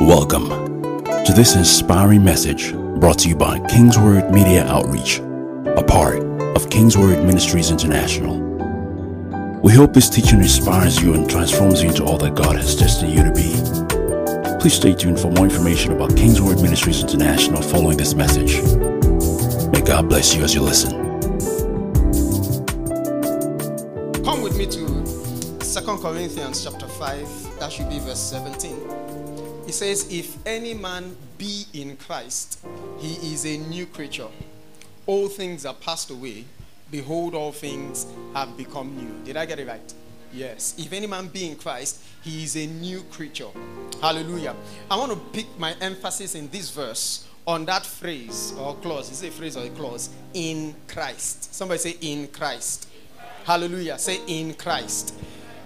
Welcome 0.00 0.48
to 1.04 1.32
this 1.36 1.56
inspiring 1.56 2.24
message 2.24 2.72
brought 2.72 3.18
to 3.18 3.28
you 3.28 3.36
by 3.36 3.58
Kingsword 3.68 4.32
Media 4.32 4.64
Outreach, 4.66 5.18
a 5.18 5.84
part 5.84 6.22
of 6.56 6.70
Kingsword 6.70 7.22
Ministries 7.26 7.70
International. 7.70 8.38
We 9.62 9.74
hope 9.74 9.92
this 9.92 10.08
teaching 10.08 10.38
inspires 10.38 11.02
you 11.02 11.12
and 11.12 11.28
transforms 11.28 11.82
you 11.82 11.90
into 11.90 12.02
all 12.02 12.16
that 12.16 12.34
God 12.34 12.56
has 12.56 12.74
destined 12.74 13.12
you 13.12 13.24
to 13.24 13.30
be. 13.30 14.58
Please 14.58 14.72
stay 14.72 14.94
tuned 14.94 15.20
for 15.20 15.30
more 15.32 15.44
information 15.44 15.92
about 15.92 16.16
Kingsword 16.16 16.62
Ministries 16.62 17.02
International 17.02 17.60
following 17.60 17.98
this 17.98 18.14
message. 18.14 18.62
May 19.70 19.82
God 19.82 20.08
bless 20.08 20.34
you 20.34 20.42
as 20.42 20.54
you 20.54 20.62
listen. 20.62 20.92
Come 24.24 24.40
with 24.40 24.56
me 24.56 24.64
to 24.64 25.06
Second 25.62 25.98
Corinthians 25.98 26.64
chapter 26.64 26.88
5, 26.88 27.58
that 27.60 27.70
should 27.70 27.90
be 27.90 27.98
verse 27.98 28.18
17. 28.18 29.09
It 29.70 29.74
says, 29.74 30.10
If 30.10 30.36
any 30.44 30.74
man 30.74 31.16
be 31.38 31.64
in 31.72 31.96
Christ, 31.96 32.58
he 32.98 33.32
is 33.32 33.46
a 33.46 33.56
new 33.56 33.86
creature. 33.86 34.26
All 35.06 35.28
things 35.28 35.64
are 35.64 35.74
passed 35.74 36.10
away. 36.10 36.44
Behold, 36.90 37.36
all 37.36 37.52
things 37.52 38.04
have 38.34 38.56
become 38.56 38.96
new. 38.96 39.24
Did 39.24 39.36
I 39.36 39.46
get 39.46 39.60
it 39.60 39.68
right? 39.68 39.94
Yes. 40.32 40.74
If 40.76 40.92
any 40.92 41.06
man 41.06 41.28
be 41.28 41.46
in 41.46 41.54
Christ, 41.54 42.02
he 42.24 42.42
is 42.42 42.56
a 42.56 42.66
new 42.66 43.02
creature. 43.12 43.46
Hallelujah. 44.02 44.56
I 44.90 44.96
want 44.96 45.12
to 45.12 45.18
pick 45.32 45.46
my 45.56 45.76
emphasis 45.80 46.34
in 46.34 46.48
this 46.50 46.72
verse 46.72 47.28
on 47.46 47.64
that 47.66 47.86
phrase 47.86 48.52
or 48.58 48.74
clause. 48.74 49.12
Is 49.12 49.22
it 49.22 49.28
a 49.28 49.30
phrase 49.30 49.56
or 49.56 49.62
a 49.62 49.70
clause? 49.70 50.10
In 50.34 50.74
Christ. 50.88 51.54
Somebody 51.54 51.78
say, 51.78 51.96
In 52.00 52.26
Christ. 52.26 52.88
Hallelujah. 53.44 53.98
Say, 53.98 54.18
In 54.26 54.52
Christ. 54.54 55.14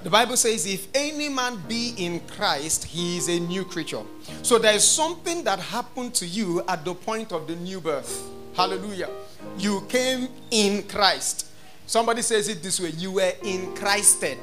The 0.04 0.10
Bible 0.10 0.36
says, 0.36 0.66
if 0.66 0.86
any 0.94 1.30
man 1.30 1.62
be 1.66 1.94
in 1.96 2.20
Christ, 2.20 2.84
he 2.84 3.16
is 3.16 3.28
a 3.30 3.40
new 3.40 3.64
creature. 3.64 4.02
So 4.42 4.58
there 4.58 4.74
is 4.74 4.86
something 4.86 5.42
that 5.44 5.58
happened 5.58 6.12
to 6.16 6.26
you 6.26 6.62
at 6.68 6.84
the 6.84 6.94
point 6.94 7.32
of 7.32 7.46
the 7.46 7.56
new 7.56 7.80
birth. 7.80 8.22
Hallelujah. 8.54 9.08
You 9.56 9.80
came 9.88 10.28
in 10.50 10.82
Christ. 10.82 11.46
Somebody 11.86 12.20
says 12.20 12.48
it 12.48 12.62
this 12.62 12.78
way 12.80 12.90
you 12.90 13.12
were 13.12 13.32
in 13.44 13.74
Christed. 13.74 14.36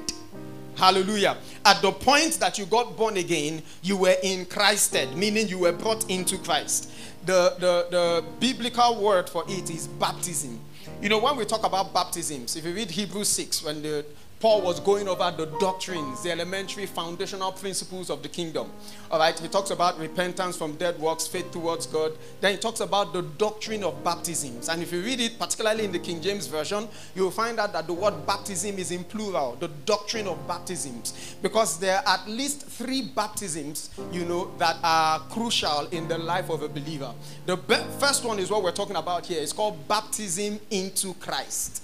Hallelujah. 0.78 1.38
At 1.64 1.84
the 1.84 1.92
point 1.92 2.40
that 2.40 2.58
you 2.58 2.66
got 2.66 2.98
born 2.98 3.18
again, 3.18 3.62
you 3.84 3.98
were 3.98 4.16
in 4.24 4.48
Christed, 4.48 5.16
meaning 5.16 5.48
you 5.48 5.60
were 5.60 5.74
brought 5.74 6.10
into 6.10 6.40
Christ. 6.40 6.92
The, 7.28 7.56
the, 7.60 7.88
the 7.92 8.26
biblical 8.40 9.00
word 9.00 9.30
for 9.30 9.44
it 9.48 9.70
is 9.70 9.88
baptism. 9.88 10.60
You 11.04 11.10
know, 11.10 11.20
when 11.20 11.36
we 11.36 11.46
talk 11.46 11.64
about 11.64 11.94
baptisms, 11.94 12.56
if 12.56 12.66
you 12.66 12.74
read 12.74 12.90
Hebrews 12.90 13.30
6, 13.30 13.64
when 13.64 13.84
the 13.84 14.06
Paul 14.42 14.64
was 14.64 14.80
going 14.80 15.08
over 15.08 15.32
the 15.38 15.46
doctrines, 15.60 16.24
the 16.24 16.32
elementary 16.32 16.88
foundational 16.88 17.52
principles 17.52 18.10
of 18.10 18.24
the 18.24 18.28
kingdom. 18.28 18.72
All 19.12 19.20
right, 19.20 19.38
he 19.38 19.48
talks 19.48 19.70
about 19.70 20.00
repentance 20.00 20.58
from 20.58 20.74
dead 20.78 21.00
works, 21.00 21.28
faith 21.28 21.52
towards 21.52 21.86
God. 21.86 22.14
Then 22.40 22.54
he 22.54 22.58
talks 22.58 22.80
about 22.80 23.14
the 23.14 23.22
doctrine 23.22 23.84
of 23.84 24.04
baptisms. 24.04 24.68
And 24.68 24.82
if 24.82 24.92
you 24.92 25.02
read 25.02 25.20
it, 25.20 25.38
particularly 25.38 25.86
in 25.86 25.92
the 25.92 26.00
King 26.00 26.24
James 26.24 26.48
Version, 26.48 26.88
you 27.14 27.22
will 27.22 27.30
find 27.30 27.60
out 27.60 27.72
that 27.74 27.86
the 27.86 27.94
word 27.94 28.26
baptism 28.26 28.80
is 28.80 28.90
in 28.90 29.04
plural, 29.04 29.58
the 29.60 29.68
doctrine 29.86 30.28
of 30.28 30.48
baptisms. 30.48 31.36
Because 31.44 31.78
there 31.78 31.98
are 32.00 32.16
at 32.16 32.28
least 32.28 32.66
three 32.66 33.04
baptisms, 33.04 33.92
you 34.12 34.26
know, 34.26 34.50
that 34.58 34.78
are 34.82 35.20
crucial 35.30 35.86
in 35.92 36.08
the 36.08 36.18
life 36.18 36.50
of 36.50 36.64
a 36.64 36.68
believer. 36.68 37.14
The 37.46 37.58
first 38.00 38.26
one 38.26 38.40
is 38.40 38.50
what 38.50 38.64
we're 38.64 38.72
talking 38.72 38.96
about 38.96 39.28
here. 39.28 39.40
It's 39.40 39.54
called 39.54 39.88
baptism 39.88 40.60
into 40.72 41.14
Christ. 41.16 41.84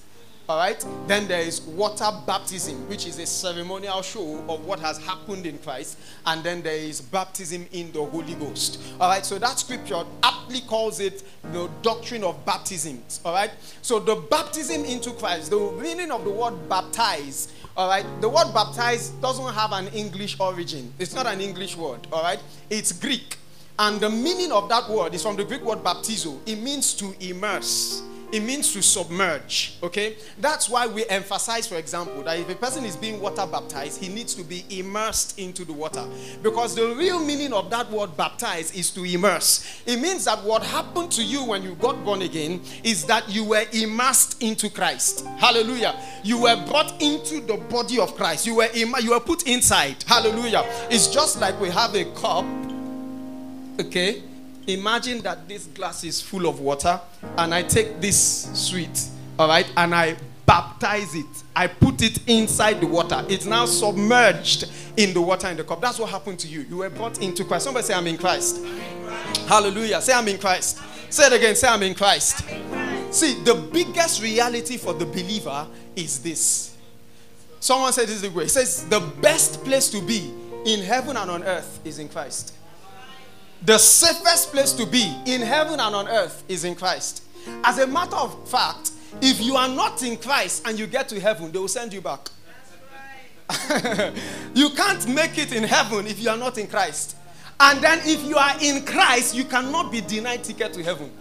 All 0.50 0.58
right. 0.58 0.86
Then 1.08 1.28
there 1.28 1.42
is 1.42 1.60
water 1.62 2.10
baptism, 2.26 2.88
which 2.88 3.06
is 3.06 3.20
a 3.20 3.26
ceremonial 3.26 4.02
show 4.02 4.46
of 4.48 4.64
what 4.66 4.80
has 4.80 4.98
happened 4.98 5.46
in 5.46 5.58
Christ. 5.58 5.98
And 6.26 6.42
then 6.42 6.62
there 6.62 6.78
is 6.78 7.02
baptism 7.02 7.68
in 7.74 7.92
the 7.92 8.04
Holy 8.04 8.34
Ghost. 8.36 8.80
All 9.00 9.10
right. 9.10 9.26
So 9.26 9.38
that 9.40 9.60
scripture 9.60 10.04
aptly 10.24 10.62
calls 10.62 11.02
it 11.02 11.24
the 11.52 11.70
doctrine 11.82 12.24
of 12.24 12.46
baptisms. 12.46 13.20
All 13.26 13.34
right. 13.34 13.52
So 13.82 14.00
the 14.00 14.16
baptism 14.16 14.86
into 14.86 15.12
Christ, 15.12 15.50
the 15.50 15.72
meaning 15.82 16.12
of 16.12 16.24
the 16.24 16.32
word 16.32 16.70
baptize. 16.70 17.52
All 17.76 17.90
right. 17.90 18.06
The 18.22 18.30
word 18.30 18.54
baptize 18.54 19.10
doesn't 19.10 19.54
have 19.54 19.74
an 19.74 19.88
English 19.90 20.40
origin. 20.40 20.94
It's 20.98 21.14
not 21.14 21.28
an 21.28 21.42
English 21.42 21.76
word. 21.76 22.08
All 22.14 22.24
right. 22.24 22.40
It's 22.70 22.94
Greek. 22.94 23.38
And 23.78 24.00
the 24.00 24.10
meaning 24.10 24.54
of 24.54 24.70
that 24.70 24.90
word 24.90 25.14
is 25.14 25.22
from 25.22 25.36
the 25.36 25.44
Greek 25.44 25.62
word 25.62 25.80
baptizo. 25.80 26.40
It 26.46 26.56
means 26.56 26.94
to 26.96 27.14
immerse 27.20 28.02
it 28.32 28.42
means 28.42 28.74
to 28.74 28.82
submerge. 28.82 29.78
Okay? 29.82 30.18
That's 30.40 30.70
why 30.70 30.88
we 30.88 31.06
emphasize, 31.08 31.68
for 31.68 31.76
example, 31.76 32.24
that 32.24 32.40
if 32.40 32.50
a 32.50 32.56
person 32.56 32.84
is 32.86 32.96
being 32.96 33.22
water 33.22 33.46
baptized, 33.46 34.02
he 34.02 34.10
needs 34.10 34.36
to 34.36 34.44
be 34.44 34.66
immersed 34.70 35.40
into 35.40 35.64
the 35.64 35.74
water. 35.74 36.06
Because 36.42 36.76
the 36.76 36.94
real 36.96 37.24
meaning 37.24 37.54
of 37.54 37.70
that 37.70 37.90
word 37.90 38.16
baptize 38.18 38.74
is 38.74 38.92
to 38.92 39.04
immerse. 39.06 39.82
It 39.86 40.00
means 40.00 40.26
that 40.26 40.44
what 40.44 40.64
happened 40.64 41.12
to 41.14 41.24
you 41.24 41.44
when 41.46 41.64
you 41.64 41.76
got 41.76 42.04
born 42.04 42.22
again 42.22 42.62
is 42.84 43.06
that 43.06 43.30
you 43.30 43.46
were 43.46 43.66
immersed 43.72 44.42
into 44.44 44.70
Christ. 44.70 45.26
Hallelujah. 45.38 45.96
You 46.24 46.42
were 46.42 46.66
brought 46.68 47.02
into 47.02 47.40
the 47.42 47.58
body 47.70 48.00
of 48.00 48.16
Christ. 48.16 48.46
You 48.46 48.56
were 48.56 48.68
Im- 48.74 48.96
you 49.02 49.12
were 49.12 49.20
put 49.20 49.48
inside. 49.48 50.04
Hallelujah. 50.04 50.64
It's 50.90 51.08
just 51.08 51.40
like 51.40 51.60
we 51.62 51.70
have 51.70 51.96
a 51.96 52.06
cup. 52.16 52.46
Okay? 53.80 54.24
Imagine 54.68 55.22
that 55.22 55.48
this 55.48 55.66
glass 55.68 56.04
is 56.04 56.22
full 56.22 56.46
of 56.46 56.60
water 56.60 57.00
and 57.38 57.54
I 57.54 57.64
take 57.64 58.02
this 58.02 58.50
sweet, 58.54 59.08
all 59.40 59.48
right, 59.48 59.72
and 59.78 59.96
I 59.96 60.18
baptize 60.46 61.16
it. 61.16 61.26
I 61.56 61.68
put 61.68 62.02
it 62.02 62.20
inside 62.28 62.82
the 62.82 62.88
water. 62.88 63.26
It's 63.30 63.46
now 63.46 63.66
submerged 63.66 64.70
in 64.98 65.14
the 65.14 65.22
water 65.22 65.48
in 65.48 65.58
the 65.58 65.64
cup. 65.64 65.82
That's 65.82 66.00
what 66.00 66.10
happened 66.10 66.40
to 66.40 66.48
you. 66.48 66.62
You 66.62 66.78
were 66.78 66.90
brought 66.90 67.22
into 67.22 67.46
Christ. 67.46 67.66
Somebody 67.66 67.86
say, 67.86 67.94
I'm 67.94 68.08
in 68.08 68.18
Christ. 68.18 68.58
In 68.58 69.06
Christ. 69.06 69.48
Hallelujah. 69.48 70.02
Say, 70.02 70.14
I'm 70.14 70.28
in 70.28 70.38
Christ. 70.38 70.80
Say 71.10 71.28
it 71.28 71.34
again. 71.34 71.56
Say, 71.56 71.68
I'm 71.68 71.84
in 71.84 71.96
Christ. 71.96 72.44
I'm 72.44 72.56
in 72.56 72.70
Christ. 72.70 73.20
See, 73.20 73.42
the 73.44 73.56
biggest 73.56 74.22
reality 74.22 74.78
for 74.78 74.94
the 74.94 75.06
believer 75.06 75.66
is 75.96 76.22
this. 76.22 76.76
Someone 77.60 77.94
said 77.94 78.08
this 78.08 78.22
the 78.22 78.30
way. 78.30 78.44
He 78.44 78.50
says, 78.50 78.88
the 78.88 79.00
best 79.22 79.64
place 79.64 79.90
to 79.90 80.02
be 80.02 80.34
in 80.66 80.82
heaven 80.82 81.18
and 81.18 81.32
on 81.32 81.44
earth 81.44 81.80
is 81.86 82.00
in 82.00 82.10
Christ. 82.10 82.54
The 83.64 83.78
safest 83.78 84.52
place 84.52 84.74
to 84.74 84.86
be 84.86 85.16
in 85.26 85.42
heaven 85.42 85.80
and 85.80 85.96
on 85.96 86.08
earth 86.08 86.44
is 86.48 86.64
in 86.64 86.76
Christ. 86.76 87.24
As 87.64 87.80
a 87.80 87.88
matter 87.88 88.16
of 88.16 88.48
fact, 88.50 88.92
if 89.22 89.42
you 89.42 89.56
are 89.56 89.68
not 89.68 90.04
in 90.04 90.18
Christ 90.18 90.68
and 90.68 90.78
you 90.78 90.88
get 90.88 91.10
to 91.10 91.20
heaven, 91.20 91.52
they 91.52 91.60
will 91.60 91.68
send 91.68 91.94
you 91.94 92.02
back. 92.02 92.30
you 94.54 94.70
can't 94.72 95.08
make 95.08 95.38
it 95.38 95.54
in 95.54 95.64
heaven 95.64 96.06
if 96.06 96.20
you 96.20 96.30
are 96.30 96.38
not 96.38 96.58
in 96.58 96.68
Christ. 96.68 97.16
And 97.60 97.82
then 97.82 98.00
if 98.04 98.24
you 98.24 98.38
are 98.38 98.56
in 98.62 98.86
Christ, 98.86 99.34
you 99.36 99.46
cannot 99.46 99.92
be 99.92 100.02
denied 100.02 100.44
ticket 100.44 100.74
to 100.74 100.84
heaven. 100.84 101.12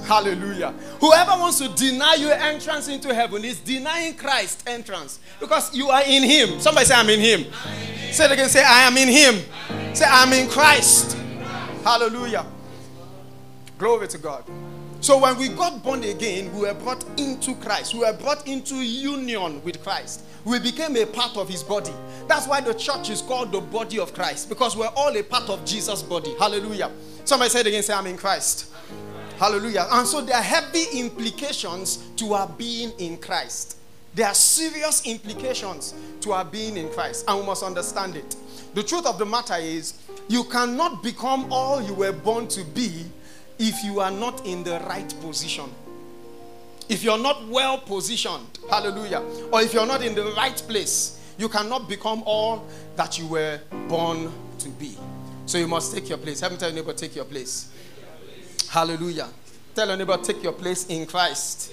Hallelujah. 0.00 0.72
Whoever 1.00 1.32
wants 1.32 1.58
to 1.58 1.68
deny 1.68 2.14
you 2.14 2.30
entrance 2.30 2.88
into 2.88 3.14
heaven 3.14 3.44
is 3.44 3.60
denying 3.60 4.14
Christ 4.14 4.62
entrance 4.66 5.20
because 5.40 5.74
you 5.74 5.88
are 5.88 6.02
in 6.06 6.22
Him. 6.22 6.60
Somebody 6.60 6.86
say, 6.86 6.94
I'm 6.94 7.08
in 7.08 7.20
Him. 7.20 7.40
I'm 7.64 7.78
in 7.78 7.86
him. 7.98 8.12
Say 8.12 8.24
it 8.26 8.32
again. 8.32 8.48
Say, 8.48 8.62
I 8.62 8.82
am 8.82 8.96
in 8.96 9.08
Him. 9.08 9.44
I'm 9.70 9.94
say, 9.94 10.06
I'm 10.08 10.32
in 10.32 10.48
Christ. 10.48 11.16
Hallelujah. 11.82 12.46
Glory 13.78 14.08
to 14.08 14.18
God. 14.18 14.44
So 15.00 15.18
when 15.18 15.36
we 15.36 15.48
got 15.48 15.82
born 15.82 16.02
again, 16.02 16.50
we 16.54 16.62
were 16.62 16.72
brought 16.72 17.04
into 17.20 17.54
Christ. 17.56 17.92
We 17.92 18.00
were 18.00 18.14
brought 18.14 18.48
into 18.48 18.76
union 18.76 19.62
with 19.62 19.82
Christ. 19.82 20.24
We 20.46 20.58
became 20.58 20.96
a 20.96 21.04
part 21.04 21.36
of 21.36 21.46
his 21.46 21.62
body. 21.62 21.92
That's 22.26 22.48
why 22.48 22.62
the 22.62 22.72
church 22.72 23.10
is 23.10 23.20
called 23.20 23.52
the 23.52 23.60
body 23.60 23.98
of 23.98 24.14
Christ 24.14 24.48
because 24.48 24.76
we're 24.76 24.90
all 24.96 25.14
a 25.14 25.22
part 25.22 25.50
of 25.50 25.62
Jesus' 25.66 26.02
body. 26.02 26.34
Hallelujah. 26.38 26.90
Somebody 27.26 27.50
say 27.50 27.60
it 27.60 27.66
again, 27.66 27.82
say, 27.82 27.92
I'm 27.92 28.06
in 28.06 28.16
Christ. 28.16 28.72
Hallelujah. 29.38 29.86
And 29.90 30.06
so 30.06 30.20
there 30.20 30.36
are 30.36 30.42
heavy 30.42 30.98
implications 30.98 31.96
to 32.16 32.34
our 32.34 32.48
being 32.48 32.92
in 32.98 33.16
Christ. 33.18 33.78
There 34.14 34.26
are 34.26 34.34
serious 34.34 35.04
implications 35.06 35.94
to 36.20 36.32
our 36.32 36.44
being 36.44 36.76
in 36.76 36.88
Christ, 36.90 37.24
and 37.26 37.40
we 37.40 37.46
must 37.46 37.64
understand 37.64 38.16
it. 38.16 38.36
The 38.74 38.82
truth 38.82 39.06
of 39.06 39.18
the 39.18 39.26
matter 39.26 39.56
is, 39.56 39.94
you 40.28 40.44
cannot 40.44 41.02
become 41.02 41.52
all 41.52 41.82
you 41.82 41.94
were 41.94 42.12
born 42.12 42.46
to 42.48 42.64
be 42.64 43.04
if 43.58 43.82
you 43.84 44.00
are 44.00 44.10
not 44.10 44.46
in 44.46 44.62
the 44.62 44.80
right 44.88 45.12
position. 45.20 45.64
If 46.88 47.02
you're 47.02 47.18
not 47.18 47.46
well 47.48 47.78
positioned, 47.78 48.58
hallelujah, 48.70 49.22
or 49.50 49.62
if 49.62 49.74
you're 49.74 49.86
not 49.86 50.02
in 50.02 50.14
the 50.14 50.26
right 50.36 50.56
place, 50.68 51.20
you 51.38 51.48
cannot 51.48 51.88
become 51.88 52.22
all 52.24 52.64
that 52.94 53.18
you 53.18 53.26
were 53.26 53.58
born 53.88 54.32
to 54.58 54.68
be. 54.70 54.96
So 55.46 55.58
you 55.58 55.66
must 55.66 55.92
take 55.92 56.08
your 56.08 56.18
place. 56.18 56.40
Haven't 56.40 56.58
tell 56.58 56.68
your 56.70 56.76
neighbor, 56.76 56.92
take 56.92 57.16
your 57.16 57.24
place. 57.24 57.70
Hallelujah. 58.74 59.28
Tell 59.72 59.86
your 59.86 59.96
neighbor, 59.96 60.16
take 60.16 60.42
your 60.42 60.52
place 60.52 60.84
in 60.88 61.06
Christ. 61.06 61.70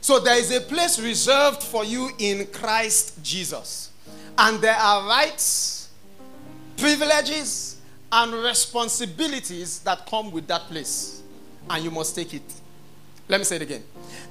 So 0.00 0.18
there 0.18 0.36
is 0.36 0.50
a 0.50 0.60
place 0.60 0.98
reserved 0.98 1.62
for 1.62 1.84
you 1.84 2.10
in 2.18 2.44
Christ 2.46 3.22
Jesus. 3.22 3.92
And 4.36 4.60
there 4.60 4.74
are 4.74 5.06
rights, 5.06 5.90
privileges, 6.76 7.80
and 8.10 8.32
responsibilities 8.34 9.78
that 9.84 10.06
come 10.06 10.32
with 10.32 10.48
that 10.48 10.62
place. 10.62 11.22
And 11.70 11.84
you 11.84 11.92
must 11.92 12.16
take 12.16 12.34
it. 12.34 12.42
Let 13.28 13.38
me 13.38 13.44
say 13.44 13.56
it 13.56 13.62
again. 13.62 13.84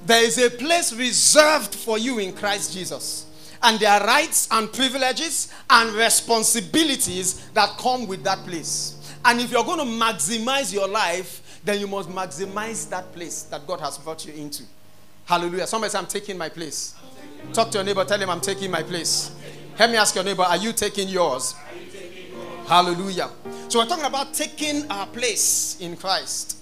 There 0.04 0.22
is 0.22 0.36
a 0.36 0.50
place 0.50 0.92
reserved 0.92 1.74
for 1.74 1.96
you 1.96 2.18
in 2.18 2.34
Christ 2.34 2.74
Jesus. 2.74 3.24
and 3.62 3.78
there 3.78 3.90
are 3.90 4.04
rights 4.06 4.48
and 4.50 4.72
privileges 4.72 5.52
and 5.70 5.92
responsibilities 5.92 7.48
that 7.54 7.78
come 7.78 8.06
with 8.06 8.24
that 8.24 8.38
place. 8.38 8.96
And 9.24 9.40
if 9.40 9.50
you're 9.50 9.64
going 9.64 9.78
to 9.78 10.04
maximize 10.04 10.72
your 10.72 10.88
life, 10.88 11.60
then 11.64 11.78
you 11.78 11.86
must 11.86 12.08
maximize 12.08 12.88
that 12.90 13.12
place 13.12 13.44
that 13.44 13.66
God 13.66 13.80
has 13.80 13.98
brought 13.98 14.26
you 14.26 14.32
into. 14.32 14.64
Hallelujah. 15.24 15.66
Somebody 15.66 15.90
say, 15.90 15.98
I'm 15.98 16.06
taking 16.06 16.36
my 16.36 16.48
place. 16.48 16.94
Talk 17.52 17.70
to 17.70 17.78
your 17.78 17.84
neighbor, 17.84 18.04
tell 18.04 18.20
him, 18.20 18.30
I'm 18.30 18.40
taking 18.40 18.70
my 18.70 18.82
place. 18.82 19.34
Help 19.76 19.90
me 19.90 19.96
ask 19.96 20.14
your 20.14 20.24
neighbor, 20.24 20.42
are 20.42 20.56
you 20.56 20.72
taking 20.72 21.08
yours? 21.08 21.54
You 21.74 21.90
taking 21.90 22.32
yours? 22.32 22.68
Hallelujah. 22.68 23.30
So 23.68 23.78
we're 23.78 23.86
talking 23.86 24.04
about 24.04 24.34
taking 24.34 24.90
our 24.90 25.06
place 25.06 25.78
in 25.80 25.96
Christ. 25.96 26.58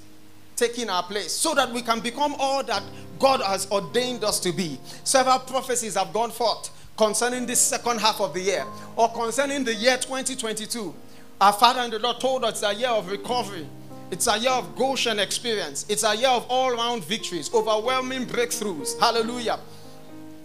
Taking 0.56 0.90
our 0.90 1.02
place 1.02 1.32
so 1.32 1.54
that 1.54 1.70
we 1.72 1.82
can 1.82 2.00
become 2.00 2.34
all 2.38 2.62
that 2.64 2.82
God 3.18 3.40
has 3.40 3.70
ordained 3.70 4.24
us 4.24 4.40
to 4.40 4.52
be. 4.52 4.78
Several 5.04 5.38
prophecies 5.38 5.94
have 5.94 6.12
gone 6.12 6.30
forth 6.30 6.70
concerning 6.96 7.46
this 7.46 7.60
second 7.60 7.98
half 7.98 8.20
of 8.20 8.34
the 8.34 8.40
year 8.40 8.64
or 8.96 9.10
concerning 9.10 9.64
the 9.64 9.74
year 9.74 9.96
2022. 9.96 10.94
Our 11.40 11.54
Father 11.54 11.81
in 11.81 11.90
the 11.90 11.98
Lord 11.98 12.20
told 12.20 12.44
us 12.44 12.62
it's 12.62 12.62
a 12.62 12.75
year 12.75 12.90
of 12.90 13.10
recovery. 13.10 13.66
It's 14.10 14.26
a 14.26 14.37
year 14.38 14.50
of 14.50 14.76
Goshen 14.76 15.19
experience. 15.19 15.87
It's 15.88 16.04
a 16.04 16.14
year 16.14 16.28
of 16.28 16.44
all 16.50 16.72
round 16.72 17.04
victories, 17.04 17.52
overwhelming 17.54 18.26
breakthroughs. 18.26 18.98
Hallelujah. 18.98 19.58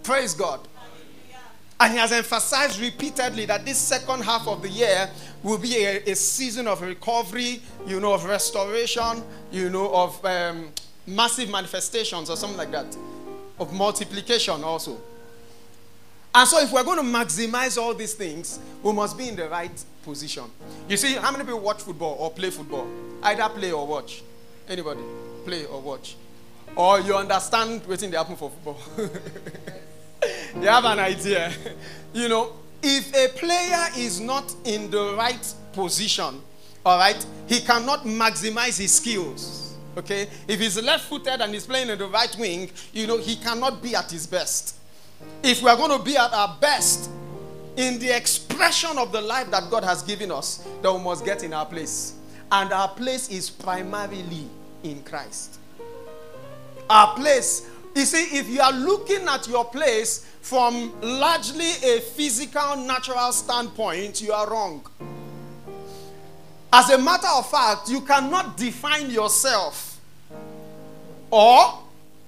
Praise 0.04 0.34
God. 0.34 0.62
And 1.78 1.92
he 1.92 2.00
has 2.00 2.14
emphasized 2.14 2.80
repeatedly 2.80 3.46
that 3.48 3.66
this 3.66 3.78
second 3.78 4.24
half 4.24 4.48
of 4.48 4.62
the 4.62 4.70
year 4.70 5.10
will 5.44 5.58
be 5.58 5.76
a, 5.84 5.98
a 6.04 6.16
season 6.16 6.68
of 6.68 6.82
recovery, 6.82 7.62
you 7.86 8.00
know, 8.00 8.14
of 8.14 8.24
restoration, 8.24 9.22
you 9.52 9.70
know, 9.70 9.94
of 9.94 10.24
um, 10.24 10.70
massive 11.06 11.50
manifestations 11.50 12.30
or 12.30 12.38
something 12.38 12.58
like 12.58 12.72
that, 12.72 12.96
of 13.60 13.74
multiplication 13.74 14.64
also. 14.64 14.98
And 16.38 16.46
so, 16.46 16.60
if 16.60 16.70
we're 16.74 16.84
going 16.84 16.98
to 16.98 17.18
maximize 17.18 17.82
all 17.82 17.94
these 17.94 18.14
things, 18.14 18.60
we 18.84 18.92
must 18.92 19.18
be 19.18 19.30
in 19.30 19.38
the 19.38 19.48
right 19.48 19.72
position. 20.04 20.44
You 20.90 20.98
see, 20.98 21.14
how 21.14 21.32
many 21.32 21.46
people 21.46 21.62
watch 21.62 21.82
football 21.82 22.18
or 22.20 22.30
play 22.30 22.50
football? 22.50 22.86
Either 23.24 23.48
play 23.48 23.72
or 23.72 23.88
watch. 23.88 24.22
Anybody? 24.68 25.00
Play 25.46 25.64
or 25.66 25.80
watch. 25.80 26.18
Or 26.76 27.00
you 27.00 27.16
understand 27.16 27.86
waiting 27.88 28.12
to 28.12 28.18
happen 28.18 28.36
for 28.36 28.50
football. 28.52 28.82
you 30.62 30.68
have 30.68 30.84
an 30.84 31.00
idea. 31.00 31.54
You 32.14 32.28
know, 32.28 32.52
if 32.84 33.16
a 33.16 33.30
player 33.38 33.88
is 33.98 34.20
not 34.20 34.54
in 34.66 34.92
the 34.92 35.16
right 35.18 35.54
position, 35.72 36.42
all 36.86 36.98
right, 36.98 37.26
he 37.48 37.62
cannot 37.62 38.04
maximize 38.04 38.78
his 38.78 38.94
skills. 38.94 39.78
Okay? 39.98 40.28
If 40.50 40.60
he's 40.60 40.82
left 40.84 41.06
footed 41.06 41.40
and 41.40 41.54
he's 41.54 41.66
playing 41.66 41.90
in 41.90 41.98
the 41.98 42.08
right 42.08 42.36
wing, 42.38 42.70
you 42.92 43.08
know, 43.08 43.18
he 43.20 43.38
cannot 43.38 43.82
be 43.82 43.96
at 43.96 44.12
his 44.12 44.28
best. 44.28 44.76
If 45.44 45.62
we 45.62 45.70
are 45.70 45.78
going 45.78 45.98
to 45.98 46.04
be 46.04 46.18
at 46.18 46.34
our 46.34 46.58
best 46.60 47.10
in 47.78 48.00
the 48.00 48.16
expression 48.16 48.98
of 48.98 49.12
the 49.12 49.22
life 49.22 49.52
that 49.52 49.70
God 49.70 49.84
has 49.84 50.02
given 50.02 50.32
us, 50.32 50.66
then 50.82 50.94
we 50.96 51.04
must 51.04 51.26
get 51.26 51.44
in 51.44 51.54
our 51.54 51.66
place. 51.66 52.14
And 52.52 52.72
our 52.72 52.90
place 52.90 53.30
is 53.30 53.50
primarily 53.50 54.48
in 54.84 55.04
Christ. 55.04 55.60
Our 56.90 57.16
place, 57.16 57.68
you 57.96 58.06
see, 58.06 58.38
if 58.38 58.48
you 58.50 58.62
are 58.62 58.72
looking 58.72 59.28
at 59.28 59.48
your 59.48 59.66
place 59.66 60.26
from 60.42 60.94
largely 61.02 61.72
a 61.84 62.00
physical, 62.02 62.76
natural 62.78 63.32
standpoint, 63.32 64.22
you 64.22 64.32
are 64.32 64.50
wrong. 64.50 64.86
As 66.72 66.90
a 66.90 66.98
matter 66.98 67.28
of 67.34 67.50
fact, 67.50 67.90
you 67.90 68.02
cannot 68.02 68.58
define 68.58 69.10
yourself. 69.10 70.00
Or 71.32 71.85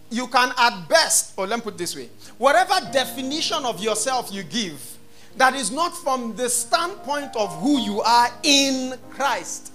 you 0.09 0.27
can, 0.27 0.51
at 0.57 0.87
best, 0.87 1.33
or 1.37 1.47
let 1.47 1.57
me 1.59 1.63
put 1.63 1.77
this 1.77 1.95
way 1.95 2.09
whatever 2.37 2.75
definition 2.91 3.65
of 3.65 3.81
yourself 3.83 4.31
you 4.31 4.43
give, 4.43 4.97
that 5.37 5.55
is 5.55 5.71
not 5.71 5.95
from 5.97 6.35
the 6.35 6.49
standpoint 6.49 7.35
of 7.35 7.53
who 7.61 7.79
you 7.79 8.01
are 8.01 8.29
in 8.43 8.95
Christ, 9.09 9.71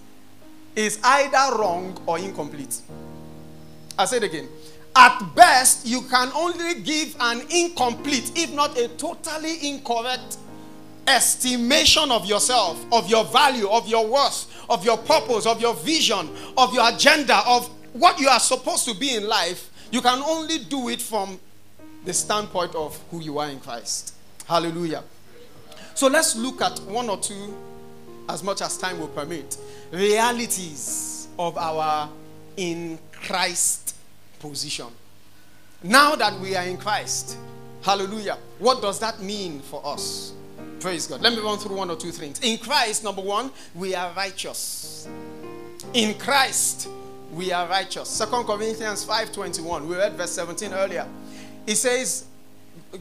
is 0.76 0.99
either 1.02 1.56
wrong 1.58 1.99
or 2.06 2.19
incomplete. 2.19 2.81
i 3.99 4.05
say 4.05 4.17
it 4.19 4.23
again. 4.25 4.49
At 4.94 5.34
best, 5.34 5.87
you 5.87 6.02
can 6.02 6.31
only 6.34 6.81
give 6.82 7.17
an 7.19 7.43
incomplete, 7.50 8.32
if 8.37 8.52
not 8.52 8.76
a 8.79 8.88
totally 8.88 9.69
incorrect 9.69 10.37
estimation 11.06 12.11
of 12.11 12.26
yourself, 12.26 12.84
of 12.93 13.08
your 13.08 13.25
value, 13.25 13.69
of 13.69 13.88
your 13.88 14.06
worth, 14.06 14.46
of 14.69 14.84
your 14.84 14.99
purpose, 14.99 15.46
of 15.46 15.61
your 15.61 15.75
vision, 15.75 16.29
of 16.56 16.75
your 16.75 16.88
agenda, 16.88 17.40
of 17.46 17.69
what 17.94 18.19
you 18.20 18.29
are 18.29 18.40
supposed 18.40 18.84
to 18.87 18.94
be 18.94 19.14
in 19.17 19.26
life. 19.26 19.70
You 19.92 20.00
can 20.00 20.22
only 20.22 20.58
do 20.58 20.88
it 20.88 21.02
from 21.02 21.38
the 22.04 22.14
standpoint 22.14 22.74
of 22.74 22.98
who 23.10 23.20
you 23.20 23.38
are 23.38 23.50
in 23.50 23.60
Christ. 23.60 24.14
Hallelujah. 24.48 25.04
So 25.94 26.08
let's 26.08 26.34
look 26.34 26.62
at 26.62 26.80
one 26.80 27.10
or 27.10 27.18
two, 27.18 27.54
as 28.28 28.42
much 28.42 28.62
as 28.62 28.78
time 28.78 28.98
will 28.98 29.08
permit, 29.08 29.58
realities 29.92 31.28
of 31.38 31.58
our 31.58 32.08
in 32.56 32.98
Christ 33.12 33.94
position. 34.40 34.86
Now 35.82 36.16
that 36.16 36.40
we 36.40 36.56
are 36.56 36.64
in 36.64 36.78
Christ, 36.78 37.36
hallelujah, 37.82 38.38
what 38.58 38.80
does 38.80 38.98
that 39.00 39.20
mean 39.20 39.60
for 39.60 39.84
us? 39.84 40.32
Praise 40.80 41.06
God. 41.06 41.20
Let 41.20 41.34
me 41.34 41.40
run 41.40 41.58
through 41.58 41.76
one 41.76 41.90
or 41.90 41.96
two 41.96 42.12
things. 42.12 42.40
In 42.40 42.56
Christ, 42.56 43.04
number 43.04 43.22
one, 43.22 43.50
we 43.74 43.94
are 43.94 44.10
righteous. 44.14 45.06
In 45.92 46.14
Christ, 46.14 46.88
we 47.32 47.50
are 47.50 47.67
righteous. 47.67 48.08
Second 48.08 48.44
Corinthians 48.44 49.05
5:21. 49.05 49.87
We 49.88 49.96
read 49.96 50.12
verse 50.14 50.32
17 50.32 50.73
earlier. 50.73 51.06
It 51.67 51.76
says, 51.76 52.25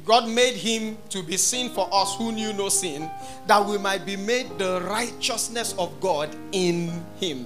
God 0.05 0.29
made 0.29 0.53
him 0.55 0.97
to 1.09 1.21
be 1.21 1.35
sin 1.35 1.69
for 1.69 1.89
us 1.91 2.15
who 2.15 2.31
knew 2.31 2.53
no 2.53 2.69
sin, 2.69 3.09
that 3.45 3.65
we 3.65 3.77
might 3.77 4.05
be 4.05 4.15
made 4.15 4.57
the 4.57 4.81
righteousness 4.81 5.75
of 5.77 5.99
God 5.99 6.33
in 6.53 7.03
him. 7.19 7.45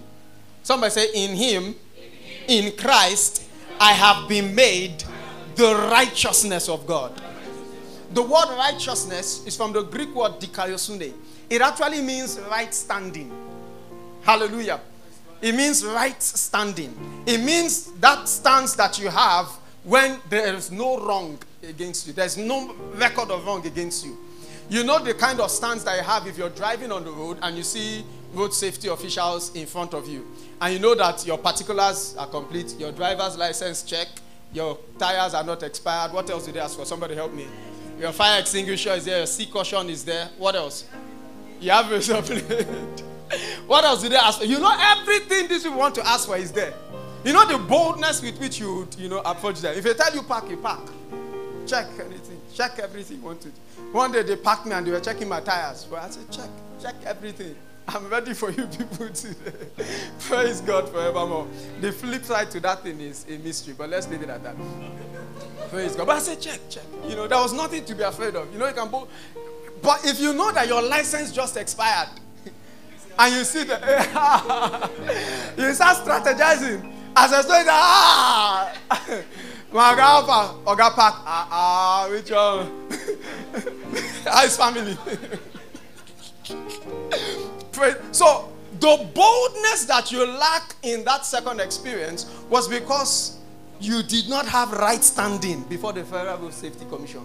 Somebody 0.62 0.92
say, 0.92 1.08
In 1.14 1.36
him, 1.36 1.76
in 2.48 2.76
Christ, 2.78 3.44
I 3.80 3.94
have 3.94 4.30
been 4.30 4.54
made 4.54 5.04
the 5.56 5.74
righteousness 5.92 6.70
of 6.70 6.86
God. 6.86 7.20
The 8.14 8.22
word 8.22 8.56
righteousness 8.58 9.46
is 9.46 9.58
from 9.58 9.74
the 9.74 9.84
Greek 9.84 10.14
word 10.14 10.34
dikaiosune. 10.40 11.14
It 11.50 11.62
actually 11.62 12.02
means 12.02 12.40
right 12.50 12.74
standing. 12.74 13.32
Hallelujah. 14.22 14.80
It 15.42 15.54
means 15.54 15.86
right 15.86 16.22
standing. 16.22 17.24
It 17.26 17.40
means 17.42 17.92
that 18.00 18.28
stance 18.28 18.74
that 18.76 18.98
you 19.00 19.10
have 19.10 19.48
when 19.84 20.20
there 20.30 20.54
is 20.56 20.72
no 20.72 21.00
wrong 21.06 21.38
against 21.68 22.08
you. 22.08 22.14
There's 22.14 22.38
no 22.38 22.74
record 22.96 23.30
of 23.32 23.46
wrong 23.46 23.66
against 23.66 24.06
you. 24.06 24.18
You 24.70 24.84
know 24.84 24.98
the 25.04 25.14
kind 25.14 25.40
of 25.40 25.52
stance 25.52 25.84
that 25.84 25.96
you 25.98 26.04
have 26.04 26.26
if 26.26 26.38
you're 26.38 26.50
driving 26.50 26.92
on 26.92 27.04
the 27.04 27.12
road 27.12 27.38
and 27.44 27.56
you 27.56 27.62
see 27.64 28.04
road 28.34 28.54
safety 28.54 28.88
officials 28.88 29.56
in 29.56 29.68
front 29.68 29.94
of 29.94 30.08
you. 30.08 30.26
And 30.60 30.74
you 30.74 30.80
know 30.80 30.96
that 30.96 31.26
your 31.26 31.38
particulars 31.38 32.16
are 32.18 32.28
complete, 32.28 32.76
your 32.80 32.92
driver's 32.92 33.38
license 33.38 33.84
check, 33.84 34.08
your 34.54 34.78
tires 34.98 35.34
are 35.34 35.44
not 35.44 35.62
expired. 35.62 36.14
What 36.14 36.30
else 36.30 36.46
do 36.46 36.52
they 36.52 36.60
ask 36.60 36.78
for? 36.78 36.86
Somebody 36.86 37.14
help 37.14 37.34
me. 37.34 37.46
Your 38.00 38.12
fire 38.12 38.40
extinguisher 38.40 38.92
is 38.92 39.06
there, 39.06 39.18
your 39.18 39.28
C 39.28 39.46
caution 39.46 39.90
is 39.90 40.04
there. 40.04 40.30
What 40.38 40.56
else? 40.56 40.86
You 41.60 41.72
have 41.72 41.92
a 41.92 42.00
plate. 42.22 43.04
what 43.68 43.84
else 43.84 44.02
did 44.02 44.12
they 44.12 44.18
ask? 44.18 44.42
You 44.46 44.60
know 44.60 44.76
everything 44.78 45.48
these 45.48 45.64
people 45.64 45.80
want 45.80 45.96
to 45.96 46.08
ask 46.08 46.28
for 46.28 46.38
is 46.38 46.52
there. 46.52 46.74
You 47.24 47.34
know 47.34 47.46
the 47.46 47.58
boldness 47.58 48.22
with 48.22 48.40
which 48.40 48.60
you 48.60 48.88
you 48.98 49.10
know 49.10 49.20
approach 49.20 49.62
them. 49.62 49.76
If 49.78 49.84
they 49.84 49.94
tell 49.94 50.14
you 50.14 50.22
park, 50.24 50.50
you 50.50 50.58
park. 50.58 50.92
Check 51.66 51.88
anything. 52.00 52.40
Check 52.54 52.80
everything 52.80 53.18
you 53.18 53.24
want 53.24 53.42
to. 53.42 53.50
One 53.92 54.12
day 54.12 54.24
they 54.24 54.36
parked 54.36 54.66
me 54.66 54.74
and 54.74 54.86
they 54.86 54.92
were 54.92 55.00
checking 55.00 55.28
my 55.28 55.40
tires. 55.42 55.88
But 55.90 56.04
I 56.04 56.10
said, 56.10 56.30
check, 56.32 56.50
check 56.82 56.96
everything. 57.06 57.56
I'm 57.88 58.08
ready 58.10 58.34
for 58.34 58.52
you 58.52 58.66
people 58.78 59.10
today. 59.10 59.68
Praise 60.20 60.62
God 60.62 60.90
forevermore. 60.90 61.48
The 61.82 61.92
flip 61.92 62.24
side 62.24 62.52
to 62.52 62.60
that 62.62 62.84
thing 62.84 63.00
is 63.00 63.26
a 63.30 63.38
mystery, 63.38 63.76
but 63.78 63.90
let's 63.90 64.08
leave 64.08 64.22
it 64.22 64.30
at 64.30 64.44
that. 64.44 64.56
Praise 65.70 65.96
God. 65.96 66.08
But 66.08 66.18
I 66.18 66.20
said, 66.20 66.42
check, 66.42 66.60
check. 66.70 66.84
You 67.08 67.16
know, 67.16 67.28
there 67.28 67.40
was 67.40 67.54
nothing 67.54 67.84
to 67.86 67.96
be 67.96 68.04
afraid 68.04 68.36
of. 68.36 68.52
You 68.54 68.60
know, 68.60 68.68
you 68.68 68.74
can 68.74 68.90
both. 68.90 69.10
But 69.82 70.06
if 70.06 70.20
you 70.20 70.34
know 70.34 70.52
that 70.52 70.68
your 70.68 70.82
license 70.82 71.32
just 71.32 71.58
expired, 71.58 72.10
and 73.18 73.36
you 73.36 73.44
see 73.44 73.64
that, 73.64 73.82
you 75.58 75.74
start 75.74 75.98
strategizing. 75.98 76.92
As 77.16 77.32
I 77.32 77.42
said, 77.42 77.66
ah, 77.70 78.76
my 79.72 79.94
grandpa, 79.96 80.54
Oga 80.66 80.92
Park, 80.94 81.16
ah, 81.26 81.48
ah, 81.52 82.08
which 82.10 82.30
one? 82.30 82.90
His 84.44 84.58
family. 84.58 84.98
so, 88.12 88.52
the 88.80 89.10
boldness 89.14 89.86
that 89.86 90.12
you 90.12 90.26
lack 90.26 90.76
in 90.84 91.06
that 91.06 91.26
second 91.26 91.62
experience 91.62 92.26
was 92.50 92.68
because 92.68 93.38
you 93.80 94.04
did 94.04 94.28
not 94.30 94.46
have 94.48 94.72
right 94.74 95.04
standing 95.04 95.64
before 95.64 95.94
the 95.94 96.04
Federal 96.04 96.52
Safety 96.52 96.86
Commission. 96.90 97.22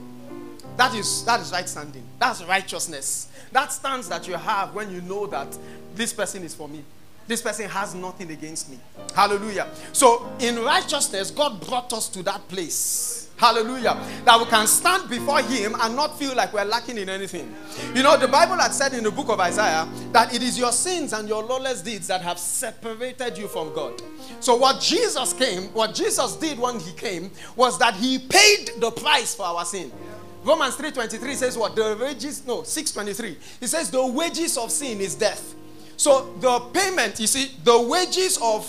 That 0.77 0.95
is, 0.95 1.25
that 1.25 1.41
is 1.41 1.53
right 1.53 1.69
standing. 1.69 2.05
That's 2.19 2.43
righteousness. 2.45 3.29
That 3.53 3.73
stands 3.73 4.09
that 4.09 4.27
you 4.29 4.35
have 4.35 4.75
when 4.75 4.91
you 4.91 5.01
know 5.03 5.27
that 5.27 5.57
this 5.95 6.13
person 6.13 6.43
is 6.45 6.55
for 6.55 6.69
me. 6.69 6.85
this 7.31 7.41
person 7.41 7.69
has 7.69 7.95
nothing 7.95 8.31
against 8.33 8.69
me. 8.69 8.79
Hallelujah. 9.15 9.69
So, 9.93 10.31
in 10.41 10.59
righteousness, 10.65 11.31
God 11.31 11.65
brought 11.65 11.93
us 11.93 12.09
to 12.09 12.25
that 12.25 12.47
place. 12.49 13.29
Hallelujah. 13.37 13.97
That 14.25 14.39
we 14.39 14.47
can 14.47 14.67
stand 14.67 15.09
before 15.09 15.41
Him 15.41 15.75
and 15.81 15.97
not 15.97 16.19
feel 16.19 16.35
like 16.35 16.53
we're 16.53 16.65
lacking 16.65 16.99
in 16.99 17.09
anything. 17.09 17.55
You 17.95 18.03
know, 18.03 18.19
the 18.19 18.29
Bible 18.29 18.57
had 18.57 18.73
said 18.73 18.93
in 18.93 19.05
the 19.05 19.11
book 19.11 19.29
of 19.31 19.41
Isaiah 19.41 19.89
that 20.13 20.35
it 20.35 20.43
is 20.43 20.59
your 20.59 20.73
sins 20.73 21.13
and 21.13 21.27
your 21.29 21.43
lawless 21.43 21.81
deeds 21.81 22.09
that 22.09 22.21
have 22.21 22.39
separated 22.39 23.39
you 23.39 23.47
from 23.49 23.73
God. 23.75 24.03
So, 24.41 24.57
what 24.57 24.81
Jesus 24.81 25.33
came, 25.33 25.73
what 25.73 25.95
Jesus 25.95 26.37
did 26.37 26.59
when 26.59 26.81
He 26.81 26.93
came, 26.93 27.31
was 27.55 27.79
that 27.79 27.95
He 27.95 28.19
paid 28.19 28.73
the 28.79 28.91
price 28.91 29.35
for 29.37 29.47
our 29.47 29.65
sin. 29.65 29.91
Romans 30.43 30.75
3:23 30.75 31.35
says 31.37 31.57
what? 31.57 31.77
The 31.77 31.97
wages, 32.01 32.45
no, 32.45 32.63
6:23. 32.63 33.37
He 33.61 33.67
says 33.69 33.91
the 33.91 34.05
wages 34.05 34.59
of 34.59 34.71
sin 34.73 35.01
is 35.01 35.15
death. 35.15 35.55
So 36.01 36.33
the 36.41 36.61
payment, 36.73 37.21
you 37.21 37.27
see, 37.27 37.51
the 37.63 37.79
wages 37.79 38.39
of 38.41 38.67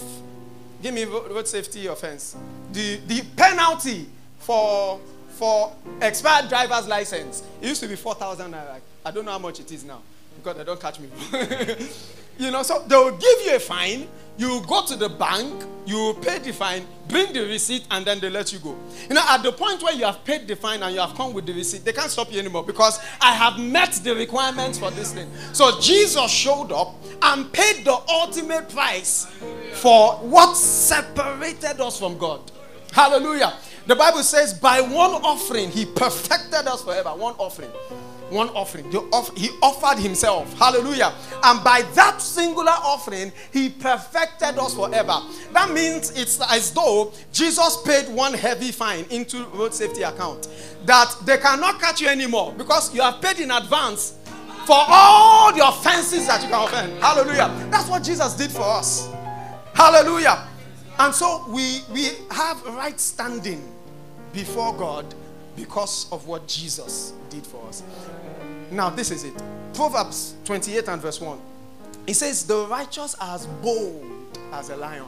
give 0.83 0.93
me 0.93 1.05
road 1.05 1.47
safety 1.47 1.87
offense. 1.87 2.35
The 2.73 2.97
the 3.07 3.21
penalty 3.37 4.09
for 4.39 4.99
for 5.29 5.73
expired 6.01 6.49
driver's 6.49 6.89
license. 6.89 7.41
It 7.61 7.69
used 7.69 7.81
to 7.83 7.87
be 7.87 7.95
4,000 7.95 8.51
naira. 8.51 8.81
I 9.05 9.11
don't 9.11 9.23
know 9.23 9.31
how 9.31 9.39
much 9.39 9.61
it 9.61 9.71
is 9.71 9.85
now 9.85 10.01
because 10.35 10.57
they 10.57 10.65
don't 10.65 10.81
catch 10.81 10.99
me. 10.99 11.07
you 12.37 12.51
know, 12.51 12.63
so 12.63 12.83
they 12.85 12.97
will 12.97 13.15
give 13.15 13.41
you 13.45 13.55
a 13.55 13.59
fine 13.59 14.09
you 14.37 14.61
go 14.67 14.85
to 14.85 14.95
the 14.95 15.09
bank, 15.09 15.63
you 15.85 16.17
pay 16.21 16.39
the 16.39 16.51
fine, 16.53 16.85
bring 17.07 17.33
the 17.33 17.41
receipt, 17.41 17.85
and 17.91 18.05
then 18.05 18.19
they 18.19 18.29
let 18.29 18.51
you 18.53 18.59
go. 18.59 18.75
You 19.09 19.15
know, 19.15 19.23
at 19.27 19.43
the 19.43 19.51
point 19.51 19.83
where 19.83 19.93
you 19.93 20.05
have 20.05 20.23
paid 20.23 20.47
the 20.47 20.55
fine 20.55 20.81
and 20.83 20.93
you 20.93 21.01
have 21.01 21.15
come 21.15 21.33
with 21.33 21.45
the 21.45 21.53
receipt, 21.53 21.83
they 21.83 21.93
can't 21.93 22.09
stop 22.09 22.31
you 22.31 22.39
anymore 22.39 22.63
because 22.63 22.99
I 23.19 23.33
have 23.33 23.59
met 23.59 23.93
the 24.03 24.15
requirements 24.15 24.79
for 24.79 24.89
this 24.91 25.13
thing. 25.13 25.29
So 25.53 25.79
Jesus 25.79 26.31
showed 26.31 26.71
up 26.71 26.95
and 27.21 27.51
paid 27.51 27.85
the 27.85 27.99
ultimate 28.09 28.69
price 28.69 29.25
for 29.73 30.13
what 30.15 30.55
separated 30.55 31.81
us 31.81 31.99
from 31.99 32.17
God. 32.17 32.51
Hallelujah. 32.93 33.53
The 33.87 33.95
Bible 33.95 34.23
says, 34.23 34.53
by 34.53 34.79
one 34.81 35.11
offering, 35.23 35.69
he 35.71 35.85
perfected 35.85 36.67
us 36.67 36.83
forever. 36.83 37.09
One 37.09 37.35
offering 37.37 37.71
one 38.31 38.49
offering. 38.49 38.89
He 39.35 39.49
offered 39.61 39.99
himself. 40.01 40.57
Hallelujah. 40.57 41.13
And 41.43 41.63
by 41.63 41.83
that 41.93 42.21
singular 42.21 42.71
offering, 42.71 43.31
he 43.51 43.69
perfected 43.69 44.57
us 44.57 44.73
forever. 44.73 45.19
That 45.53 45.71
means 45.71 46.11
it's 46.11 46.39
as 46.49 46.73
though 46.73 47.11
Jesus 47.31 47.81
paid 47.83 48.07
one 48.09 48.33
heavy 48.33 48.71
fine 48.71 49.05
into 49.09 49.45
road 49.47 49.73
safety 49.73 50.03
account 50.03 50.47
that 50.85 51.15
they 51.25 51.37
cannot 51.37 51.79
catch 51.79 52.01
you 52.01 52.07
anymore 52.07 52.53
because 52.57 52.93
you 52.95 53.01
have 53.01 53.21
paid 53.21 53.39
in 53.39 53.51
advance 53.51 54.17
for 54.65 54.77
all 54.77 55.53
the 55.53 55.67
offenses 55.67 56.27
that 56.27 56.41
you 56.41 56.49
can 56.49 56.63
offend. 56.63 56.93
Hallelujah. 57.01 57.67
That's 57.69 57.89
what 57.89 58.03
Jesus 58.03 58.33
did 58.35 58.51
for 58.51 58.63
us. 58.63 59.09
Hallelujah. 59.73 60.47
And 60.99 61.13
so 61.13 61.45
we 61.49 61.81
we 61.91 62.09
have 62.29 62.63
right 62.67 62.99
standing 62.99 63.67
before 64.33 64.73
God 64.73 65.13
because 65.55 66.11
of 66.11 66.27
what 66.27 66.47
Jesus 66.47 67.13
did 67.29 67.45
for 67.45 67.65
us. 67.67 67.83
Now, 68.71 68.89
this 68.89 69.11
is 69.11 69.23
it. 69.23 69.33
Proverbs 69.73 70.35
28 70.45 70.87
and 70.87 71.01
verse 71.01 71.19
1. 71.19 71.39
It 72.07 72.13
says, 72.15 72.45
The 72.45 72.65
righteous 72.67 73.15
are 73.15 73.35
as 73.35 73.45
bold 73.45 74.05
as 74.53 74.69
a 74.69 74.77
lion. 74.77 75.05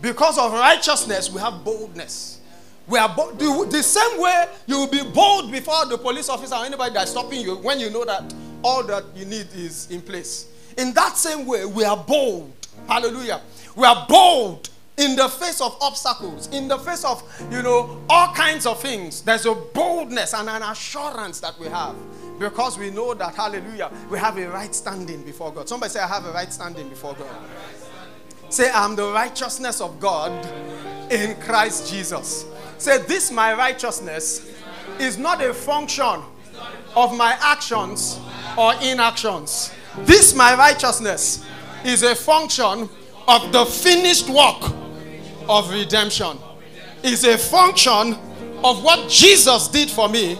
Because 0.00 0.38
of 0.38 0.52
righteousness, 0.52 1.30
we 1.30 1.40
have 1.40 1.64
boldness. 1.64 2.40
We 2.86 2.98
are 2.98 3.08
the, 3.08 3.68
the 3.70 3.82
same 3.82 4.20
way 4.20 4.46
you 4.66 4.78
will 4.78 4.88
be 4.88 5.02
bold 5.02 5.52
before 5.52 5.86
the 5.86 5.98
police 5.98 6.28
officer 6.28 6.56
or 6.56 6.64
anybody 6.64 6.92
that's 6.94 7.12
stopping 7.12 7.40
you 7.40 7.56
when 7.56 7.78
you 7.78 7.90
know 7.90 8.04
that 8.04 8.34
all 8.62 8.82
that 8.84 9.04
you 9.14 9.24
need 9.24 9.46
is 9.54 9.90
in 9.90 10.00
place. 10.00 10.48
In 10.76 10.92
that 10.94 11.16
same 11.16 11.46
way, 11.46 11.64
we 11.66 11.84
are 11.84 11.96
bold. 11.96 12.52
Hallelujah. 12.88 13.42
We 13.76 13.84
are 13.84 14.06
bold 14.08 14.70
in 15.00 15.16
the 15.16 15.28
face 15.28 15.62
of 15.62 15.76
obstacles, 15.80 16.48
in 16.48 16.68
the 16.68 16.78
face 16.78 17.04
of, 17.06 17.22
you 17.50 17.62
know, 17.62 17.98
all 18.10 18.34
kinds 18.34 18.66
of 18.66 18.80
things. 18.80 19.22
There's 19.22 19.46
a 19.46 19.54
boldness 19.54 20.34
and 20.34 20.48
an 20.48 20.62
assurance 20.62 21.40
that 21.40 21.58
we 21.58 21.68
have 21.68 21.96
because 22.38 22.78
we 22.78 22.90
know 22.90 23.14
that, 23.14 23.34
hallelujah, 23.34 23.90
we 24.10 24.18
have 24.18 24.36
a 24.36 24.48
right 24.50 24.74
standing 24.74 25.22
before 25.22 25.52
God. 25.52 25.68
Somebody 25.68 25.90
say, 25.90 26.00
I 26.00 26.06
have 26.06 26.26
a 26.26 26.32
right 26.32 26.52
standing 26.52 26.88
before 26.90 27.14
God. 27.14 27.28
Say, 28.50 28.70
I'm 28.70 28.94
the 28.94 29.10
righteousness 29.10 29.80
of 29.80 29.98
God 29.98 30.32
in 31.10 31.34
Christ 31.40 31.90
Jesus. 31.90 32.44
Say, 32.76 32.98
this 32.98 33.30
my 33.30 33.54
righteousness 33.54 34.52
is 34.98 35.16
not 35.16 35.42
a 35.42 35.54
function 35.54 36.22
of 36.94 37.16
my 37.16 37.38
actions 37.40 38.20
or 38.58 38.74
inactions. 38.82 39.72
This 40.00 40.34
my 40.34 40.54
righteousness 40.54 41.44
is 41.84 42.02
a 42.02 42.14
function 42.14 42.88
of 43.28 43.52
the 43.52 43.64
finished 43.64 44.28
work 44.28 44.79
of 45.50 45.70
redemption. 45.70 46.38
Is 47.02 47.24
a 47.24 47.36
function 47.36 48.14
of 48.62 48.84
what 48.84 49.08
Jesus 49.08 49.68
did 49.68 49.90
for 49.90 50.08
me 50.08 50.38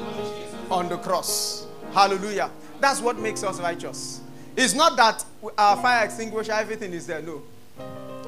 on 0.71 0.89
the 0.89 0.99
cross. 0.99 1.67
Hallelujah. 1.93 2.51
That's 2.81 3.01
what 3.01 3.19
makes 3.19 3.43
us 3.43 3.59
righteous. 3.61 4.21
It's 4.57 4.75
not 4.75 4.97
that 4.97 5.25
our 5.57 5.77
fire 5.81 6.05
extinguisher, 6.05 6.53
everything 6.53 6.93
is 6.93 7.07
there. 7.07 7.23
No. 7.23 7.43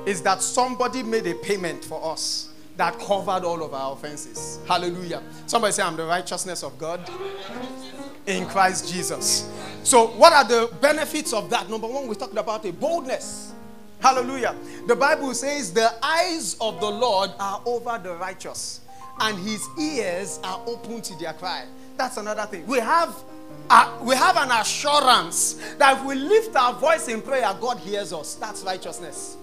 It's 0.06 0.20
that 0.22 0.42
somebody 0.42 1.02
made 1.02 1.26
a 1.26 1.34
payment 1.34 1.84
for 1.84 2.04
us 2.12 2.48
that 2.76 2.98
covered 2.98 3.44
all 3.44 3.62
of 3.62 3.74
our 3.74 3.92
offenses. 3.92 4.58
Hallelujah. 4.66 5.22
Somebody 5.46 5.72
say, 5.72 5.82
I'm 5.82 5.96
the 5.96 6.06
righteousness 6.06 6.62
of 6.62 6.78
God 6.78 7.08
in 8.26 8.46
Christ 8.46 8.92
Jesus. 8.92 9.50
So, 9.82 10.06
what 10.08 10.32
are 10.32 10.44
the 10.44 10.74
benefits 10.80 11.32
of 11.32 11.50
that? 11.50 11.68
Number 11.68 11.86
one, 11.86 12.06
we 12.08 12.14
talked 12.14 12.36
about 12.36 12.64
a 12.64 12.72
boldness. 12.72 13.52
Hallelujah. 14.02 14.56
The 14.88 14.96
Bible 14.96 15.32
says, 15.32 15.72
The 15.72 15.94
eyes 16.04 16.56
of 16.60 16.80
the 16.80 16.90
Lord 16.90 17.30
are 17.38 17.62
over 17.64 18.00
the 18.02 18.14
righteous, 18.16 18.80
and 19.20 19.38
his 19.38 19.66
ears 19.78 20.40
are 20.42 20.60
open 20.66 21.00
to 21.02 21.14
their 21.18 21.32
cry. 21.34 21.66
That's 21.96 22.16
another 22.16 22.42
thing. 22.46 22.66
We 22.66 22.80
have 22.80 23.14
uh, 23.70 23.96
we 24.02 24.16
have 24.16 24.36
an 24.36 24.50
assurance 24.50 25.54
that 25.78 25.96
if 25.98 26.04
we 26.04 26.16
lift 26.16 26.56
our 26.56 26.72
voice 26.72 27.06
in 27.06 27.22
prayer, 27.22 27.48
God 27.60 27.78
hears 27.78 28.12
us. 28.12 28.34
That's 28.34 28.62
righteousness. 28.62 29.36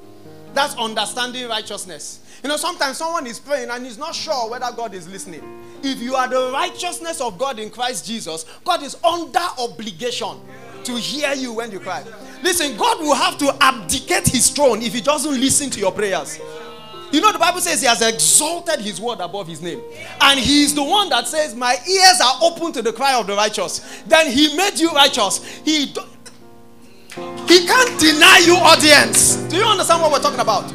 That's 0.53 0.75
understanding 0.75 1.47
righteousness. 1.47 2.19
You 2.43 2.49
know, 2.49 2.57
sometimes 2.57 2.97
someone 2.97 3.27
is 3.27 3.39
praying 3.39 3.69
and 3.69 3.85
he's 3.85 3.97
not 3.97 4.13
sure 4.13 4.49
whether 4.49 4.69
God 4.75 4.93
is 4.93 5.07
listening. 5.07 5.41
If 5.83 5.99
you 5.99 6.15
are 6.15 6.27
the 6.27 6.51
righteousness 6.51 7.21
of 7.21 7.37
God 7.37 7.59
in 7.59 7.69
Christ 7.69 8.05
Jesus, 8.05 8.45
God 8.65 8.83
is 8.83 9.01
under 9.03 9.39
obligation 9.57 10.39
to 10.83 10.95
hear 10.95 11.33
you 11.33 11.53
when 11.53 11.71
you 11.71 11.79
cry. 11.79 12.03
Listen, 12.41 12.77
God 12.77 12.99
will 12.99 13.15
have 13.15 13.37
to 13.39 13.55
abdicate 13.61 14.27
his 14.27 14.49
throne 14.49 14.81
if 14.81 14.93
he 14.93 15.01
doesn't 15.01 15.39
listen 15.39 15.69
to 15.71 15.79
your 15.79 15.91
prayers. 15.91 16.39
You 17.11 17.21
know, 17.21 17.31
the 17.31 17.39
Bible 17.39 17.59
says 17.59 17.81
he 17.81 17.87
has 17.87 18.01
exalted 18.01 18.79
his 18.79 19.01
word 19.01 19.19
above 19.19 19.47
his 19.47 19.61
name. 19.61 19.81
And 20.21 20.39
he 20.39 20.63
is 20.63 20.75
the 20.75 20.83
one 20.83 21.09
that 21.09 21.27
says, 21.27 21.55
My 21.55 21.75
ears 21.89 22.21
are 22.23 22.35
open 22.43 22.71
to 22.73 22.81
the 22.81 22.93
cry 22.93 23.15
of 23.19 23.25
the 23.25 23.35
righteous. 23.35 24.03
Then 24.05 24.31
he 24.31 24.55
made 24.55 24.77
you 24.77 24.91
righteous. 24.91 25.43
He, 25.65 25.87
do- 25.87 26.01
he 27.47 27.65
can't 27.65 27.99
deny 27.99 28.43
you 28.45 28.55
audience. 28.55 29.37
Do 29.49 29.57
you 29.57 29.63
understand 29.63 30.01
what 30.03 30.11
we're 30.11 30.19
talking 30.19 30.39
about? 30.39 30.71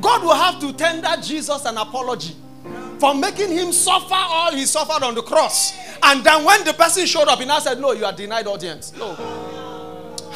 God 0.00 0.22
will 0.22 0.34
have 0.34 0.60
to 0.60 0.72
tender 0.74 1.08
Jesus 1.20 1.64
an 1.64 1.76
apology 1.76 2.36
for 3.00 3.12
making 3.14 3.50
him 3.50 3.72
suffer 3.72 4.14
all 4.14 4.52
he 4.54 4.64
suffered 4.64 5.02
on 5.02 5.14
the 5.14 5.22
cross. 5.22 5.72
And 6.02 6.22
then 6.22 6.44
when 6.44 6.64
the 6.64 6.72
person 6.72 7.04
showed 7.04 7.26
up, 7.26 7.40
he 7.40 7.44
now 7.46 7.58
said, 7.58 7.80
No, 7.80 7.92
you 7.92 8.04
are 8.04 8.12
denied 8.12 8.46
audience. 8.46 8.92
No. 8.96 9.16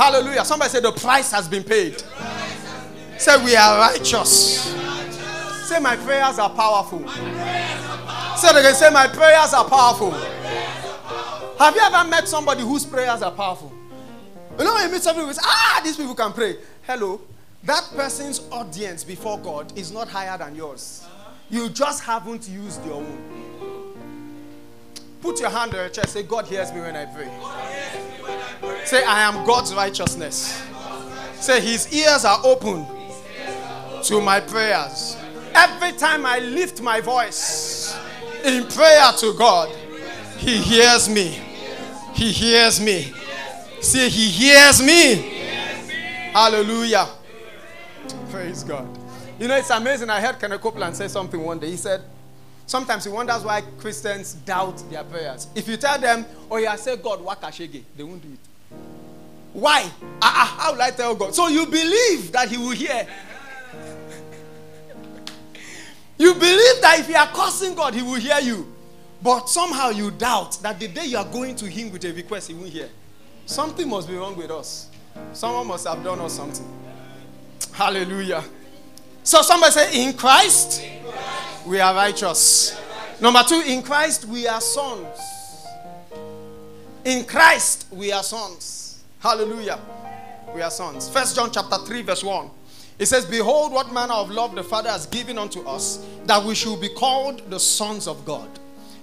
Hallelujah. 0.00 0.46
Somebody 0.46 0.70
said, 0.70 0.82
The 0.82 0.92
price 0.92 1.30
has 1.30 1.46
been 1.46 1.62
paid. 1.62 2.02
Say, 3.18 3.44
We 3.44 3.54
are 3.54 3.76
righteous. 3.78 4.74
Say, 5.68 5.78
My 5.78 5.94
prayers 5.94 6.38
are 6.38 6.48
powerful. 6.48 7.06
Say 7.06 8.48
again. 8.48 8.74
Say, 8.74 8.88
My 8.88 9.06
prayers 9.08 9.52
are 9.52 9.68
powerful. 9.68 10.12
Have 11.58 11.74
you 11.74 11.82
ever 11.82 12.08
met 12.08 12.26
somebody 12.26 12.62
whose 12.62 12.86
prayers 12.86 13.20
are 13.20 13.30
powerful? 13.30 13.74
You 14.58 14.64
know, 14.64 14.72
when 14.72 14.86
you 14.86 14.92
meet 14.92 15.02
somebody 15.02 15.26
who 15.26 15.34
says, 15.34 15.44
Ah, 15.44 15.82
these 15.84 15.98
people 15.98 16.14
can 16.14 16.32
pray. 16.32 16.56
Hello. 16.84 17.20
That 17.64 17.86
person's 17.94 18.40
audience 18.50 19.04
before 19.04 19.38
God 19.38 19.76
is 19.78 19.92
not 19.92 20.08
higher 20.08 20.38
than 20.38 20.56
yours. 20.56 21.06
You 21.50 21.68
just 21.68 22.04
haven't 22.04 22.48
used 22.48 22.82
your 22.86 22.94
own. 22.94 23.49
Put 25.20 25.40
your 25.40 25.50
hand 25.50 25.74
on 25.74 25.80
your 25.80 25.88
chest. 25.88 26.14
Say, 26.14 26.22
God 26.22 26.46
hears 26.46 26.72
me 26.72 26.80
when 26.80 26.96
I 26.96 27.04
pray. 27.04 27.30
Say, 28.84 29.04
I 29.04 29.22
am 29.22 29.46
God's 29.46 29.74
righteousness. 29.74 30.62
Say, 31.34 31.60
His 31.60 31.92
ears 31.92 32.24
are 32.24 32.40
open 32.44 32.86
to 34.04 34.20
my 34.20 34.40
prayers. 34.40 35.16
Every 35.54 35.92
time 35.92 36.24
I 36.24 36.38
lift 36.38 36.80
my 36.80 37.00
voice 37.00 37.96
in 38.44 38.66
prayer 38.66 39.12
to 39.18 39.34
God, 39.34 39.68
He 40.38 40.56
hears 40.56 41.08
me. 41.08 41.38
He 42.14 42.32
hears 42.32 42.80
me. 42.80 43.12
See, 43.80 44.08
He 44.08 44.28
hears 44.28 44.82
me. 44.82 45.16
Hallelujah. 46.32 47.08
Praise 48.30 48.62
God. 48.64 48.88
You 49.38 49.48
know, 49.48 49.56
it's 49.56 49.70
amazing. 49.70 50.10
I 50.10 50.20
heard 50.20 50.38
Kenneth 50.38 50.60
Copeland 50.60 50.96
say 50.96 51.08
something 51.08 51.42
one 51.42 51.58
day. 51.58 51.70
He 51.70 51.76
said, 51.76 52.02
Sometimes 52.70 53.02
he 53.02 53.10
wonders 53.10 53.42
why 53.42 53.62
Christians 53.78 54.34
doubt 54.34 54.88
their 54.88 55.02
prayers. 55.02 55.48
If 55.56 55.66
you 55.66 55.76
tell 55.76 55.98
them, 55.98 56.24
oh, 56.48 56.56
yeah, 56.56 56.76
say 56.76 56.96
God, 56.96 57.18
wakashege, 57.18 57.82
they 57.96 58.04
won't 58.04 58.22
do 58.22 58.28
it. 58.28 58.38
Why? 59.52 59.90
Uh, 60.22 60.46
how 60.46 60.72
will 60.72 60.80
I 60.80 60.92
tell 60.92 61.16
God? 61.16 61.34
So 61.34 61.48
you 61.48 61.66
believe 61.66 62.30
that 62.30 62.48
He 62.48 62.58
will 62.58 62.70
hear. 62.70 62.94
you 66.16 66.32
believe 66.32 66.80
that 66.80 67.00
if 67.00 67.08
you 67.08 67.16
are 67.16 67.26
cursing 67.26 67.74
God, 67.74 67.92
He 67.92 68.02
will 68.02 68.14
hear 68.14 68.38
you. 68.38 68.72
But 69.20 69.48
somehow 69.48 69.90
you 69.90 70.12
doubt 70.12 70.62
that 70.62 70.78
the 70.78 70.86
day 70.86 71.06
you 71.06 71.18
are 71.18 71.24
going 71.24 71.56
to 71.56 71.66
Him 71.66 71.90
with 71.90 72.04
a 72.04 72.12
request, 72.12 72.46
He 72.46 72.54
won't 72.54 72.68
hear. 72.68 72.88
Something 73.46 73.88
must 73.88 74.06
be 74.06 74.14
wrong 74.14 74.36
with 74.36 74.52
us. 74.52 74.90
Someone 75.32 75.66
must 75.66 75.88
have 75.88 76.04
done 76.04 76.20
us 76.20 76.34
something. 76.34 76.68
Hallelujah. 77.72 78.44
So 79.30 79.42
somebody 79.42 79.70
say, 79.70 80.02
In 80.02 80.12
Christ, 80.14 80.82
in 80.82 81.04
Christ. 81.04 81.64
we 81.64 81.78
are 81.78 81.94
righteous. 81.94 82.76
Number 83.20 83.44
two, 83.44 83.62
in 83.64 83.80
Christ 83.80 84.24
we 84.24 84.48
are 84.48 84.60
sons. 84.60 85.06
In 87.04 87.24
Christ 87.24 87.86
we 87.92 88.10
are 88.10 88.24
sons. 88.24 89.04
Hallelujah. 89.20 89.78
We 90.52 90.62
are 90.62 90.70
sons. 90.72 91.08
First 91.08 91.36
John 91.36 91.52
chapter 91.52 91.76
3, 91.76 92.02
verse 92.02 92.24
1. 92.24 92.50
It 92.98 93.06
says, 93.06 93.24
Behold, 93.24 93.72
what 93.72 93.92
manner 93.92 94.14
of 94.14 94.30
love 94.30 94.56
the 94.56 94.64
Father 94.64 94.90
has 94.90 95.06
given 95.06 95.38
unto 95.38 95.60
us, 95.60 96.04
that 96.24 96.42
we 96.42 96.56
should 96.56 96.80
be 96.80 96.88
called 96.88 97.48
the 97.50 97.60
sons 97.60 98.08
of 98.08 98.24
God. 98.24 98.48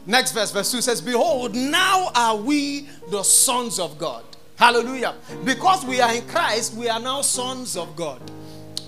Next 0.06 0.34
verse, 0.34 0.52
verse 0.52 0.70
2 0.74 0.82
says, 0.82 1.00
Behold, 1.00 1.56
now 1.56 2.12
are 2.14 2.36
we 2.36 2.90
the 3.12 3.24
sons 3.24 3.80
of 3.80 3.98
God. 3.98 4.26
Hallelujah. 4.58 5.16
Because 5.46 5.86
we 5.86 6.02
are 6.02 6.14
in 6.14 6.28
Christ, 6.28 6.74
we 6.74 6.90
are 6.90 7.00
now 7.00 7.22
sons 7.22 7.78
of 7.78 7.96
God. 7.96 8.20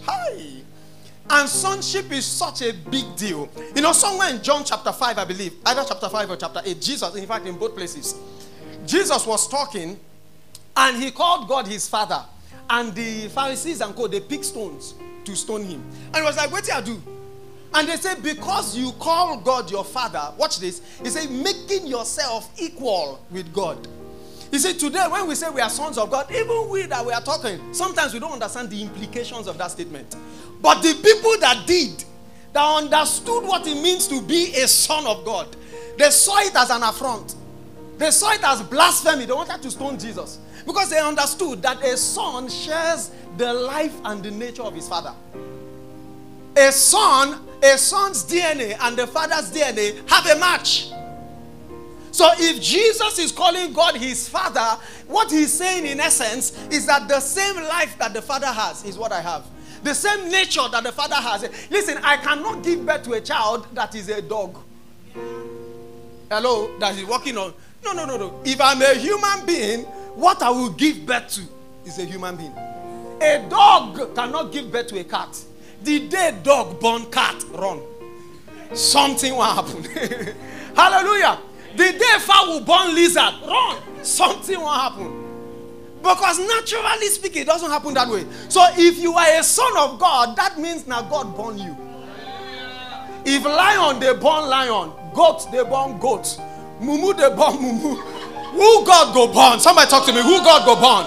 Hi. 0.03 0.59
And 1.31 1.47
sonship 1.47 2.11
is 2.11 2.25
such 2.25 2.63
a 2.63 2.73
big 2.73 3.15
deal. 3.15 3.49
You 3.75 3.81
know, 3.81 3.91
somewhere 3.91 4.29
in 4.29 4.41
John 4.41 4.63
chapter 4.63 4.91
5, 4.91 5.17
I 5.17 5.25
believe, 5.25 5.53
either 5.65 5.83
chapter 5.87 6.09
5 6.09 6.31
or 6.31 6.35
chapter 6.35 6.61
8, 6.65 6.81
Jesus, 6.81 7.15
in 7.15 7.27
fact, 7.27 7.45
in 7.45 7.55
both 7.55 7.75
places, 7.75 8.15
Jesus 8.85 9.25
was 9.27 9.47
talking 9.47 9.99
and 10.75 10.97
he 10.97 11.11
called 11.11 11.47
God 11.47 11.67
his 11.67 11.87
father. 11.87 12.23
And 12.69 12.93
the 12.95 13.27
Pharisees 13.29 13.81
and 13.81 13.95
co, 13.95 14.07
they 14.07 14.19
picked 14.19 14.45
stones 14.45 14.95
to 15.25 15.35
stone 15.35 15.63
him. 15.63 15.83
And 16.07 16.17
he 16.17 16.21
was 16.21 16.37
like, 16.37 16.51
What 16.51 16.63
do 16.63 16.71
I 16.71 16.81
do? 16.81 17.01
And 17.73 17.87
they 17.87 17.97
said, 17.97 18.23
Because 18.23 18.75
you 18.77 18.91
call 18.93 19.37
God 19.37 19.69
your 19.69 19.83
father, 19.83 20.33
watch 20.37 20.59
this. 20.59 20.81
He 21.03 21.09
said, 21.09 21.29
making 21.29 21.87
yourself 21.87 22.51
equal 22.59 23.23
with 23.29 23.53
God. 23.53 23.87
He 24.51 24.57
said, 24.57 24.79
Today, 24.79 25.05
when 25.09 25.27
we 25.27 25.35
say 25.35 25.49
we 25.49 25.61
are 25.61 25.69
sons 25.69 25.97
of 25.97 26.09
God, 26.09 26.31
even 26.31 26.69
we 26.69 26.83
that 26.83 27.05
we 27.05 27.13
are 27.13 27.21
talking, 27.21 27.73
sometimes 27.73 28.13
we 28.13 28.19
don't 28.19 28.33
understand 28.33 28.69
the 28.69 28.81
implications 28.81 29.47
of 29.47 29.57
that 29.57 29.71
statement. 29.71 30.15
But 30.61 30.81
the 30.81 30.93
people 30.95 31.37
that 31.39 31.65
did, 31.65 32.03
that 32.53 32.63
understood 32.63 33.43
what 33.43 33.65
it 33.67 33.81
means 33.81 34.07
to 34.07 34.21
be 34.21 34.53
a 34.55 34.67
son 34.67 35.05
of 35.07 35.23
God, 35.25 35.55
they 35.97 36.09
saw 36.09 36.39
it 36.39 36.55
as 36.55 36.69
an 36.69 36.83
affront. 36.83 37.35
They 37.97 38.11
saw 38.11 38.31
it 38.31 38.43
as 38.43 38.61
blasphemy. 38.63 39.25
They 39.25 39.33
wanted 39.33 39.61
to 39.61 39.71
stone 39.71 39.99
Jesus 39.99 40.39
because 40.65 40.89
they 40.89 40.99
understood 40.99 41.61
that 41.61 41.83
a 41.83 41.97
son 41.97 42.49
shares 42.49 43.11
the 43.37 43.53
life 43.53 43.93
and 44.05 44.23
the 44.23 44.31
nature 44.31 44.61
of 44.63 44.73
his 44.73 44.87
father. 44.87 45.13
A 46.55 46.71
son, 46.71 47.41
a 47.61 47.77
son's 47.77 48.23
DNA 48.23 48.77
and 48.81 48.97
the 48.97 49.07
father's 49.07 49.51
DNA 49.51 50.07
have 50.09 50.25
a 50.25 50.39
match. 50.39 50.91
So 52.11 52.29
if 52.37 52.61
Jesus 52.61 53.19
is 53.19 53.31
calling 53.31 53.71
God 53.71 53.95
his 53.95 54.27
father, 54.27 54.81
what 55.07 55.31
he's 55.31 55.53
saying 55.53 55.85
in 55.85 55.99
essence 55.99 56.57
is 56.69 56.85
that 56.87 57.07
the 57.07 57.19
same 57.19 57.55
life 57.55 57.97
that 57.99 58.13
the 58.13 58.21
father 58.21 58.47
has 58.47 58.83
is 58.83 58.97
what 58.97 59.11
I 59.11 59.21
have. 59.21 59.45
The 59.83 59.93
same 59.93 60.29
nature 60.29 60.67
that 60.71 60.83
the 60.83 60.91
father 60.91 61.15
has. 61.15 61.43
Listen, 61.69 61.97
I 62.03 62.17
cannot 62.17 62.63
give 62.63 62.85
birth 62.85 63.03
to 63.03 63.13
a 63.13 63.21
child 63.21 63.67
that 63.73 63.95
is 63.95 64.09
a 64.09 64.21
dog. 64.21 64.57
Hello, 66.29 66.77
that 66.79 66.95
is 66.97 67.05
walking 67.05 67.37
on. 67.37 67.53
No, 67.83 67.93
no, 67.93 68.05
no, 68.05 68.17
no. 68.17 68.41
If 68.43 68.59
I'm 68.61 68.81
a 68.81 68.93
human 68.93 69.45
being, 69.45 69.83
what 70.15 70.41
I 70.41 70.49
will 70.49 70.69
give 70.71 71.05
birth 71.05 71.29
to 71.35 71.41
is 71.85 71.97
a 71.97 72.05
human 72.05 72.35
being. 72.35 72.53
A 73.21 73.45
dog 73.49 74.15
cannot 74.15 74.51
give 74.51 74.71
birth 74.71 74.87
to 74.87 74.99
a 74.99 75.03
cat. 75.03 75.37
The 75.83 76.07
day 76.07 76.37
dog 76.43 76.79
born 76.79 77.05
cat, 77.05 77.41
run. 77.53 77.81
Something 78.73 79.33
will 79.33 79.43
happen. 79.43 79.83
Hallelujah. 80.75 81.39
The 81.75 81.91
day 81.93 82.15
fowl 82.19 82.61
born 82.61 82.93
lizard, 82.95 83.33
run. 83.47 83.81
Something 84.03 84.59
will 84.59 84.69
happen. 84.69 85.28
Because 86.01 86.39
naturally 86.39 87.07
speaking, 87.07 87.41
it 87.41 87.45
doesn't 87.45 87.69
happen 87.69 87.93
that 87.93 88.07
way. 88.07 88.25
So 88.47 88.65
if 88.71 88.97
you 88.97 89.13
are 89.13 89.39
a 89.39 89.43
son 89.43 89.75
of 89.77 89.99
God, 89.99 90.35
that 90.37 90.57
means 90.57 90.87
now 90.87 91.01
God 91.01 91.35
born 91.35 91.57
you. 91.57 91.75
If 93.25 93.43
lion, 93.43 93.99
they 93.99 94.13
born 94.13 94.49
lion. 94.49 94.91
Goat, 95.13 95.51
they 95.51 95.63
born 95.63 95.99
goat. 95.99 96.39
Mumu, 96.79 97.17
they 97.17 97.29
born 97.35 97.57
mumu. 97.57 97.97
Who 98.51 98.85
God 98.85 99.13
go 99.13 99.31
born? 99.31 99.59
Somebody 99.59 99.89
talk 99.89 100.05
to 100.05 100.13
me. 100.13 100.21
Who 100.21 100.37
God 100.37 100.65
go 100.65 100.75
born? 100.75 101.05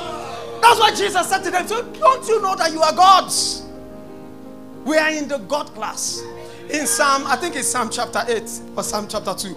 That's 0.61 0.79
what 0.79 0.95
Jesus 0.95 1.29
said 1.29 1.43
to 1.45 1.51
them. 1.51 1.67
So 1.67 1.83
don't 1.83 2.29
you 2.29 2.41
know 2.41 2.55
that 2.55 2.71
you 2.71 2.81
are 2.83 2.95
gods? 2.95 3.65
We 4.85 4.97
are 4.97 5.11
in 5.11 5.27
the 5.27 5.39
God 5.39 5.67
class. 5.75 6.23
In 6.71 6.87
Psalm, 6.87 7.25
I 7.27 7.37
think 7.37 7.57
it's 7.57 7.69
Psalm 7.69 7.91
chapter 7.91 8.23
8 8.27 8.43
or 8.77 8.83
Psalm 8.83 9.07
chapter 9.09 9.35
2. 9.35 9.57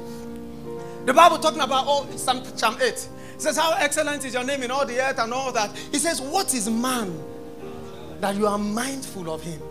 The 1.05 1.13
Bible 1.13 1.37
talking 1.37 1.61
about 1.61 1.85
oh, 1.87 2.07
Psalm, 2.15 2.43
Psalm 2.55 2.77
8. 2.81 3.09
He 3.35 3.41
says, 3.41 3.57
How 3.57 3.75
excellent 3.77 4.25
is 4.25 4.33
your 4.33 4.43
name 4.43 4.63
in 4.63 4.71
all 4.71 4.85
the 4.85 4.99
earth 4.99 5.19
and 5.19 5.33
all 5.33 5.51
that. 5.51 5.75
He 5.91 5.97
says, 5.97 6.21
What 6.21 6.53
is 6.53 6.69
man 6.69 7.17
that 8.21 8.35
you 8.35 8.47
are 8.47 8.57
mindful 8.57 9.29
of 9.29 9.43
him? 9.43 9.61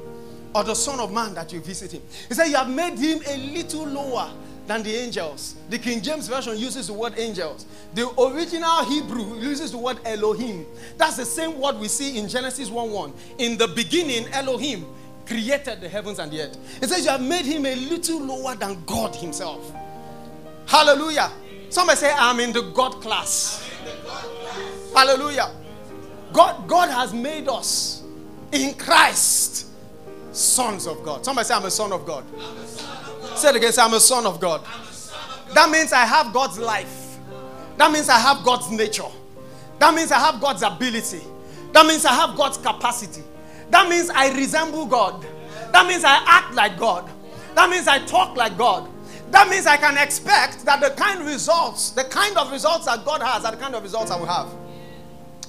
Or 0.55 0.62
the 0.62 0.74
Son 0.74 1.00
of 1.00 1.12
Man 1.12 1.35
that 1.35 1.53
you 1.53 1.61
visit 1.61 1.92
him? 1.92 2.03
He 2.29 2.35
said, 2.35 2.46
You 2.46 2.57
have 2.57 2.70
made 2.70 2.98
him 2.98 3.20
a 3.27 3.37
little 3.53 3.87
lower 3.87 4.31
than 4.66 4.83
the 4.83 4.94
angels. 4.94 5.57
The 5.68 5.79
King 5.79 6.00
James 6.00 6.29
Version 6.29 6.57
uses 6.57 6.87
the 6.87 6.92
word 6.92 7.14
angels. 7.18 7.66
The 7.94 8.09
original 8.20 8.85
Hebrew 8.85 9.38
uses 9.40 9.72
the 9.72 9.79
word 9.79 9.98
Elohim. 10.05 10.66
That's 10.96 11.16
the 11.16 11.24
same 11.24 11.61
word 11.61 11.79
we 11.79 11.88
see 11.88 12.18
in 12.18 12.29
Genesis 12.29 12.70
1 12.70 12.90
1. 12.90 13.12
In 13.38 13.59
the 13.59 13.68
beginning, 13.68 14.29
Elohim 14.33 14.87
created 15.27 15.81
the 15.81 15.88
heavens 15.88 16.18
and 16.18 16.31
the 16.31 16.42
earth. 16.42 16.83
It 16.83 16.88
says, 16.88 17.05
You 17.05 17.11
have 17.11 17.22
made 17.22 17.44
him 17.44 17.66
a 17.66 17.74
little 17.74 18.20
lower 18.20 18.55
than 18.55 18.83
God 18.85 19.14
himself. 19.14 19.72
Hallelujah. 20.66 21.31
Somebody 21.70 21.98
say, 21.98 22.12
I'm 22.16 22.40
in 22.40 22.53
the 22.53 22.62
God 22.62 23.00
class. 23.00 23.68
Hallelujah. 24.94 25.50
God, 26.33 26.66
God 26.68 26.90
has 26.90 27.12
made 27.12 27.48
us 27.48 28.03
in 28.53 28.74
Christ 28.74 29.66
sons 30.33 30.87
of 30.87 31.03
God. 31.05 31.24
Somebody 31.24 31.46
say, 31.46 31.55
I'm 31.55 31.64
a 31.64 31.70
son 31.70 31.92
of 31.92 32.07
God. 32.07 32.24
God. 32.37 33.38
Say 33.38 33.50
it 33.50 33.57
again. 33.57 33.72
Say, 33.72 33.83
I'm 33.83 33.90
a 33.90 33.92
God. 33.92 34.03
Son 34.03 34.27
of 34.27 34.40
God. 34.40 34.64
That 35.55 35.70
means 35.70 35.92
I 35.92 36.05
have 36.05 36.33
God's 36.33 36.59
life. 36.59 37.18
That 37.77 37.92
means 37.92 38.09
I 38.09 38.18
have 38.18 38.44
God's 38.44 38.70
nature. 38.70 39.05
That 39.79 39.94
means 39.94 40.12
I 40.12 40.18
have 40.18 40.40
God's 40.40 40.62
ability. 40.62 41.22
That 41.72 41.87
means 41.87 42.05
I 42.05 42.12
have 42.12 42.37
God's 42.37 42.57
capacity. 42.57 43.22
That 43.70 43.88
means 43.88 44.11
I 44.11 44.33
resemble 44.37 44.87
God. 44.87 45.27
That 45.72 45.87
means 45.87 46.05
I 46.05 46.22
act 46.27 46.55
like 46.55 46.79
God. 46.79 47.11
That 47.55 47.70
means 47.70 47.88
I 47.88 47.98
talk 48.07 48.37
like 48.37 48.57
God. 48.57 48.88
That 49.35 49.49
means 49.49 49.66
I 49.66 49.77
can 49.77 49.99
expect 49.99 50.64
that 50.64 50.81
the 50.81 50.90
kind 50.90 51.20
results, 51.27 51.90
the 51.90 52.05
kind 52.05 52.38
of 52.38 52.53
results 52.53 52.87
that 52.87 53.05
God 53.05 53.20
has, 53.20 53.44
are 53.44 53.51
the 53.51 53.57
kind 53.57 53.75
of 53.75 53.83
results 53.83 54.12
I 54.12 54.16
will 54.16 54.27
have. 54.27 54.49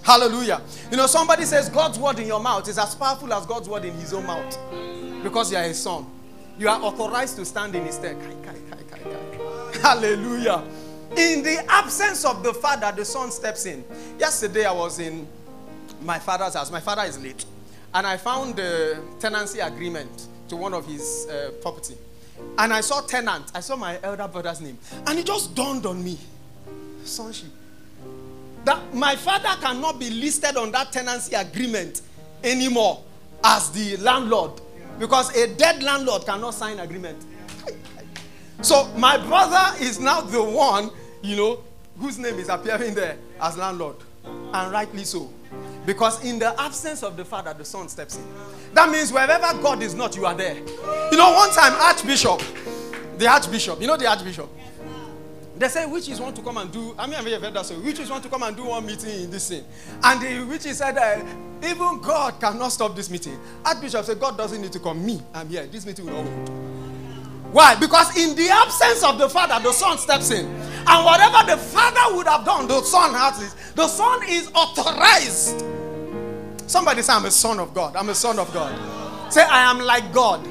Hallelujah. 0.02 0.60
You 0.89 0.98
know, 0.98 1.06
somebody 1.06 1.45
says 1.45 1.69
God's 1.69 2.00
word 2.00 2.17
in 2.17 2.26
your 2.26 2.39
mouth 2.39 2.67
is 2.67 2.80
as 2.80 2.95
powerful 2.95 3.32
as 3.32 3.45
God's 3.45 3.69
word 3.69 3.86
in 3.86 3.93
his 3.93 4.12
own 4.12 4.26
mouth. 4.26 4.58
Because 5.21 5.52
you 5.52 5.60
are 5.60 5.63
his 5.63 5.80
son. 5.80 6.08
You 6.58 6.67
are 6.67 6.82
authorized 6.82 7.36
to 7.36 7.45
stand 7.45 7.76
in 7.76 7.86
his 7.86 7.93
stead. 7.93 8.17
Hallelujah. 9.84 10.63
In 11.15 11.43
the 11.43 11.63
absence 11.69 12.26
of 12.26 12.41
the 12.41 12.56
father, 12.56 12.91
the 12.91 13.06
son 13.06 13.30
steps 13.30 13.67
in. 13.67 13.86
Yesterday 14.17 14.65
I 14.65 14.71
was 14.71 14.98
in 14.98 15.28
my 16.02 16.17
father's 16.17 16.56
house. 16.56 16.71
My 16.71 16.80
father 16.80 17.04
is 17.04 17.21
late. 17.21 17.45
And 17.93 18.08
I 18.08 18.17
found 18.17 18.56
the 18.56 19.00
tenancy 19.19 19.60
agreement 19.60 20.28
to 20.48 20.56
one 20.56 20.74
of 20.74 20.88
his 20.88 21.28
uh, 21.28 21.52
property. 21.62 21.98
And 22.58 22.74
I 22.74 22.82
saw 22.82 23.02
tenant. 23.02 23.52
I 23.54 23.60
saw 23.60 23.76
my 23.76 24.00
elder 24.04 24.28
brother's 24.28 24.62
name. 24.62 24.78
And 25.08 25.19
it 25.19 25.26
just 25.26 25.56
dawned 25.56 25.86
on 25.86 26.04
me. 26.04 26.17
Sonship. 27.04 27.50
That 28.63 28.93
my 28.93 29.15
father 29.15 29.60
cannot 29.62 30.00
be 30.00 30.10
listed 30.10 30.58
on 30.58 30.71
that 30.71 30.91
tenancy 30.91 31.36
agreement 31.36 32.02
anymore 32.43 33.04
as 33.43 33.69
the 33.71 33.98
landlord. 33.98 34.62
Because 34.98 35.36
a 35.36 35.54
dead 35.56 35.84
landlord 35.84 36.26
cannot 36.26 36.54
sign 36.54 36.80
agreement. 36.80 37.24
So 38.62 38.88
my 38.98 39.17
brother 39.17 39.76
is 39.84 40.00
now 40.00 40.21
the 40.21 40.41
one, 40.41 40.89
you 41.21 41.36
know, 41.36 41.60
whose 42.00 42.17
name 42.17 42.36
is 42.36 42.50
appearing 42.50 42.95
there 42.95 43.17
as 43.41 43.58
landlord. 43.58 43.98
And 44.26 44.71
rightly 44.71 45.04
so. 45.04 45.30
Because 45.86 46.24
in 46.24 46.39
the 46.39 46.60
absence 46.60 47.04
of 47.04 47.15
the 47.15 47.26
father, 47.26 47.54
the 47.54 47.65
son 47.65 47.88
steps 47.89 48.17
in. 48.17 48.26
That 48.74 48.89
means 48.89 49.12
wherever 49.13 49.58
God 49.62 49.84
is 49.84 49.93
not, 49.93 50.15
you 50.15 50.26
are 50.26 50.34
there. 50.34 50.56
You 50.56 51.17
know, 51.17 51.34
one 51.34 51.52
time, 51.52 51.74
Archbishop, 51.74 52.41
the 53.17 53.28
Archbishop, 53.28 53.80
you 53.80 53.88
know 53.88 53.98
the 53.98 54.08
Archbishop? 54.08 54.50
They 55.58 55.69
say 55.69 55.86
witches 55.86 56.19
want 56.19 56.36
to 56.36 56.41
come 56.41 56.58
and 56.58 56.69
do. 56.69 56.93
I 56.98 57.08
mean, 57.08 57.15
I've 57.15 57.41
heard 57.41 57.54
that. 57.54 57.65
So 57.65 57.80
witches 57.80 58.10
want 58.10 58.24
to 58.24 58.30
come 58.30 58.43
and 58.43 58.58
do 58.58 58.65
one 58.65 58.86
meeting 58.86 59.24
in 59.24 59.32
this 59.32 59.48
thing, 59.48 59.63
and 60.04 60.21
the 60.21 60.45
witches 60.45 60.80
said, 60.80 60.98
uh, 60.98 61.24
even 61.65 62.02
God 62.02 62.39
cannot 62.41 62.69
stop 62.69 62.93
this 62.95 63.10
meeting. 63.10 63.39
Archbishop 63.63 64.04
said, 64.04 64.19
God 64.19 64.38
doesn't 64.38 64.62
need 64.62 64.74
to 64.74 64.80
come. 64.80 65.06
Me, 65.06 65.21
I'm 65.34 65.48
here. 65.48 65.65
This 65.67 65.86
meeting 65.86 66.08
will 66.08 66.24
not 66.24 66.26
hold. 66.26 66.50
Why? 67.54 67.76
Because 67.76 68.17
in 68.17 68.36
the 68.36 68.50
absence 68.50 69.02
of 69.02 69.17
the 69.17 69.30
Father, 69.30 69.63
the 69.63 69.71
Son 69.71 69.98
steps 69.98 70.30
in. 70.32 70.45
And 70.45 71.06
whatever 71.06 71.50
the 71.50 71.58
Father 71.58 72.15
would 72.17 72.28
have 72.28 72.43
done, 72.43 72.67
the 72.67 72.82
Son 72.82 73.13
has 73.13 73.41
it. 73.41 73.76
The 73.76 73.88
Son 73.88 74.24
is 74.28 74.52
authorized. 74.54 75.63
Somebody 76.67 77.01
say, 77.01 77.13
I'm 77.13 77.25
a 77.25 77.32
son 77.32 77.60
of 77.60 77.73
God. 77.73 77.95
I'm 77.95 78.10
a 78.10 78.15
son 78.15 78.39
of 78.39 78.51
God. 78.54 78.73
Say, 79.32 79.43
I 79.43 79.69
am 79.69 79.80
like 79.80 80.12
God. 80.13 80.43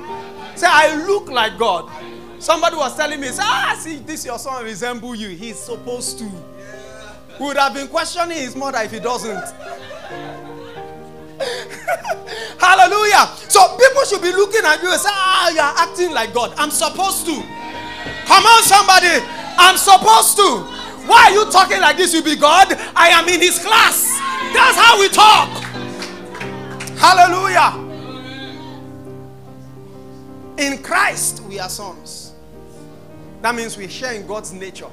Say, 0.57 0.67
I 0.69 0.95
look 1.07 1.29
like 1.29 1.59
God. 1.59 1.91
Somebody 2.39 2.77
was 2.77 2.97
telling 2.97 3.21
me, 3.21 3.29
say, 3.29 3.43
ah, 3.45 3.77
see, 3.79 3.97
this 3.97 4.25
your 4.25 4.39
son 4.39 4.65
resemble 4.65 5.15
you. 5.15 5.31
He's 5.31 5.59
supposed 5.59 6.19
to. 6.19 6.31
Would 7.41 7.57
have 7.57 7.75
been 7.75 7.89
questioning 7.89 8.37
his 8.37 8.55
mother 8.55 8.79
if 8.83 8.93
he 8.93 9.01
doesn't. 9.01 9.33
Hallelujah. 12.61 13.27
So 13.49 13.77
people 13.77 14.05
should 14.05 14.23
be 14.23 14.31
looking 14.31 14.65
at 14.65 14.81
you 14.83 14.91
and 14.91 15.01
say, 15.01 15.09
ah, 15.11 15.51
you 15.51 15.61
are 15.61 15.75
acting 15.79 16.13
like 16.13 16.33
God. 16.33 16.53
I'm 16.57 16.71
supposed 16.71 17.27
to. 17.27 17.33
Come 18.27 18.45
on, 18.45 18.63
somebody. 18.63 19.09
I'm 19.59 19.77
supposed 19.77 20.37
to. 20.37 20.61
Why 21.09 21.25
are 21.25 21.33
you 21.33 21.51
talking 21.51 21.81
like 21.81 21.97
this? 21.97 22.15
You 22.15 22.23
be 22.23 22.37
God. 22.37 22.69
I 22.95 23.09
am 23.09 23.29
in 23.29 23.41
his 23.41 23.59
class. 23.59 24.05
That's 24.55 24.77
how 24.79 25.01
we 25.01 25.09
talk. 25.09 25.64
Hallelujah. 26.97 27.93
In 30.59 30.83
Christ, 30.83 31.43
we 31.45 31.59
are 31.59 31.69
sons. 31.69 32.33
That 33.43 33.55
means 33.55 33.77
we 33.77 33.89
share 33.89 34.15
in 34.15 34.27
God's 34.27 34.53
nature. 34.53 34.89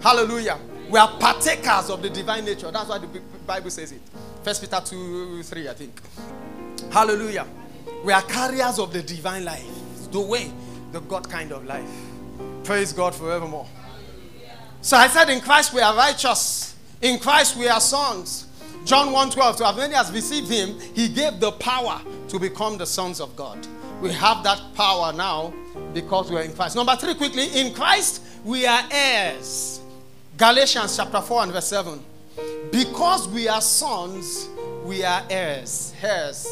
Hallelujah. 0.00 0.58
We 0.88 0.98
are 0.98 1.08
partakers 1.18 1.90
of 1.90 2.02
the 2.02 2.10
divine 2.10 2.44
nature. 2.44 2.70
That's 2.70 2.88
why 2.88 2.98
the 2.98 3.08
Bible 3.46 3.70
says 3.70 3.92
it. 3.92 4.00
First 4.42 4.60
Peter 4.60 4.80
2 4.84 5.42
3, 5.42 5.68
I 5.68 5.74
think. 5.74 6.00
Hallelujah. 6.90 7.46
We 8.04 8.12
are 8.12 8.22
carriers 8.22 8.78
of 8.78 8.92
the 8.92 9.02
divine 9.02 9.44
life. 9.44 9.66
The 10.10 10.20
way, 10.20 10.50
the 10.92 11.00
God 11.00 11.28
kind 11.28 11.52
of 11.52 11.64
life. 11.66 11.90
Praise 12.64 12.92
God 12.92 13.14
forevermore. 13.14 13.66
So 14.80 14.96
I 14.96 15.08
said, 15.08 15.28
in 15.28 15.40
Christ 15.40 15.74
we 15.74 15.80
are 15.80 15.96
righteous. 15.96 16.76
In 17.02 17.18
Christ 17.18 17.56
we 17.56 17.68
are 17.68 17.80
sons. 17.80 18.46
John 18.88 19.12
1 19.12 19.30
12, 19.32 19.56
to 19.58 19.66
as 19.66 19.76
many 19.76 19.94
as 19.94 20.10
received 20.10 20.48
him, 20.48 20.80
he 20.94 21.08
gave 21.08 21.40
the 21.40 21.52
power 21.52 22.00
to 22.28 22.38
become 22.38 22.78
the 22.78 22.86
sons 22.86 23.20
of 23.20 23.36
God. 23.36 23.66
We 24.00 24.10
have 24.12 24.42
that 24.44 24.62
power 24.74 25.12
now 25.12 25.52
because 25.92 26.30
we 26.30 26.38
are 26.38 26.42
in 26.42 26.54
Christ. 26.54 26.74
Number 26.74 26.96
three, 26.96 27.12
quickly, 27.12 27.48
in 27.48 27.74
Christ 27.74 28.22
we 28.46 28.64
are 28.64 28.82
heirs. 28.90 29.82
Galatians 30.38 30.96
chapter 30.96 31.20
4 31.20 31.42
and 31.42 31.52
verse 31.52 31.66
7. 31.66 32.02
Because 32.72 33.28
we 33.28 33.46
are 33.46 33.60
sons, 33.60 34.48
we 34.86 35.04
are 35.04 35.22
heirs. 35.28 35.92
Heirs. 36.00 36.48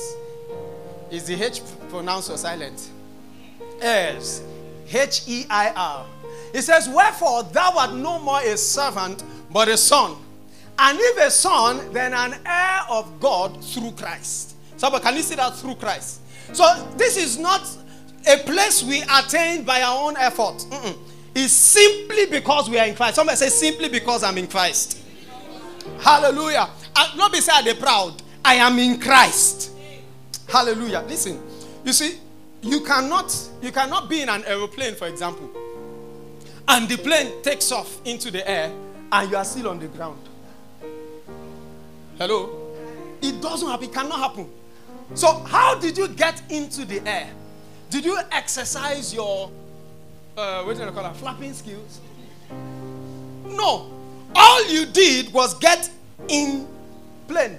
Is 1.11 1.25
the 1.25 1.42
H 1.42 1.62
pronounced 1.88 2.29
or 2.29 2.37
silent? 2.37 2.90
Heirs. 3.81 4.42
H 4.92 5.22
E 5.27 5.46
I 5.49 5.70
R. 5.75 6.07
It 6.53 6.61
says, 6.61 6.87
Wherefore 6.87 7.44
thou 7.44 7.72
art 7.79 7.94
no 7.94 8.18
more 8.18 8.42
a 8.42 8.59
servant, 8.59 9.25
but 9.51 9.68
a 9.68 9.77
son. 9.79 10.16
And 10.78 10.98
if 11.00 11.18
a 11.18 11.30
son, 11.30 11.92
then 11.92 12.12
an 12.12 12.34
heir 12.44 12.80
of 12.90 13.18
God 13.20 13.64
through 13.64 13.92
Christ. 13.92 14.56
Somebody, 14.76 15.04
can 15.04 15.16
you 15.16 15.22
see 15.22 15.34
that 15.36 15.56
through 15.56 15.76
Christ? 15.76 16.20
So 16.52 16.64
this 16.96 17.16
is 17.16 17.38
not 17.38 17.66
a 18.28 18.36
place 18.38 18.82
we 18.82 19.02
attain 19.02 19.64
by 19.64 19.82
our 19.82 20.06
own 20.06 20.16
effort. 20.16 20.58
Mm-mm. 20.70 20.98
It's 21.34 21.52
simply 21.52 22.26
because 22.26 22.68
we 22.68 22.78
are 22.78 22.86
in 22.86 22.94
Christ. 22.94 23.16
Somebody 23.16 23.36
say, 23.36 23.48
simply 23.48 23.88
because 23.88 24.22
I'm 24.22 24.38
in 24.38 24.46
Christ. 24.46 25.02
Hallelujah. 26.00 26.68
Not 27.16 27.32
be 27.32 27.40
said 27.40 27.62
they 27.62 27.74
proud. 27.74 28.22
I 28.44 28.54
am 28.54 28.78
in 28.78 29.00
Christ. 29.00 29.72
Hallelujah. 30.48 31.04
Listen, 31.08 31.42
you 31.84 31.92
see, 31.92 32.18
you 32.62 32.80
cannot 32.80 33.36
you 33.62 33.70
cannot 33.72 34.08
be 34.08 34.22
in 34.22 34.28
an 34.28 34.44
aeroplane, 34.44 34.94
for 34.94 35.06
example, 35.06 35.50
and 36.68 36.88
the 36.88 36.96
plane 36.96 37.42
takes 37.42 37.70
off 37.70 38.00
into 38.04 38.30
the 38.30 38.48
air 38.48 38.72
and 39.12 39.30
you 39.30 39.36
are 39.36 39.44
still 39.44 39.68
on 39.68 39.78
the 39.78 39.88
ground. 39.88 40.18
Hello? 42.18 42.50
It 43.22 43.40
doesn't 43.40 43.68
happen, 43.68 43.85
it 43.85 43.92
cannot 43.94 44.18
happen. 44.18 44.50
So, 45.14 45.33
how 45.40 45.79
did 45.79 45.96
you 45.96 46.09
get 46.09 46.42
into 46.50 46.85
the 46.85 47.07
air? 47.09 47.31
Did 47.90 48.05
you 48.05 48.18
exercise 48.33 49.14
your 49.14 49.50
uh, 50.37 50.62
what 50.64 50.76
do 50.76 50.85
you 50.85 50.90
call 50.90 51.02
that, 51.02 51.16
Flapping 51.16 51.55
skills? 51.55 52.00
No. 53.46 53.90
All 54.35 54.68
you 54.70 54.85
did 54.85 55.33
was 55.33 55.55
get 55.55 55.90
in 56.29 56.66
plane. 57.26 57.59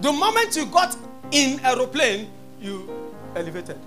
The 0.00 0.10
moment 0.10 0.56
you 0.56 0.66
got 0.66 0.96
in 1.30 1.60
aeroplane, 1.60 2.28
you 2.60 2.90
elevated. 3.36 3.78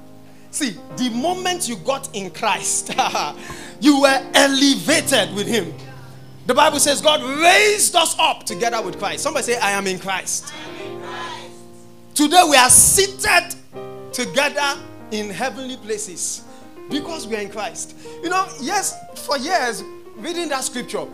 See, 0.52 0.78
the 0.96 1.10
moment 1.10 1.68
you 1.68 1.76
got 1.76 2.16
in 2.16 2.32
Christ, 2.32 2.94
you 3.82 4.02
were 4.02 4.26
elevated 4.34 5.36
with 5.36 5.48
Him. 5.48 5.74
The 6.48 6.54
Bible 6.54 6.80
says 6.80 7.02
God 7.02 7.22
raised 7.22 7.94
us 7.94 8.18
up 8.18 8.46
together 8.46 8.82
with 8.82 8.98
Christ. 8.98 9.22
Somebody 9.22 9.44
say, 9.44 9.60
I 9.60 9.72
am 9.72 9.86
in 9.86 10.00
Christ. 10.00 10.54
In 10.82 11.02
Christ. 11.02 11.52
Today 12.16 12.42
we 12.50 12.56
are 12.56 12.70
seated 12.70 13.54
together 14.14 14.80
in 15.12 15.30
heavenly 15.30 15.76
places 15.76 16.46
because 16.90 17.28
we 17.28 17.36
are 17.36 17.42
in 17.42 17.50
Christ. 17.50 17.98
You 18.24 18.30
know, 18.30 18.48
yes, 18.62 18.96
for 19.26 19.38
years, 19.38 19.84
reading 20.16 20.48
that 20.48 20.64
scripture, 20.64 21.06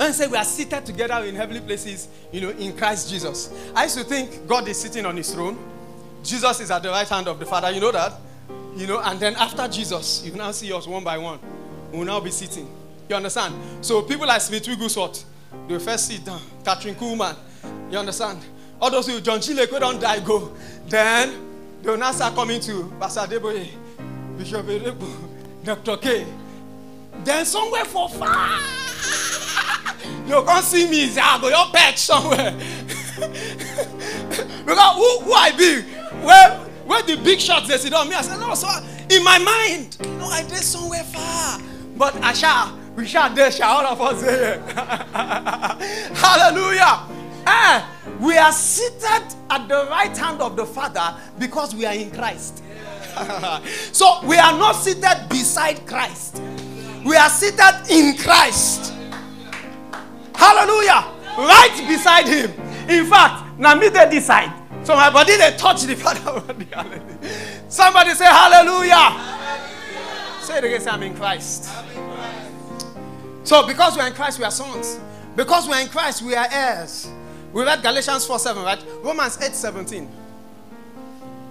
and 0.00 0.12
say 0.12 0.26
we 0.26 0.36
are 0.36 0.44
seated 0.44 0.84
together 0.84 1.24
in 1.24 1.36
heavenly 1.36 1.60
places, 1.60 2.08
you 2.32 2.40
know, 2.40 2.50
in 2.50 2.76
Christ 2.76 3.10
Jesus. 3.10 3.48
I 3.76 3.84
used 3.84 3.96
to 3.96 4.02
think 4.02 4.48
God 4.48 4.66
is 4.66 4.76
sitting 4.76 5.06
on 5.06 5.16
his 5.16 5.32
throne. 5.32 5.56
Jesus 6.24 6.58
is 6.58 6.72
at 6.72 6.82
the 6.82 6.88
right 6.88 7.08
hand 7.08 7.28
of 7.28 7.38
the 7.38 7.46
Father. 7.46 7.70
You 7.70 7.80
know 7.80 7.92
that? 7.92 8.14
You 8.74 8.88
know, 8.88 9.00
and 9.04 9.20
then 9.20 9.36
after 9.36 9.68
Jesus, 9.68 10.24
you 10.26 10.32
now 10.32 10.50
see 10.50 10.72
us 10.72 10.88
one 10.88 11.04
by 11.04 11.16
one. 11.16 11.38
We'll 11.92 12.06
now 12.06 12.18
be 12.18 12.32
sitting. 12.32 12.81
You 13.08 13.16
understand? 13.16 13.54
So 13.84 14.02
people 14.02 14.26
like 14.26 14.40
Smith 14.40 14.66
Wigglesworth, 14.66 15.24
they 15.68 15.74
will 15.74 15.80
first 15.80 16.06
sit 16.06 16.24
down. 16.24 16.40
Kathryn 16.62 16.94
Kuhlman, 16.94 17.36
you 17.90 17.98
understand? 17.98 18.40
All 18.80 18.90
those 18.90 19.06
who 19.06 19.20
John 19.20 19.40
Chile 19.40 19.66
don't 19.66 20.00
die, 20.00 20.20
go. 20.20 20.52
Then 20.88 21.34
they 21.82 21.90
will 21.90 21.98
now 21.98 22.12
start 22.12 22.34
coming 22.34 22.60
to 22.62 22.92
Pastor 22.98 23.20
Adeboye, 23.20 23.68
Bishop 24.38 24.66
Oyedepo, 24.66 25.28
Dr. 25.64 25.96
K. 25.98 26.26
Then 27.24 27.44
somewhere 27.44 27.84
for 27.84 28.08
far, 28.08 28.58
you 30.26 30.42
can't 30.44 30.64
see 30.64 30.88
me. 30.88 31.04
I 31.16 31.20
ah, 31.20 31.38
go 31.40 31.48
your 31.48 31.66
perch 31.72 31.98
somewhere. 31.98 32.52
because 34.64 34.96
who, 34.96 35.20
who 35.20 35.32
I 35.32 35.52
be? 35.56 35.82
Where, 36.24 36.50
where 36.86 37.02
the 37.02 37.16
big 37.22 37.40
shots 37.40 37.68
they 37.68 37.78
sit 37.78 37.92
on 37.92 38.08
me? 38.08 38.14
I 38.14 38.22
said, 38.22 38.40
no, 38.40 38.54
so 38.54 38.68
in 39.10 39.22
my 39.22 39.38
mind, 39.38 39.98
no, 40.18 40.26
I 40.26 40.42
did 40.42 40.56
somewhere 40.58 41.04
far. 41.04 41.60
But 41.96 42.16
I 42.16 42.32
shall, 42.32 42.76
we 42.96 43.06
shall 43.06 43.34
there, 43.34 43.50
shall 43.50 43.70
all 43.78 43.86
of 43.86 44.00
us 44.00 44.22
there. 44.22 44.60
Hallelujah. 46.14 47.06
Eh, 47.46 47.84
we 48.20 48.36
are 48.36 48.52
seated 48.52 49.34
at 49.50 49.66
the 49.68 49.86
right 49.90 50.16
hand 50.16 50.40
of 50.40 50.56
the 50.56 50.66
Father 50.66 51.16
because 51.38 51.74
we 51.74 51.84
are 51.86 51.94
in 51.94 52.10
Christ. 52.10 52.62
so 53.92 54.20
we 54.24 54.36
are 54.36 54.56
not 54.58 54.72
seated 54.72 55.26
beside 55.28 55.86
Christ. 55.86 56.40
We 57.04 57.16
are 57.16 57.28
seated 57.28 57.90
in 57.90 58.16
Christ. 58.16 58.94
Hallelujah. 60.34 61.06
Right 61.36 61.84
beside 61.88 62.26
him. 62.26 62.50
In 62.88 63.06
fact, 63.06 63.58
now 63.58 63.74
me 63.74 63.88
they 63.88 64.08
decide. 64.10 64.52
So 64.84 64.94
my 64.94 65.10
body 65.10 65.36
they 65.36 65.54
touch 65.56 65.82
the 65.82 65.94
Father. 65.96 66.42
Somebody 67.68 68.14
say 68.14 68.24
hallelujah. 68.24 68.94
hallelujah. 68.94 70.42
Say 70.42 70.58
it 70.58 70.64
again. 70.64 70.80
Say 70.80 70.90
I'm 70.90 71.02
in 71.02 71.14
Christ. 71.14 71.70
So 73.44 73.66
because 73.66 73.96
we 73.96 74.02
are 74.02 74.08
in 74.08 74.14
Christ, 74.14 74.38
we 74.38 74.44
are 74.44 74.50
sons. 74.50 74.98
Because 75.34 75.66
we 75.66 75.74
are 75.74 75.80
in 75.80 75.88
Christ, 75.88 76.22
we 76.22 76.34
are 76.34 76.46
heirs. 76.50 77.10
We 77.52 77.64
read 77.64 77.82
Galatians 77.82 78.24
4 78.26 78.38
7, 78.38 78.62
right? 78.62 78.84
Romans 79.02 79.38
8 79.40 79.54
17. 79.54 80.08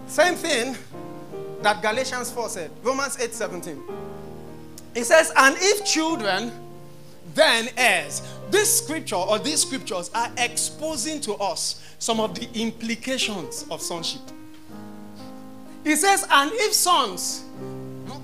Same 0.08 0.36
thing 0.36 0.76
that 1.62 1.82
Galatians 1.82 2.32
4 2.32 2.50
said. 2.50 2.72
Romans 2.84 3.18
8 3.20 3.34
17. 3.34 3.84
It 4.96 5.06
says, 5.06 5.32
And 5.38 5.56
if 5.60 5.86
children, 5.86 6.52
then 7.34 7.70
heirs. 7.78 8.22
This 8.50 8.84
scripture 8.84 9.16
or 9.16 9.40
these 9.40 9.62
scriptures 9.62 10.12
are 10.14 10.30
exposing 10.38 11.22
to 11.22 11.36
us 11.36 11.82
some 12.00 12.20
of 12.20 12.36
the 12.36 12.50
implications 12.60 13.66
of 13.72 13.82
sonship. 13.82 14.22
It 15.86 15.98
says, 15.98 16.26
And 16.30 16.52
if 16.54 16.74
sons, 16.74 17.44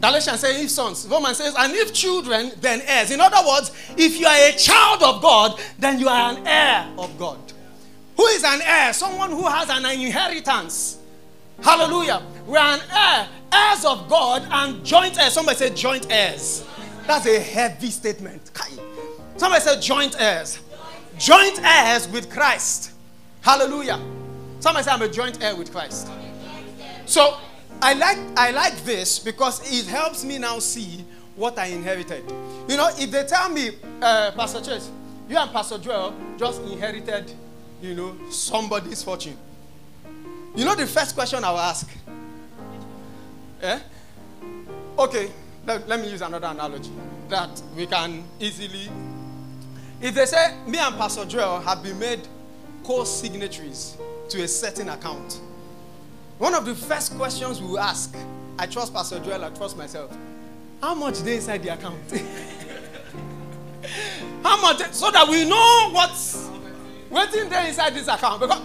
Galatians 0.02 0.40
says, 0.40 0.64
if 0.64 0.70
sons. 0.70 1.08
Romans 1.10 1.38
says, 1.38 1.56
and 1.58 1.74
if 1.74 1.94
children, 1.94 2.52
then 2.62 2.82
heirs. 2.86 3.12
In 3.12 3.20
other 3.20 3.48
words, 3.48 3.72
if 3.98 4.20
you 4.20 4.28
are 4.28 4.50
a 4.50 4.52
child 4.54 5.02
of 5.02 5.22
God, 5.22 5.60
then 5.80 6.00
you 6.00 6.08
are 6.08 6.34
an 6.34 6.48
heir 6.48 6.88
of 6.98 7.18
God. 7.18 7.40
Who 8.16 8.26
is 8.28 8.44
an 8.44 8.62
heir? 8.64 8.94
Someone 8.94 9.32
who 9.32 9.48
has 9.48 9.70
an 9.70 9.86
inheritance. 9.86 11.00
Hallelujah. 11.64 12.22
We 12.46 12.58
are 12.58 12.76
an 12.76 12.82
heir, 12.92 13.28
heirs 13.52 13.86
of 13.86 14.08
God 14.08 14.48
and 14.52 14.86
joint 14.86 15.20
heirs. 15.20 15.34
Somebody 15.34 15.58
say 15.58 15.74
joint 15.74 16.08
heirs. 16.10 16.64
That's 17.08 17.26
a 17.26 17.40
heavy 17.40 17.90
statement. 17.90 18.52
Somebody 19.38 19.62
say 19.62 19.80
joint 19.80 20.16
heirs. 20.20 20.60
Joint 21.18 21.60
heirs 21.64 22.08
with 22.10 22.30
Christ. 22.30 22.92
Hallelujah. 23.42 24.00
Somebody 24.60 24.84
say 24.84 24.92
I'm 24.92 25.02
a 25.02 25.08
joint 25.08 25.42
heir 25.44 25.56
with 25.56 25.72
Christ. 25.72 26.08
So 27.06 27.38
I 27.82 27.94
like 27.94 28.18
I 28.36 28.52
like 28.52 28.84
this 28.84 29.20
because 29.20 29.62
it 29.72 29.88
helps 29.88 30.24
me 30.24 30.40
now 30.40 30.60
see 30.60 31.06
what 31.36 31.58
I 31.60 31.68
inherited. 31.68 32.24
You 32.68 32.76
know, 32.78 32.90
if 32.98 33.12
they 33.12 33.24
tell 33.26 33.50
me, 33.50 33.70
uh, 34.02 34.32
Pastor 34.36 34.62
Chase, 34.62 34.90
you 35.30 35.38
and 35.38 35.52
Pastor 35.52 35.78
Joel 35.78 36.14
just 36.38 36.62
inherited, 36.64 37.32
you 37.82 37.94
know, 37.94 38.16
somebody's 38.32 39.04
fortune. 39.04 39.38
You 40.56 40.66
know 40.66 40.74
the 40.74 40.88
first 40.88 41.14
question 41.16 41.44
I 41.44 41.52
will 41.52 41.60
ask? 41.60 41.88
Eh? 43.62 43.80
Okay, 44.98 45.30
let, 45.66 45.88
let 45.88 46.00
me 46.00 46.10
use 46.10 46.22
another 46.22 46.48
analogy 46.48 46.92
that 47.30 47.62
we 47.76 47.86
can 47.86 48.24
easily. 48.40 48.90
If 50.02 50.16
they 50.16 50.26
say 50.26 50.58
me 50.66 50.80
and 50.80 50.96
Pastor 50.96 51.26
Joel 51.26 51.60
have 51.60 51.84
been 51.84 52.00
made 52.00 52.22
co-signatories 52.84 53.98
to 54.30 54.42
a 54.42 54.48
certain 54.48 54.90
account, 54.90 55.42
one 56.38 56.54
of 56.54 56.66
the 56.66 56.76
first 56.76 57.16
questions 57.18 57.62
we 57.62 57.68
will 57.68 57.80
ask, 57.80 58.16
I 58.60 58.66
trust 58.66 58.94
Pastor 58.94 59.20
Joel, 59.20 59.46
I 59.46 59.50
trust 59.50 59.78
myself. 59.78 60.16
How 60.82 60.94
much 60.94 61.20
they 61.20 61.36
inside 61.36 61.64
the 61.64 61.74
account? 61.74 61.98
How 64.44 64.62
much? 64.62 64.82
So 64.94 65.12
that 65.12 65.28
we 65.28 65.48
know 65.48 65.90
what's 65.92 66.50
waiting 67.10 67.50
there 67.50 67.68
inside 67.68 67.94
this 67.94 68.08
account. 68.08 68.42
Because 68.42 68.62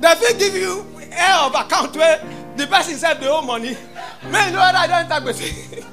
they 0.00 0.14
will 0.20 0.38
give 0.38 0.54
you 0.54 0.86
air 1.10 1.34
of 1.36 1.54
account 1.54 1.96
where 1.96 2.22
the 2.56 2.66
person 2.66 2.94
said 2.94 3.20
the 3.20 3.26
whole 3.26 3.42
money. 3.42 3.76
Man, 4.24 4.52
that 4.52 4.74
I 4.74 4.86
don't 4.86 5.10
enter 5.10 5.26
with 5.26 5.40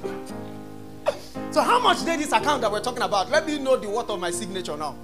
So 1.54 1.62
how 1.62 1.80
much 1.80 2.04
did 2.04 2.20
this 2.20 2.32
account 2.32 2.62
that 2.62 2.72
we're 2.72 2.82
talking 2.82 3.04
about? 3.04 3.30
Let 3.30 3.46
me 3.46 3.60
know 3.60 3.78
the 3.78 3.90
worth 3.90 4.10
of 4.10 4.20
my 4.20 4.32
signature 4.32 4.76
now. 4.76 4.96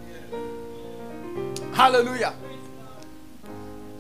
Hallelujah. 1.74 2.34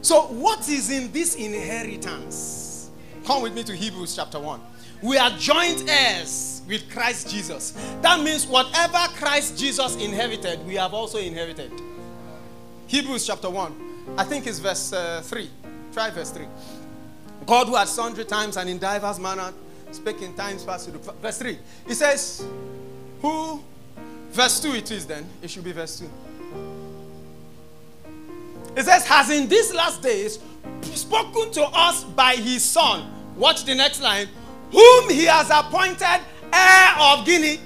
So 0.02 0.22
what 0.24 0.68
is 0.70 0.90
in 0.90 1.12
this 1.12 1.36
inheritance? 1.36 2.90
Come 3.26 3.44
with 3.44 3.54
me 3.54 3.64
to 3.64 3.76
Hebrews 3.76 4.16
chapter 4.16 4.40
1. 4.40 4.60
We 5.02 5.18
are 5.18 5.30
joint 5.32 5.90
heirs 5.90 6.62
with 6.68 6.90
Christ 6.90 7.30
Jesus. 7.30 7.72
That 8.02 8.22
means 8.22 8.48
whatever 8.48 8.98
Christ 9.16 9.58
Jesus 9.58 9.96
inherited, 9.96 10.66
we 10.66 10.76
have 10.76 10.94
also 10.94 11.18
inherited. 11.18 11.72
Hebrews 12.88 13.26
chapter 13.26 13.50
1. 13.50 14.16
I 14.18 14.24
think 14.24 14.48
it's 14.48 14.60
verse 14.60 14.92
uh, 14.94 15.22
3. 15.24 15.50
Try 15.94 16.10
verse 16.10 16.32
3. 16.32 16.46
God 17.46 17.68
who 17.68 17.76
at 17.76 17.88
sundry 17.88 18.26
times 18.26 18.58
and 18.58 18.70
in 18.70 18.80
divers 18.80 19.20
manner 19.20 19.54
spake 19.92 20.22
in 20.22 20.34
times 20.34 20.64
past 20.64 20.86
to 20.86 20.92
the 20.92 20.98
verse 21.14 21.40
3. 21.40 21.58
He 21.88 21.94
says, 21.94 22.46
Who 23.22 23.62
verse 24.32 24.60
2 24.60 24.76
it 24.76 24.92
is 24.92 25.06
then. 25.06 25.26
It 25.42 25.50
should 25.50 25.64
be 25.64 25.72
verse 25.72 26.00
2. 26.00 26.10
It 28.76 28.84
says, 28.84 29.06
Has 29.08 29.30
in 29.30 29.48
these 29.48 29.74
last 29.74 30.02
days 30.02 30.40
spoken 30.82 31.52
to 31.52 31.64
us 31.64 32.04
by 32.04 32.36
his 32.36 32.64
son. 32.64 33.12
Watch 33.36 33.66
the 33.66 33.76
next 33.76 34.02
line. 34.02 34.28
Whom 34.72 35.10
he 35.10 35.26
has 35.26 35.50
appointed 35.50 36.22
heir 36.54 36.94
of 37.00 37.26
Guinea. 37.26 37.60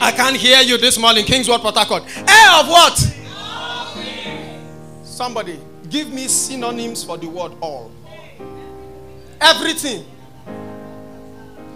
I 0.00 0.12
can't 0.14 0.36
hear 0.36 0.60
you 0.60 0.76
this 0.76 0.98
morning, 0.98 1.24
Kingsword 1.24 1.60
Port 1.60 1.76
Harcourt. 1.76 2.04
Heir 2.16 2.60
of 2.60 2.68
what? 2.68 2.98
Somebody, 5.04 5.58
give 5.88 6.12
me 6.12 6.26
synonyms 6.26 7.04
for 7.04 7.16
the 7.16 7.28
word 7.28 7.52
all. 7.60 7.90
Everything. 9.40 10.04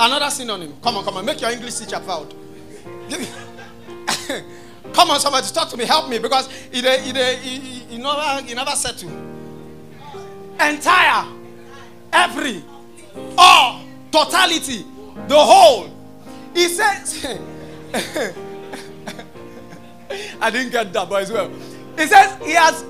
Another 0.01 0.31
synonym. 0.31 0.75
Come 0.83 0.97
on, 0.97 1.05
come 1.05 1.17
on. 1.17 1.25
Make 1.25 1.41
your 1.41 1.51
English 1.51 1.75
teacher 1.77 2.01
proud. 2.01 2.35
come 4.93 5.11
on, 5.11 5.21
somebody, 5.21 5.47
talk 5.49 5.69
to 5.71 5.77
me. 5.77 5.85
Help 5.85 6.09
me 6.09 6.19
because 6.19 6.49
he, 6.73 6.81
he, 6.81 7.13
he, 7.13 7.59
he, 7.59 7.99
never, 7.99 8.43
he 8.43 8.55
never 8.55 8.71
said 8.73 8.99
to. 8.99 9.07
Entire. 10.61 11.27
Every. 12.13 12.65
All. 13.37 13.83
Totality. 14.11 14.85
The 15.27 15.39
whole. 15.39 15.91
He 16.55 16.69
says. 16.69 17.27
I 20.41 20.51
didn't 20.51 20.73
get 20.73 20.93
that, 20.93 21.09
but 21.09 21.23
as 21.23 21.33
well. 21.33 21.51
He 21.97 22.07
says 22.07 22.37
he 22.45 22.53
has 22.53 22.85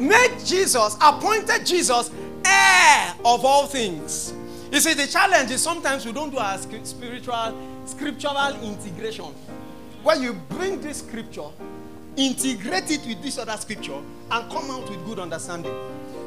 made 0.00 0.36
Jesus, 0.44 0.96
appointed 1.00 1.64
Jesus 1.66 2.10
heir 2.44 3.14
of 3.24 3.44
all 3.44 3.66
things. 3.66 4.34
You 4.72 4.80
see, 4.80 4.94
the 4.94 5.06
challenge 5.06 5.50
is 5.50 5.62
sometimes 5.62 6.06
we 6.06 6.12
don't 6.12 6.30
do 6.30 6.38
our 6.38 6.56
spiritual, 6.58 7.56
scriptural 7.84 8.54
integration. 8.62 9.34
When 10.02 10.22
you 10.22 10.34
bring 10.48 10.80
this 10.80 10.98
scripture, 10.98 11.48
integrate 12.16 12.90
it 12.90 13.06
with 13.06 13.22
this 13.22 13.38
other 13.38 13.56
scripture, 13.56 13.98
and 14.30 14.50
come 14.50 14.70
out 14.70 14.88
with 14.88 15.04
good 15.04 15.18
understanding. 15.18 15.74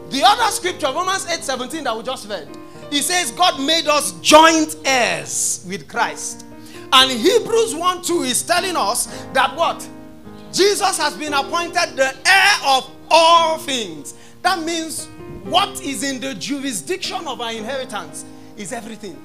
The 0.10 0.22
other 0.24 0.52
scripture, 0.52 0.88
Romans 0.88 1.26
8 1.28 1.44
17, 1.44 1.84
that 1.86 1.98
we 1.98 2.04
just 2.04 2.30
read, 2.30 2.48
it 2.92 3.04
says, 3.04 3.32
God 3.32 3.60
made 3.60 3.88
us 3.88 4.12
joint 4.22 4.76
heirs 4.86 5.66
with 5.68 5.88
Christ. 5.88 6.46
And 6.92 7.12
Hebrews 7.12 7.74
1 7.74 8.04
2 8.04 8.22
is 8.22 8.44
telling 8.44 8.76
us 8.76 9.08
that 9.34 9.56
what? 9.56 9.88
Jesus 10.52 10.98
has 11.00 11.18
been 11.18 11.34
appointed 11.34 11.96
the 11.96 12.16
heir 12.28 12.54
of 12.68 12.92
all 13.10 13.58
things. 13.58 14.14
That 14.44 14.62
means 14.62 15.08
what 15.46 15.82
is 15.82 16.04
in 16.04 16.20
the 16.20 16.36
jurisdiction 16.36 17.26
of 17.28 17.42
our 17.42 17.52
inheritance 17.52 18.26
is 18.56 18.72
everything. 18.72 19.18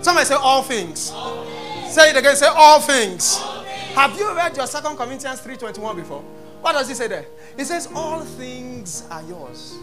Somebody 0.00 0.26
say 0.26 0.36
all 0.36 0.62
things. 0.62 1.10
all 1.10 1.44
things. 1.44 1.94
Say 1.94 2.10
it 2.10 2.16
again. 2.16 2.36
Say 2.36 2.46
all 2.46 2.78
things. 2.78 3.38
all 3.40 3.46
things. 3.46 3.49
Have 3.94 4.16
you 4.18 4.34
read 4.34 4.56
your 4.56 4.66
Second 4.66 4.96
Corinthians 4.96 5.40
3.21 5.40 5.96
before? 5.96 6.22
What 6.60 6.72
does 6.72 6.88
he 6.88 6.94
say 6.94 7.08
there? 7.08 7.26
He 7.56 7.64
says 7.64 7.88
all 7.94 8.20
things 8.20 9.06
are 9.10 9.22
yours. 9.22 9.76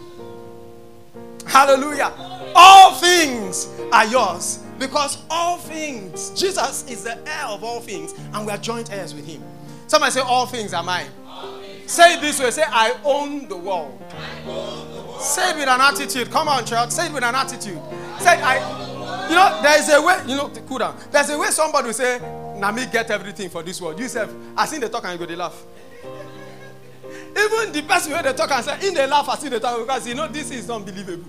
Hallelujah. 1.46 2.12
All 2.54 2.94
things 2.94 3.68
are 3.92 4.06
yours. 4.06 4.60
Because 4.78 5.22
all 5.28 5.58
things, 5.58 6.30
Jesus 6.30 6.88
is 6.88 7.04
the 7.04 7.18
heir 7.28 7.46
of 7.46 7.64
all 7.64 7.80
things, 7.80 8.14
and 8.32 8.46
we 8.46 8.52
are 8.52 8.58
joint 8.58 8.92
heirs 8.92 9.14
with 9.14 9.26
him. 9.26 9.42
Somebody 9.88 10.12
say, 10.12 10.20
All 10.20 10.46
things 10.46 10.72
are 10.72 10.82
mine. 10.82 11.08
Say 11.86 12.14
it 12.14 12.20
this 12.20 12.38
way 12.38 12.50
say, 12.50 12.64
I 12.66 12.94
own 13.02 13.48
the 13.48 13.56
world. 13.56 13.98
World. 14.46 15.20
Say 15.20 15.50
it 15.50 15.56
with 15.56 15.68
an 15.68 15.80
attitude. 15.80 16.30
Come 16.30 16.46
on, 16.46 16.64
church. 16.66 16.90
Say 16.90 17.06
it 17.06 17.12
with 17.12 17.24
an 17.24 17.34
attitude. 17.34 17.80
Say, 18.20 18.40
I. 18.40 19.28
You 19.28 19.34
know, 19.34 19.62
there 19.62 19.78
is 19.78 19.88
a 19.90 20.00
way, 20.00 20.18
you 20.26 20.36
know, 20.36 20.48
cool 20.68 20.78
down. 20.78 20.96
There's 21.10 21.30
a 21.30 21.38
way 21.38 21.48
somebody 21.48 21.86
will 21.86 21.94
say, 21.94 22.18
Now 22.58 22.72
me 22.72 22.86
get 22.86 23.10
everything 23.10 23.48
for 23.48 23.62
this 23.62 23.80
world. 23.80 23.98
You 23.98 24.08
say, 24.08 24.26
I 24.56 24.66
seen 24.66 24.80
the 24.80 24.88
talk 24.88 25.04
and 25.04 25.12
you 25.12 25.18
go, 25.18 25.26
they 25.26 25.36
laugh. 25.36 25.64
Even 27.30 27.72
the 27.72 27.82
person 27.86 28.12
where 28.12 28.22
they 28.22 28.32
talk 28.32 28.50
and 28.50 28.64
say, 28.64 28.88
in 28.88 28.94
the 28.94 29.06
laugh, 29.06 29.28
I 29.28 29.36
see 29.36 29.48
the 29.48 29.60
talk 29.60 29.78
because 29.78 30.06
you 30.08 30.14
know 30.14 30.28
this 30.28 30.50
is 30.50 30.68
unbelievable. 30.68 31.28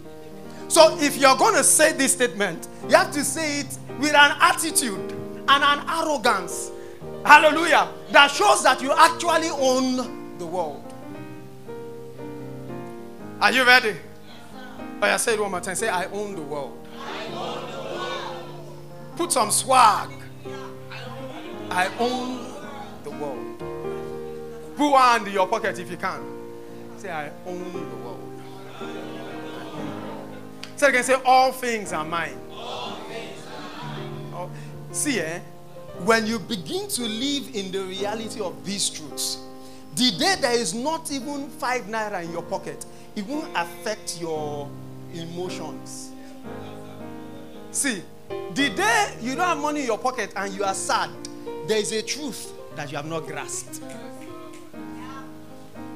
So 0.67 0.97
if 0.99 1.17
you're 1.17 1.37
going 1.37 1.55
to 1.55 1.63
say 1.63 1.93
this 1.93 2.13
statement, 2.13 2.67
you 2.87 2.95
have 2.95 3.11
to 3.11 3.23
say 3.23 3.61
it 3.61 3.77
with 3.99 4.13
an 4.13 4.37
attitude 4.39 5.11
and 5.47 5.63
an 5.63 5.83
arrogance 5.89 6.71
Hallelujah. 7.23 7.89
That 8.11 8.31
shows 8.31 8.63
that 8.63 8.81
you 8.81 8.91
actually 8.91 9.49
own 9.49 10.37
the 10.37 10.45
world. 10.45 10.83
Are 13.41 13.51
you 13.51 13.65
ready? 13.65 13.95
Oh, 15.01 15.05
yeah, 15.05 15.17
say 15.17 15.33
it 15.33 15.39
one 15.39 15.51
more 15.51 15.61
time. 15.61 15.75
Say, 15.75 15.87
I 15.89 16.05
own 16.05 16.35
the 16.35 16.41
world. 16.41 16.77
Own 17.33 17.71
the 17.71 17.77
world. 17.77 19.15
Put 19.15 19.31
some 19.31 19.51
swag. 19.51 20.09
I 21.71 21.89
own 21.99 22.45
the 23.03 23.11
world. 23.11 23.59
Put 24.75 24.89
one 24.89 25.27
in 25.27 25.33
your 25.33 25.47
pocket 25.47 25.77
if 25.79 25.89
you 25.89 25.97
can. 25.97 26.21
Say, 26.97 27.11
I 27.11 27.29
own 27.45 27.71
the 27.73 27.95
world. 27.97 28.19
So 30.75 30.85
Say 30.85 30.89
again, 30.89 31.03
say, 31.03 31.21
all 31.25 31.51
things 31.51 31.93
are 31.93 32.05
mine. 32.05 32.29
Things 32.29 33.45
are 33.47 33.87
mine. 33.87 34.33
Oh, 34.33 34.49
see, 34.91 35.19
eh? 35.19 35.39
when 36.05 36.25
you 36.25 36.39
begin 36.39 36.87
to 36.87 37.01
live 37.03 37.53
in 37.55 37.71
the 37.71 37.83
reality 37.83 38.39
of 38.39 38.65
these 38.65 38.89
truths, 38.89 39.39
the 39.95 40.11
day 40.11 40.35
there 40.39 40.53
is 40.53 40.73
not 40.73 41.11
even 41.11 41.49
five 41.49 41.83
naira 41.83 42.23
in 42.23 42.31
your 42.31 42.43
pocket, 42.43 42.85
it 43.15 43.25
won't 43.25 43.49
affect 43.55 44.19
your 44.21 44.69
emotions. 45.13 46.11
See, 47.71 48.01
the 48.53 48.69
day 48.69 49.17
you 49.21 49.35
don't 49.35 49.45
have 49.45 49.57
money 49.57 49.81
in 49.81 49.87
your 49.87 49.97
pocket 49.97 50.31
and 50.35 50.53
you 50.53 50.63
are 50.63 50.73
sad, 50.73 51.09
there 51.69 51.77
is 51.77 51.91
a 51.91 52.01
truth 52.01 52.51
that 52.75 52.89
you 52.89 52.97
have 52.97 53.05
not 53.05 53.27
grasped. 53.27 53.79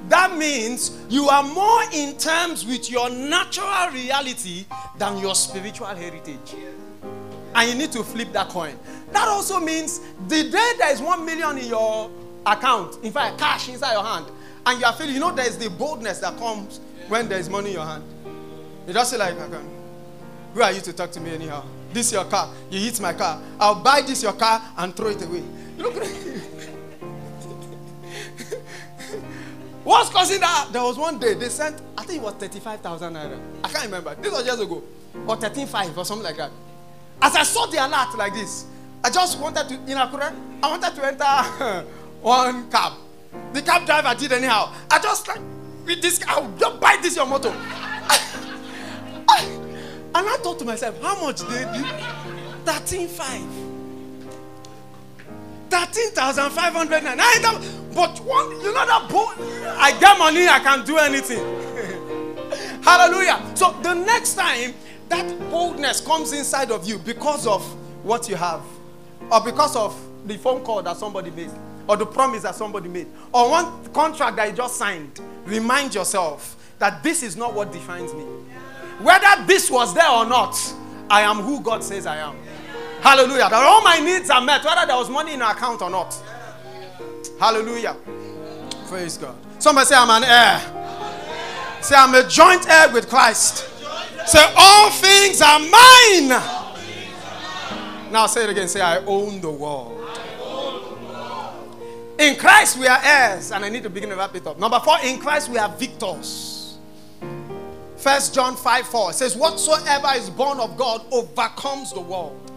That 0.07 0.37
means 0.37 0.95
you 1.09 1.27
are 1.27 1.41
more 1.41 1.81
in 1.91 2.15
terms 2.15 2.63
with 2.63 2.91
your 2.91 3.09
natural 3.09 3.89
reality 3.91 4.65
than 4.99 5.17
your 5.17 5.33
spiritual 5.33 5.87
heritage. 5.87 6.55
And 7.55 7.69
you 7.71 7.75
need 7.75 7.91
to 7.93 8.03
flip 8.03 8.31
that 8.33 8.49
coin. 8.49 8.77
That 9.13 9.27
also 9.27 9.59
means 9.59 10.01
the 10.27 10.43
day 10.43 10.71
there 10.77 10.91
is 10.93 11.01
one 11.01 11.25
million 11.25 11.57
in 11.57 11.65
your 11.65 12.11
account, 12.45 13.03
in 13.03 13.11
fact, 13.11 13.39
cash 13.39 13.67
inside 13.69 13.93
your 13.93 14.03
hand, 14.03 14.27
and 14.67 14.79
you 14.79 14.85
are 14.85 14.93
feeling, 14.93 15.15
you 15.15 15.19
know, 15.19 15.33
there 15.33 15.47
is 15.47 15.57
the 15.57 15.71
boldness 15.71 16.19
that 16.19 16.37
comes 16.37 16.81
when 17.07 17.27
there 17.27 17.39
is 17.39 17.49
money 17.49 17.69
in 17.69 17.75
your 17.77 17.85
hand. 17.85 18.03
You 18.85 18.93
just 18.93 19.09
say, 19.09 19.17
like, 19.17 19.35
who 20.53 20.61
are 20.61 20.71
you 20.71 20.81
to 20.81 20.93
talk 20.93 21.09
to 21.11 21.19
me 21.19 21.31
anyhow? 21.33 21.63
This 21.91 22.11
your 22.11 22.25
car. 22.25 22.49
You 22.69 22.79
hit 22.79 22.99
my 23.01 23.13
car. 23.13 23.41
I'll 23.59 23.75
buy 23.81 24.01
this 24.01 24.23
your 24.23 24.33
car 24.33 24.61
and 24.77 24.95
throw 24.95 25.09
it 25.09 25.21
away. 25.23 25.43
Look 25.77 25.95
at 25.97 26.07
What's 29.83 30.09
causing 30.09 30.39
that? 30.39 30.69
There 30.71 30.81
was 30.81 30.97
one 30.97 31.19
day 31.19 31.33
they 31.33 31.49
sent, 31.49 31.81
I 31.97 32.03
think 32.03 32.21
it 32.21 32.23
was 32.23 32.35
35,000 32.35 33.13
naira. 33.13 33.37
I 33.63 33.67
can't 33.67 33.85
remember. 33.85 34.15
This 34.15 34.31
was 34.31 34.45
years 34.45 34.59
ago. 34.59 34.81
Or 35.27 35.35
13.5 35.35 35.97
or 35.97 36.05
something 36.05 36.23
like 36.23 36.37
that. 36.37 36.51
As 37.21 37.35
I 37.35 37.43
saw 37.43 37.65
the 37.65 37.85
alert 37.85 38.17
like 38.17 38.33
this, 38.33 38.65
I 39.03 39.09
just 39.09 39.37
wanted 39.39 39.67
to, 39.67 39.75
in 39.75 39.97
Akure, 39.97 40.33
I 40.63 40.69
wanted 40.69 40.95
to 40.95 41.05
enter 41.05 41.85
one 42.21 42.71
cab. 42.71 42.93
The 43.51 43.61
cab 43.61 43.85
driver 43.85 44.17
did 44.17 44.31
anyhow. 44.31 44.73
I 44.89 44.99
just 44.99 45.27
like, 45.27 45.41
with 45.85 46.01
this, 46.01 46.23
I'll 46.27 46.49
just 46.57 46.79
buy 46.79 46.97
this 47.01 47.17
your 47.17 47.25
motor. 47.25 47.49
and 47.49 47.57
I 50.15 50.37
thought 50.41 50.59
to 50.59 50.65
myself, 50.65 51.01
how 51.01 51.21
much 51.21 51.39
did 51.39 51.75
you? 51.75 51.83
13.5. 52.63 53.62
13,500 55.73 57.03
But 57.95 58.19
one, 58.19 58.51
you 58.61 58.71
know 58.71 58.85
that 58.85 59.07
boat, 59.09 59.33
I 59.79 59.97
get 59.99 60.19
money, 60.19 60.47
I 60.47 60.59
can 60.59 60.85
do 60.85 60.97
anything. 60.97 61.39
Hallelujah. 62.83 63.41
So 63.55 63.71
the 63.81 63.95
next 63.95 64.35
time 64.35 64.75
that 65.09 65.49
boldness 65.49 65.99
comes 66.01 66.31
inside 66.31 66.69
of 66.69 66.87
you 66.87 66.99
because 66.99 67.47
of 67.47 67.63
what 68.05 68.29
you 68.29 68.35
have, 68.35 68.61
or 69.31 69.43
because 69.43 69.75
of 69.75 69.99
the 70.27 70.37
phone 70.37 70.63
call 70.63 70.83
that 70.83 70.97
somebody 70.97 71.31
made, 71.31 71.49
or 71.87 71.97
the 71.97 72.05
promise 72.05 72.43
that 72.43 72.53
somebody 72.53 72.87
made, 72.87 73.07
or 73.33 73.49
one 73.49 73.83
contract 73.93 74.35
that 74.35 74.49
you 74.51 74.55
just 74.55 74.75
signed, 74.77 75.19
remind 75.45 75.95
yourself 75.95 76.55
that 76.77 77.01
this 77.01 77.23
is 77.23 77.35
not 77.35 77.55
what 77.55 77.71
defines 77.71 78.13
me. 78.13 78.23
Whether 79.01 79.43
this 79.47 79.71
was 79.71 79.91
there 79.95 80.09
or 80.09 80.25
not, 80.27 80.55
I 81.09 81.21
am 81.21 81.37
who 81.37 81.61
God 81.61 81.83
says 81.83 82.05
I 82.05 82.17
am. 82.17 82.35
Hallelujah. 83.03 83.49
That 83.49 83.61
all 83.61 83.81
my 83.81 83.99
needs 83.99 84.29
are 84.29 84.39
met, 84.39 84.63
whether 84.63 84.87
there 84.87 84.95
was 84.95 85.09
money 85.09 85.33
in 85.33 85.41
our 85.41 85.51
account 85.51 85.81
or 85.81 85.89
not. 85.89 86.15
Hallelujah. 87.37 87.97
Praise 88.87 89.17
God. 89.17 89.35
Somebody 89.59 89.87
say, 89.87 89.95
I'm 89.97 90.09
an 90.09 90.23
heir. 90.23 91.81
Say, 91.81 91.95
I'm 91.97 92.15
a 92.15 92.25
joint 92.29 92.65
heir 92.69 92.93
with 92.93 93.09
Christ. 93.09 93.69
Say, 94.25 94.53
all 94.55 94.89
things 94.89 95.41
are 95.41 95.59
mine. 95.59 96.29
Now 98.09 98.25
say 98.27 98.45
it 98.45 98.51
again. 98.51 98.69
Say, 98.69 98.79
I 98.79 98.99
own 98.99 99.41
the 99.41 99.51
world. 99.51 99.99
In 102.17 102.37
Christ 102.37 102.79
we 102.79 102.87
are 102.87 102.99
heirs. 103.03 103.51
And 103.51 103.65
I 103.65 103.69
need 103.69 103.83
to 103.83 103.89
begin 103.89 104.11
to 104.11 104.15
wrap 104.15 104.33
it 104.33 104.47
up. 104.47 104.57
Number 104.57 104.79
four, 104.79 104.95
in 105.03 105.19
Christ 105.19 105.49
we 105.49 105.57
are 105.57 105.67
victors. 105.67 106.77
First 107.97 108.33
John 108.33 108.55
5 108.55 108.87
4 108.87 109.11
says, 109.11 109.35
Whatsoever 109.35 110.07
is 110.15 110.29
born 110.29 110.61
of 110.61 110.77
God 110.77 111.05
overcomes 111.11 111.91
the 111.91 111.99
world. 111.99 112.51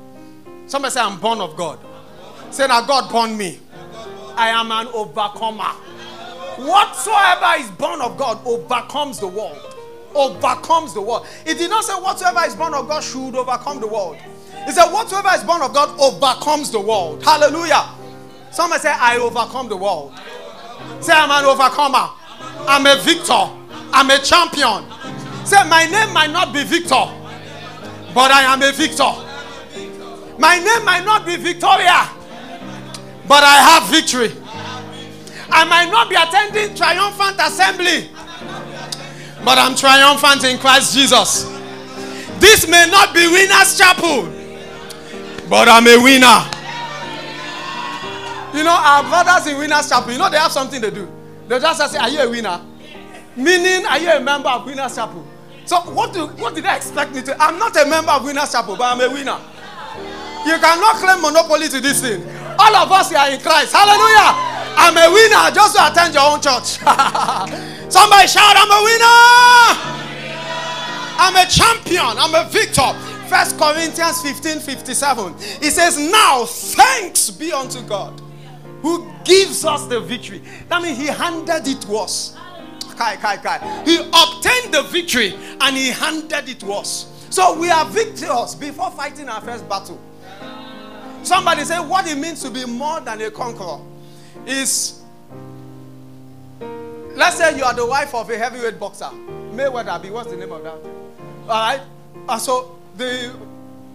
Somebody 0.66 0.92
say, 0.92 1.00
I'm 1.00 1.18
born 1.20 1.40
of 1.40 1.56
God. 1.56 1.78
Say, 2.50 2.66
now 2.66 2.84
God 2.84 3.10
born 3.10 3.36
me. 3.36 3.60
I 4.34 4.48
am 4.48 4.70
an 4.72 4.88
overcomer. 4.88 5.72
Whatsoever 6.58 7.60
is 7.60 7.70
born 7.72 8.00
of 8.00 8.16
God 8.16 8.44
overcomes 8.46 9.18
the 9.20 9.28
world. 9.28 9.74
Overcomes 10.14 10.94
the 10.94 11.00
world. 11.00 11.26
It 11.44 11.58
did 11.58 11.70
not 11.70 11.84
say 11.84 11.92
whatsoever 11.94 12.40
is 12.46 12.54
born 12.54 12.74
of 12.74 12.88
God 12.88 13.02
should 13.02 13.34
overcome 13.36 13.80
the 13.80 13.86
world. 13.86 14.16
It 14.66 14.72
said 14.72 14.90
whatsoever 14.90 15.28
is 15.34 15.44
born 15.44 15.62
of 15.62 15.72
God 15.72 15.98
overcomes 16.00 16.70
the 16.70 16.80
world. 16.80 17.22
Hallelujah. 17.22 17.88
Somebody 18.50 18.82
say, 18.82 18.92
I 18.92 19.18
overcome 19.18 19.68
the 19.68 19.76
world. 19.76 20.14
Say, 21.00 21.12
I'm 21.12 21.30
an 21.30 21.44
overcomer. 21.44 22.10
I'm 22.66 22.86
a 22.86 23.00
victor. 23.02 23.48
I'm 23.92 24.10
a 24.10 24.18
champion. 24.18 24.84
Say, 25.46 25.56
my 25.68 25.86
name 25.86 26.12
might 26.12 26.30
not 26.32 26.52
be 26.52 26.64
Victor, 26.64 27.06
but 28.12 28.30
I 28.32 28.42
am 28.52 28.62
a 28.62 28.72
victor. 28.72 29.25
My 30.38 30.58
name 30.58 30.84
might 30.84 31.04
not 31.04 31.24
be 31.24 31.36
Victoria, 31.36 32.08
but 33.26 33.42
I 33.42 33.56
have 33.70 33.88
victory. 33.90 34.32
I 35.48 35.64
might 35.64 35.90
not 35.90 36.08
be 36.10 36.16
attending 36.16 36.74
triumphant 36.76 37.36
assembly, 37.40 38.10
but 39.44 39.58
I'm 39.58 39.74
triumphant 39.74 40.44
in 40.44 40.58
Christ 40.58 40.94
Jesus. 40.94 41.44
This 42.38 42.68
may 42.68 42.86
not 42.90 43.14
be 43.14 43.26
Winners 43.28 43.78
Chapel, 43.78 44.24
but 45.48 45.68
I'm 45.68 45.86
a 45.86 45.96
winner. 46.02 46.50
You 48.56 48.64
know, 48.64 48.76
our 48.76 49.02
brothers 49.02 49.46
in 49.46 49.58
Winners 49.58 49.88
Chapel, 49.88 50.12
you 50.12 50.18
know, 50.18 50.28
they 50.28 50.38
have 50.38 50.52
something 50.52 50.80
to 50.82 50.90
do. 50.90 51.08
They 51.48 51.58
just 51.58 51.92
say, 51.92 51.98
Are 51.98 52.08
you 52.10 52.20
a 52.20 52.28
winner? 52.30 52.60
Meaning, 53.36 53.86
are 53.86 53.98
you 53.98 54.10
a 54.10 54.20
member 54.20 54.48
of 54.48 54.66
Winners 54.66 54.94
Chapel? 54.94 55.26
So, 55.64 55.76
what, 55.92 56.12
do, 56.12 56.26
what 56.26 56.54
did 56.54 56.64
they 56.64 56.76
expect 56.76 57.14
me 57.14 57.22
to? 57.22 57.42
I'm 57.42 57.58
not 57.58 57.76
a 57.76 57.86
member 57.86 58.12
of 58.12 58.24
Winners 58.24 58.52
Chapel, 58.52 58.76
but 58.76 58.84
I'm 58.84 59.00
a 59.00 59.12
winner. 59.12 59.38
You 60.46 60.58
cannot 60.62 60.96
claim 60.96 61.20
monopoly 61.22 61.68
to 61.68 61.80
this 61.80 62.00
thing. 62.00 62.22
All 62.58 62.76
of 62.76 62.92
us 62.92 63.12
are 63.12 63.30
in 63.30 63.40
Christ. 63.40 63.74
Hallelujah. 63.74 64.30
I'm 64.78 64.96
a 64.96 65.12
winner 65.12 65.50
just 65.52 65.76
to 65.76 65.86
attend 65.86 66.14
your 66.14 66.22
own 66.22 66.40
church. 66.40 66.78
Somebody 67.90 68.28
shout, 68.28 68.54
I'm 68.54 68.70
a 68.70 68.82
winner. 68.86 70.06
I'm 71.18 71.34
a 71.34 71.46
champion. 71.50 72.16
I'm 72.16 72.34
a 72.34 72.48
victor. 72.48 72.92
First 73.28 73.58
Corinthians 73.58 74.22
15 74.22 74.60
57. 74.60 75.34
It 75.62 75.72
says, 75.72 75.98
Now 75.98 76.44
thanks 76.44 77.30
be 77.30 77.52
unto 77.52 77.82
God 77.82 78.20
who 78.82 79.10
gives 79.24 79.64
us 79.64 79.86
the 79.86 79.98
victory. 79.98 80.42
That 80.68 80.80
means 80.82 80.98
he 80.98 81.06
handed 81.06 81.66
it 81.66 81.80
to 81.82 81.96
us. 81.96 82.36
Kai, 82.96 83.16
kai, 83.16 83.36
kai. 83.36 83.82
He 83.84 83.98
obtained 83.98 84.72
the 84.72 84.86
victory 84.92 85.34
and 85.60 85.76
he 85.76 85.88
handed 85.88 86.48
it 86.48 86.60
to 86.60 86.72
us. 86.72 87.12
So 87.30 87.58
we 87.58 87.68
are 87.68 87.84
victorious 87.86 88.54
before 88.54 88.92
fighting 88.92 89.28
our 89.28 89.40
first 89.40 89.68
battle. 89.68 90.00
Somebody 91.26 91.64
say 91.64 91.80
what 91.80 92.06
it 92.06 92.16
means 92.16 92.40
to 92.42 92.50
be 92.50 92.64
more 92.64 93.00
than 93.00 93.20
a 93.20 93.32
conqueror 93.32 93.80
is 94.46 95.02
let's 96.60 97.36
say 97.38 97.58
you 97.58 97.64
are 97.64 97.74
the 97.74 97.84
wife 97.84 98.14
of 98.14 98.30
a 98.30 98.38
heavyweight 98.38 98.78
boxer. 98.78 99.10
Mayweather 99.50 100.00
be 100.00 100.10
what's 100.10 100.30
the 100.30 100.36
name 100.36 100.52
of 100.52 100.62
that? 100.62 100.78
Alright? 101.50 101.80
Uh, 102.28 102.38
so 102.38 102.78
the 102.96 103.34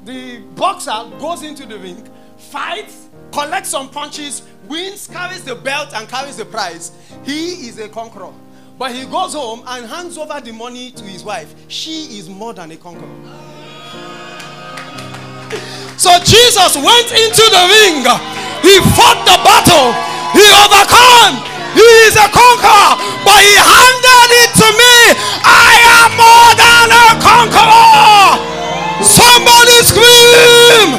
the 0.04 0.39
boxer 0.56 1.10
goes 1.20 1.44
into 1.44 1.65
the 1.65 1.80
ring, 1.80 2.06
fights, 2.38 3.08
collects 3.32 3.70
some 3.70 3.89
punches, 3.89 4.41
wins, 4.67 5.08
carries 5.08 5.46
the 5.46 5.56
belt, 5.56 5.94
and 5.94 6.10
carries 6.10 6.36
the 6.36 6.44
prize. 6.44 6.91
He 7.24 7.65
is 7.70 7.80
a 7.80 7.88
conqueror. 7.88 8.34
But 8.78 8.91
he 8.91 9.06
goes 9.06 9.36
home 9.36 9.63
and 9.67 9.86
hands 9.86 10.17
over 10.17 10.41
the 10.41 10.52
money 10.52 10.91
to 10.91 11.04
his 11.06 11.24
wife. 11.24 11.56
She 11.70 12.17
is 12.20 12.28
more 12.28 12.54
than 12.54 12.72
a 12.72 12.76
conqueror. 12.76 13.08
So 16.02 16.10
Jesus 16.26 16.74
went 16.82 17.14
into 17.14 17.46
the 17.46 17.64
ring. 17.78 18.02
He 18.66 18.82
fought 18.98 19.22
the 19.22 19.38
battle. 19.46 19.94
He 20.34 20.42
overcame. 20.50 21.38
He 21.78 21.86
is 22.10 22.18
a 22.18 22.26
conqueror. 22.26 22.98
But 23.22 23.38
he 23.38 23.54
handed 23.54 24.30
it 24.42 24.50
to 24.50 24.68
me. 24.82 24.96
I 25.46 25.78
am 26.02 26.10
more 26.18 26.52
than 26.58 26.90
a 26.90 27.08
conqueror. 27.22 28.34
Somebody 29.06 29.78
scream. 29.86 30.90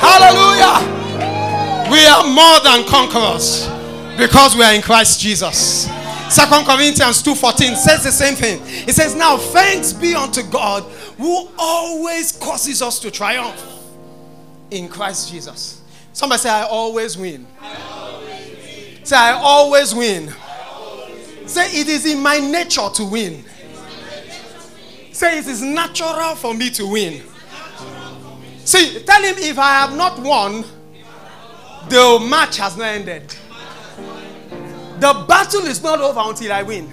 Hallelujah. 0.00 0.80
We 1.92 2.06
are 2.06 2.24
more 2.24 2.60
than 2.64 2.88
conquerors 2.88 3.68
because 4.16 4.56
we 4.56 4.64
are 4.64 4.72
in 4.72 4.80
Christ 4.80 5.20
Jesus. 5.20 5.90
Second 6.30 6.64
Corinthians 6.64 7.22
2:14 7.22 7.76
says 7.76 8.02
the 8.02 8.10
same 8.10 8.34
thing. 8.34 8.62
It 8.88 8.94
says, 8.94 9.14
Now 9.14 9.36
thanks 9.36 9.92
be 9.92 10.14
unto 10.14 10.42
God 10.42 10.84
who 11.16 11.48
always 11.58 12.32
causes 12.32 12.82
us 12.82 12.98
to 13.00 13.10
triumph 13.10 13.62
in 14.70 14.88
Christ 14.88 15.30
Jesus. 15.30 15.82
Somebody 16.12 16.40
say, 16.40 16.50
I 16.50 16.64
always 16.64 17.16
win. 17.16 17.46
I 17.60 17.76
always 17.92 18.56
win. 18.56 19.04
Say, 19.04 19.16
I 19.16 19.32
always 19.32 19.94
win. 19.94 20.28
I 20.28 20.70
always 20.72 21.38
win. 21.38 21.48
Say, 21.48 21.80
it 21.80 21.88
is 21.88 22.06
in 22.06 22.20
my 22.20 22.38
nature 22.38 22.88
to 22.94 23.04
win. 23.04 23.44
Say, 25.12 25.38
it 25.38 25.46
is 25.46 25.62
natural 25.62 26.34
for 26.34 26.54
me 26.54 26.70
to 26.70 26.86
win. 26.86 27.22
See, 28.64 29.00
tell 29.04 29.22
him 29.22 29.36
if 29.38 29.58
I 29.58 29.80
have 29.80 29.96
not 29.96 30.18
won, 30.20 30.64
the 31.88 32.26
match 32.28 32.56
has 32.58 32.76
not 32.76 32.86
ended. 32.86 33.34
The 35.00 35.24
battle 35.28 35.66
is 35.66 35.82
not 35.82 36.00
over 36.00 36.20
until 36.22 36.52
I 36.52 36.62
win. 36.62 36.92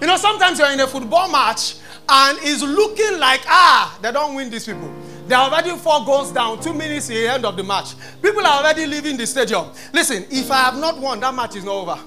You 0.00 0.06
know, 0.06 0.16
sometimes 0.16 0.58
you're 0.58 0.70
in 0.70 0.80
a 0.80 0.86
football 0.86 1.30
match 1.30 1.76
and 2.08 2.38
it's 2.42 2.62
looking 2.62 3.18
like, 3.18 3.42
ah, 3.46 3.98
they 4.00 4.12
don't 4.12 4.34
win 4.34 4.50
these 4.50 4.66
people. 4.66 4.92
They're 5.26 5.38
already 5.38 5.70
four 5.76 6.04
goals 6.04 6.30
down, 6.30 6.60
two 6.60 6.72
minutes 6.72 7.10
at 7.10 7.14
the 7.14 7.28
end 7.28 7.44
of 7.44 7.56
the 7.56 7.64
match. 7.64 7.94
People 8.22 8.46
are 8.46 8.60
already 8.60 8.86
leaving 8.86 9.16
the 9.16 9.26
stadium. 9.26 9.66
Listen, 9.92 10.24
if 10.30 10.50
I 10.50 10.58
have 10.64 10.78
not 10.78 10.98
won, 10.98 11.18
that 11.20 11.34
match 11.34 11.56
is 11.56 11.64
not 11.64 11.74
over. 11.74 11.98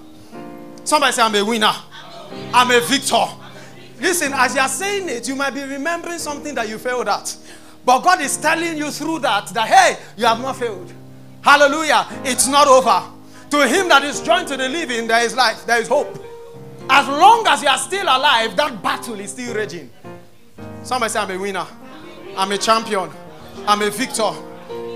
Somebody 0.86 1.12
say, 1.12 1.22
I'm 1.22 1.36
a 1.36 1.44
winner. 1.44 1.74
I'm 2.54 2.72
a 2.72 2.80
victor. 2.80 3.26
Listen, 4.00 4.32
as 4.34 4.56
you're 4.56 4.68
saying 4.70 5.10
it, 5.10 5.28
you 5.28 5.36
might 5.36 5.54
be 5.54 5.64
remembering 5.64 6.18
something 6.18 6.56
that 6.56 6.70
you 6.70 6.78
failed 6.78 7.10
at. 7.10 7.36
But 7.84 8.00
God 8.00 8.22
is 8.22 8.38
telling 8.38 8.78
you 8.78 8.90
through 8.92 9.20
that, 9.20 9.48
that, 9.48 9.68
hey, 9.68 10.02
you 10.16 10.26
have 10.26 10.40
not 10.40 10.56
failed. 10.56 10.94
Hallelujah. 11.42 12.08
It's 12.24 12.48
not 12.48 12.68
over. 12.68 13.04
To 13.52 13.68
him 13.68 13.90
that 13.90 14.04
is 14.04 14.22
joined 14.22 14.48
to 14.50 14.58
the 14.58 14.70
living, 14.70 15.08
there 15.08 15.26
is 15.26 15.36
life, 15.36 15.66
there 15.66 15.82
is 15.82 15.88
hope. 15.88 16.24
As 16.90 17.08
long 17.08 17.46
as 17.48 17.62
you 17.62 17.70
are 17.70 17.78
still 17.78 18.06
alive, 18.06 18.56
that 18.56 18.82
battle 18.82 19.20
is 19.20 19.32
still 19.32 19.54
raging. 19.54 19.90
Somebody 20.84 21.12
say, 21.12 21.20
I'm 21.20 21.32
a 21.32 21.38
winner. 21.38 21.68
I'm 22.36 22.52
a 22.52 22.58
champion. 22.58 23.10
I'm 23.68 23.82
a 23.82 23.90
victor. 23.90 24.32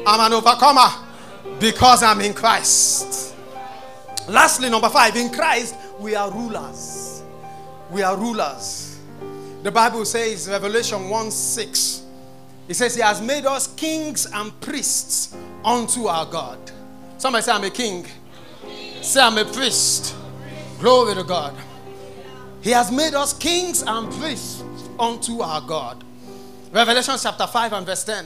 I'm 0.05 0.19
an 0.19 0.33
overcomer 0.33 0.87
because 1.59 2.01
I'm 2.01 2.19
in 2.21 2.33
Christ. 2.33 3.35
Lastly, 4.27 4.69
number 4.69 4.89
five, 4.89 5.15
in 5.15 5.31
Christ, 5.31 5.75
we 5.99 6.15
are 6.15 6.31
rulers. 6.31 7.21
We 7.91 8.01
are 8.01 8.17
rulers. 8.17 8.99
The 9.61 9.71
Bible 9.71 10.03
says, 10.05 10.49
Revelation 10.49 11.09
1 11.09 11.31
6, 11.31 12.03
He 12.67 12.73
says, 12.73 12.95
He 12.95 13.01
has 13.01 13.21
made 13.21 13.45
us 13.45 13.67
kings 13.75 14.25
and 14.33 14.59
priests 14.61 15.35
unto 15.63 16.07
our 16.07 16.25
God. 16.25 16.59
Somebody 17.17 17.43
say, 17.43 17.51
I'm 17.51 17.63
a 17.63 17.69
king. 17.69 18.05
Say, 19.01 19.21
I'm 19.21 19.37
a 19.37 19.45
priest. 19.45 20.15
Glory 20.79 21.15
to 21.15 21.23
God. 21.23 21.53
He 22.63 22.71
has 22.71 22.89
made 22.91 23.13
us 23.13 23.33
kings 23.33 23.83
and 23.85 24.11
priests 24.13 24.63
unto 24.97 25.41
our 25.41 25.59
God. 25.59 26.01
Revelation 26.71 27.15
chapter 27.21 27.45
5 27.45 27.73
and 27.73 27.85
verse 27.85 28.05
10 28.05 28.25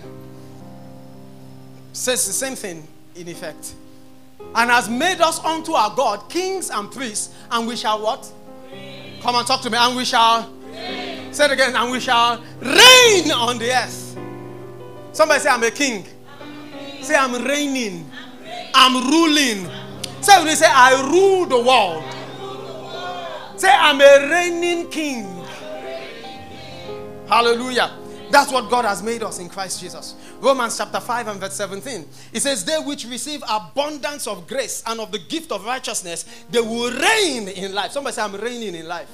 says 1.91 2.27
the 2.27 2.33
same 2.33 2.55
thing 2.55 2.87
in 3.15 3.27
effect. 3.29 3.73
And 4.53 4.69
has 4.69 4.87
made 4.87 5.19
us 5.21 5.43
unto 5.43 5.71
our 5.73 5.93
God 5.95 6.29
kings 6.29 6.69
and 6.69 6.91
priests, 6.91 7.33
and 7.49 7.67
we 7.67 7.75
shall 7.75 7.99
what? 7.99 8.31
Reign. 8.71 9.19
Come 9.23 9.33
and 9.35 9.47
talk 9.47 9.61
to 9.61 9.71
me. 9.71 9.77
And 9.79 9.97
we 9.97 10.05
shall 10.05 10.47
reign. 10.71 11.33
say 11.33 11.45
it 11.45 11.51
again, 11.51 11.75
and 11.75 11.91
we 11.91 11.99
shall 11.99 12.39
reign 12.61 13.31
on 13.31 13.57
the 13.57 13.71
earth. 13.75 14.15
Somebody 15.13 15.39
say, 15.39 15.49
I'm 15.49 15.63
a 15.63 15.71
king. 15.71 16.05
I'm 16.39 16.71
king. 16.71 17.03
Say, 17.03 17.15
I'm 17.15 17.43
reigning. 17.43 18.07
I'm. 18.75 18.95
I'm 18.95 19.09
ruling. 19.09 19.67
I'm 20.29 20.55
say, 20.55 20.67
I 20.69 21.09
rule 21.11 21.47
the 21.47 21.57
world. 21.57 22.03
Say, 23.57 23.69
I'm 23.71 23.99
a 23.99 24.29
reigning 24.29 24.89
king. 24.89 25.25
Hallelujah. 27.27 27.91
That's 28.29 28.51
what 28.51 28.69
God 28.69 28.85
has 28.85 29.01
made 29.01 29.23
us 29.23 29.39
in 29.39 29.49
Christ 29.49 29.79
Jesus. 29.81 30.15
Romans 30.39 30.77
chapter 30.77 30.99
5 30.99 31.27
and 31.27 31.39
verse 31.39 31.55
17. 31.55 32.05
It 32.33 32.39
says, 32.41 32.63
They 32.63 32.77
which 32.77 33.05
receive 33.05 33.41
abundance 33.49 34.27
of 34.27 34.47
grace 34.47 34.83
and 34.85 34.99
of 34.99 35.11
the 35.11 35.19
gift 35.19 35.51
of 35.51 35.65
righteousness, 35.65 36.25
they 36.49 36.61
will 36.61 36.91
reign 36.91 37.47
in 37.47 37.73
life. 37.73 37.91
Somebody 37.91 38.13
say, 38.13 38.21
I'm 38.21 38.35
reigning 38.35 38.75
in 38.75 38.87
life. 38.87 39.09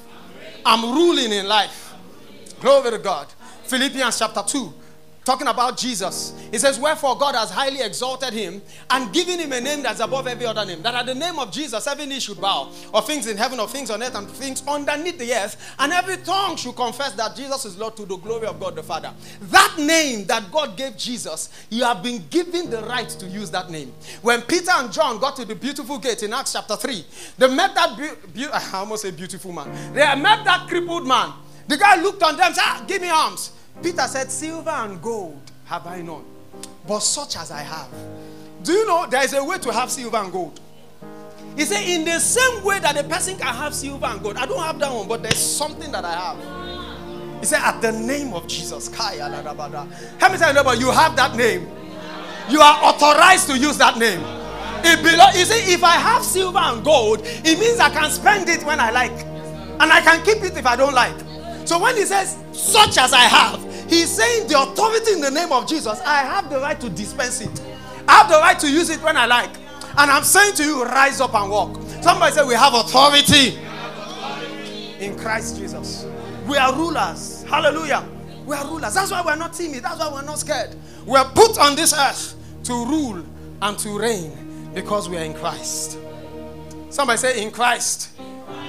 I'm, 0.64 0.84
I'm 0.84 0.94
ruling 0.94 1.32
in 1.32 1.48
life. 1.48 1.94
Glory 2.60 2.90
to 2.90 2.98
God. 2.98 3.28
Philippians 3.64 4.18
chapter 4.18 4.42
2 4.46 4.74
talking 5.24 5.46
about 5.46 5.76
Jesus. 5.76 6.34
He 6.50 6.58
says, 6.58 6.78
Wherefore 6.78 7.16
God 7.16 7.34
has 7.34 7.50
highly 7.50 7.80
exalted 7.80 8.32
him 8.32 8.60
and 8.90 9.12
given 9.12 9.38
him 9.38 9.52
a 9.52 9.60
name 9.60 9.82
that's 9.82 10.00
above 10.00 10.26
every 10.26 10.46
other 10.46 10.64
name. 10.64 10.82
That 10.82 10.94
at 10.94 11.06
the 11.06 11.14
name 11.14 11.38
of 11.38 11.50
Jesus, 11.50 11.86
every 11.86 12.06
knee 12.06 12.20
should 12.20 12.40
bow, 12.40 12.70
of 12.92 13.06
things 13.06 13.26
in 13.26 13.36
heaven, 13.36 13.58
of 13.58 13.70
things 13.70 13.90
on 13.90 14.02
earth, 14.02 14.14
and 14.14 14.28
things 14.28 14.62
underneath 14.68 15.18
the 15.18 15.32
earth, 15.32 15.74
and 15.78 15.92
every 15.92 16.18
tongue 16.18 16.56
should 16.56 16.76
confess 16.76 17.12
that 17.14 17.34
Jesus 17.34 17.64
is 17.64 17.78
Lord 17.78 17.96
to 17.96 18.04
the 18.04 18.16
glory 18.16 18.46
of 18.46 18.60
God 18.60 18.76
the 18.76 18.82
Father. 18.82 19.12
That 19.42 19.76
name 19.78 20.26
that 20.26 20.50
God 20.52 20.76
gave 20.76 20.96
Jesus, 20.96 21.48
you 21.70 21.84
have 21.84 22.02
been 22.02 22.24
given 22.28 22.70
the 22.70 22.82
right 22.82 23.08
to 23.08 23.26
use 23.26 23.50
that 23.50 23.70
name. 23.70 23.92
When 24.22 24.42
Peter 24.42 24.72
and 24.72 24.92
John 24.92 25.18
got 25.18 25.36
to 25.36 25.44
the 25.44 25.54
beautiful 25.54 25.98
gate 25.98 26.22
in 26.22 26.32
Acts 26.32 26.52
chapter 26.52 26.76
3, 26.76 27.04
they 27.38 27.54
met 27.54 27.74
that, 27.74 27.96
be- 27.96 28.40
be- 28.40 28.46
I 28.52 28.70
almost 28.74 29.02
say 29.02 29.10
beautiful 29.10 29.52
man. 29.52 29.94
They 29.94 30.00
met 30.16 30.44
that 30.44 30.68
crippled 30.68 31.06
man. 31.06 31.32
The 31.66 31.78
guy 31.78 32.00
looked 32.02 32.22
on 32.22 32.36
them, 32.36 32.46
and 32.46 32.54
said, 32.54 32.62
ah, 32.64 32.84
Give 32.86 33.00
me 33.00 33.08
arms. 33.08 33.52
Peter 33.82 34.02
said, 34.02 34.30
Silver 34.30 34.70
and 34.70 35.00
gold 35.02 35.40
have 35.66 35.86
I 35.86 36.02
none, 36.02 36.24
but 36.86 37.00
such 37.00 37.36
as 37.36 37.50
I 37.50 37.60
have. 37.60 37.88
Do 38.62 38.72
you 38.72 38.86
know 38.86 39.06
there 39.08 39.22
is 39.22 39.34
a 39.34 39.44
way 39.44 39.58
to 39.58 39.72
have 39.72 39.90
silver 39.90 40.16
and 40.16 40.32
gold? 40.32 40.60
He 41.56 41.64
said, 41.64 41.86
In 41.86 42.04
the 42.04 42.18
same 42.18 42.64
way 42.64 42.78
that 42.80 42.96
a 42.96 43.04
person 43.04 43.36
can 43.36 43.54
have 43.54 43.74
silver 43.74 44.06
and 44.06 44.22
gold, 44.22 44.36
I 44.36 44.46
don't 44.46 44.62
have 44.62 44.78
that 44.78 44.92
one, 44.92 45.06
but 45.06 45.22
there's 45.22 45.38
something 45.38 45.92
that 45.92 46.04
I 46.04 46.12
have. 46.14 47.40
He 47.40 47.46
said, 47.46 47.60
At 47.60 47.80
the 47.80 47.92
name 47.92 48.32
of 48.32 48.46
Jesus. 48.48 48.92
Help 48.94 49.12
me 50.32 50.38
tell 50.38 50.48
you, 50.48 50.54
neighbor, 50.54 50.74
you 50.74 50.90
have 50.90 51.14
that 51.16 51.36
name. 51.36 51.68
You 52.48 52.60
are 52.60 52.84
authorized 52.84 53.48
to 53.48 53.58
use 53.58 53.78
that 53.78 53.98
name. 53.98 54.20
It 54.86 55.02
belongs. 55.02 55.38
You 55.38 55.44
see, 55.46 55.72
if 55.72 55.82
I 55.82 55.96
have 55.96 56.22
silver 56.22 56.58
and 56.58 56.84
gold, 56.84 57.20
it 57.22 57.58
means 57.58 57.80
I 57.80 57.90
can 57.90 58.10
spend 58.10 58.48
it 58.48 58.62
when 58.64 58.80
I 58.80 58.90
like, 58.90 59.12
and 59.12 59.82
I 59.82 60.00
can 60.00 60.22
keep 60.24 60.42
it 60.42 60.56
if 60.56 60.66
I 60.66 60.76
don't 60.76 60.94
like. 60.94 61.14
So 61.64 61.78
when 61.78 61.96
he 61.96 62.04
says, 62.04 62.36
such 62.52 62.98
as 62.98 63.12
I 63.12 63.22
have, 63.22 63.62
he's 63.88 64.10
saying 64.10 64.48
the 64.48 64.60
authority 64.60 65.12
in 65.12 65.20
the 65.20 65.30
name 65.30 65.52
of 65.52 65.66
Jesus, 65.66 66.00
I 66.00 66.18
have 66.18 66.50
the 66.50 66.60
right 66.60 66.78
to 66.80 66.90
dispense 66.90 67.40
it. 67.40 67.62
I 68.06 68.18
have 68.18 68.28
the 68.28 68.38
right 68.38 68.58
to 68.60 68.70
use 68.70 68.90
it 68.90 69.02
when 69.02 69.16
I 69.16 69.26
like. 69.26 69.50
And 69.96 70.10
I'm 70.10 70.24
saying 70.24 70.54
to 70.56 70.64
you, 70.64 70.84
rise 70.84 71.20
up 71.20 71.34
and 71.34 71.50
walk. 71.50 71.80
Somebody 72.02 72.32
say, 72.32 72.44
We 72.44 72.54
have 72.54 72.74
authority 72.74 73.58
in 74.98 75.16
Christ 75.18 75.56
Jesus. 75.56 76.06
We 76.46 76.56
are 76.56 76.74
rulers. 76.74 77.44
Hallelujah. 77.48 78.04
We 78.44 78.56
are 78.56 78.66
rulers. 78.66 78.94
That's 78.94 79.10
why 79.10 79.22
we're 79.24 79.36
not 79.36 79.54
timid. 79.54 79.84
That's 79.84 79.98
why 79.98 80.12
we're 80.12 80.22
not 80.22 80.38
scared. 80.38 80.76
We 81.06 81.16
are 81.16 81.24
put 81.24 81.58
on 81.58 81.76
this 81.76 81.94
earth 81.94 82.34
to 82.64 82.72
rule 82.72 83.24
and 83.62 83.78
to 83.78 83.98
reign 83.98 84.70
because 84.74 85.08
we 85.08 85.16
are 85.16 85.24
in 85.24 85.34
Christ. 85.34 85.98
Somebody 86.90 87.18
say, 87.18 87.42
In 87.42 87.50
Christ, 87.50 88.10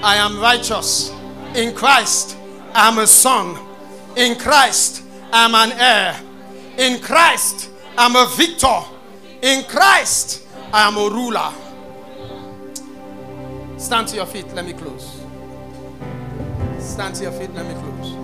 I 0.02 0.16
am 0.16 0.40
righteous. 0.40 1.10
In 1.54 1.74
Christ, 1.74 2.36
I'm 2.76 2.98
a 2.98 3.06
son. 3.06 3.58
In 4.16 4.36
Christ, 4.38 5.02
I'm 5.32 5.54
an 5.54 5.72
heir. 5.78 6.20
In 6.76 7.00
Christ, 7.00 7.70
I'm 7.96 8.14
a 8.16 8.30
victor. 8.36 8.82
In 9.40 9.64
Christ, 9.64 10.46
I 10.72 10.86
am 10.86 10.96
a 10.96 11.08
ruler. 11.08 11.52
Stand 13.78 14.08
to 14.08 14.16
your 14.16 14.26
feet. 14.26 14.46
Let 14.54 14.66
me 14.66 14.74
close. 14.74 15.22
Stand 16.78 17.14
to 17.16 17.24
your 17.24 17.32
feet. 17.32 17.52
Let 17.54 17.66
me 17.66 17.74
close. 17.74 18.14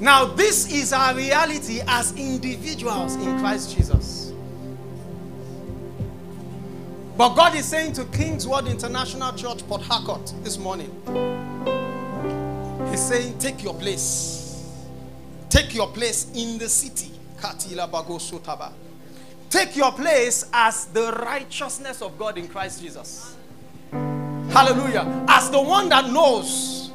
Now, 0.00 0.24
this 0.24 0.72
is 0.72 0.92
our 0.92 1.14
reality 1.14 1.80
as 1.86 2.12
individuals 2.16 3.14
in 3.14 3.38
Christ 3.38 3.76
Jesus. 3.76 4.21
But 7.16 7.34
God 7.34 7.54
is 7.54 7.66
saying 7.66 7.92
to 7.94 8.04
King's 8.06 8.48
Word 8.48 8.66
International 8.66 9.32
Church, 9.32 9.66
Port 9.68 9.82
Harcourt, 9.82 10.32
this 10.42 10.58
morning 10.58 10.90
He's 12.90 13.02
saying, 13.02 13.38
Take 13.38 13.62
your 13.62 13.74
place. 13.74 14.78
Take 15.48 15.74
your 15.74 15.88
place 15.88 16.30
in 16.34 16.58
the 16.58 16.68
city. 16.68 17.10
Take 19.50 19.76
your 19.76 19.92
place 19.92 20.50
as 20.52 20.86
the 20.86 21.12
righteousness 21.24 22.02
of 22.02 22.18
God 22.18 22.38
in 22.38 22.48
Christ 22.48 22.82
Jesus. 22.82 23.34
Hallelujah. 23.90 25.24
As 25.26 25.50
the 25.50 25.60
one 25.60 25.88
that 25.88 26.10
knows. 26.10 26.90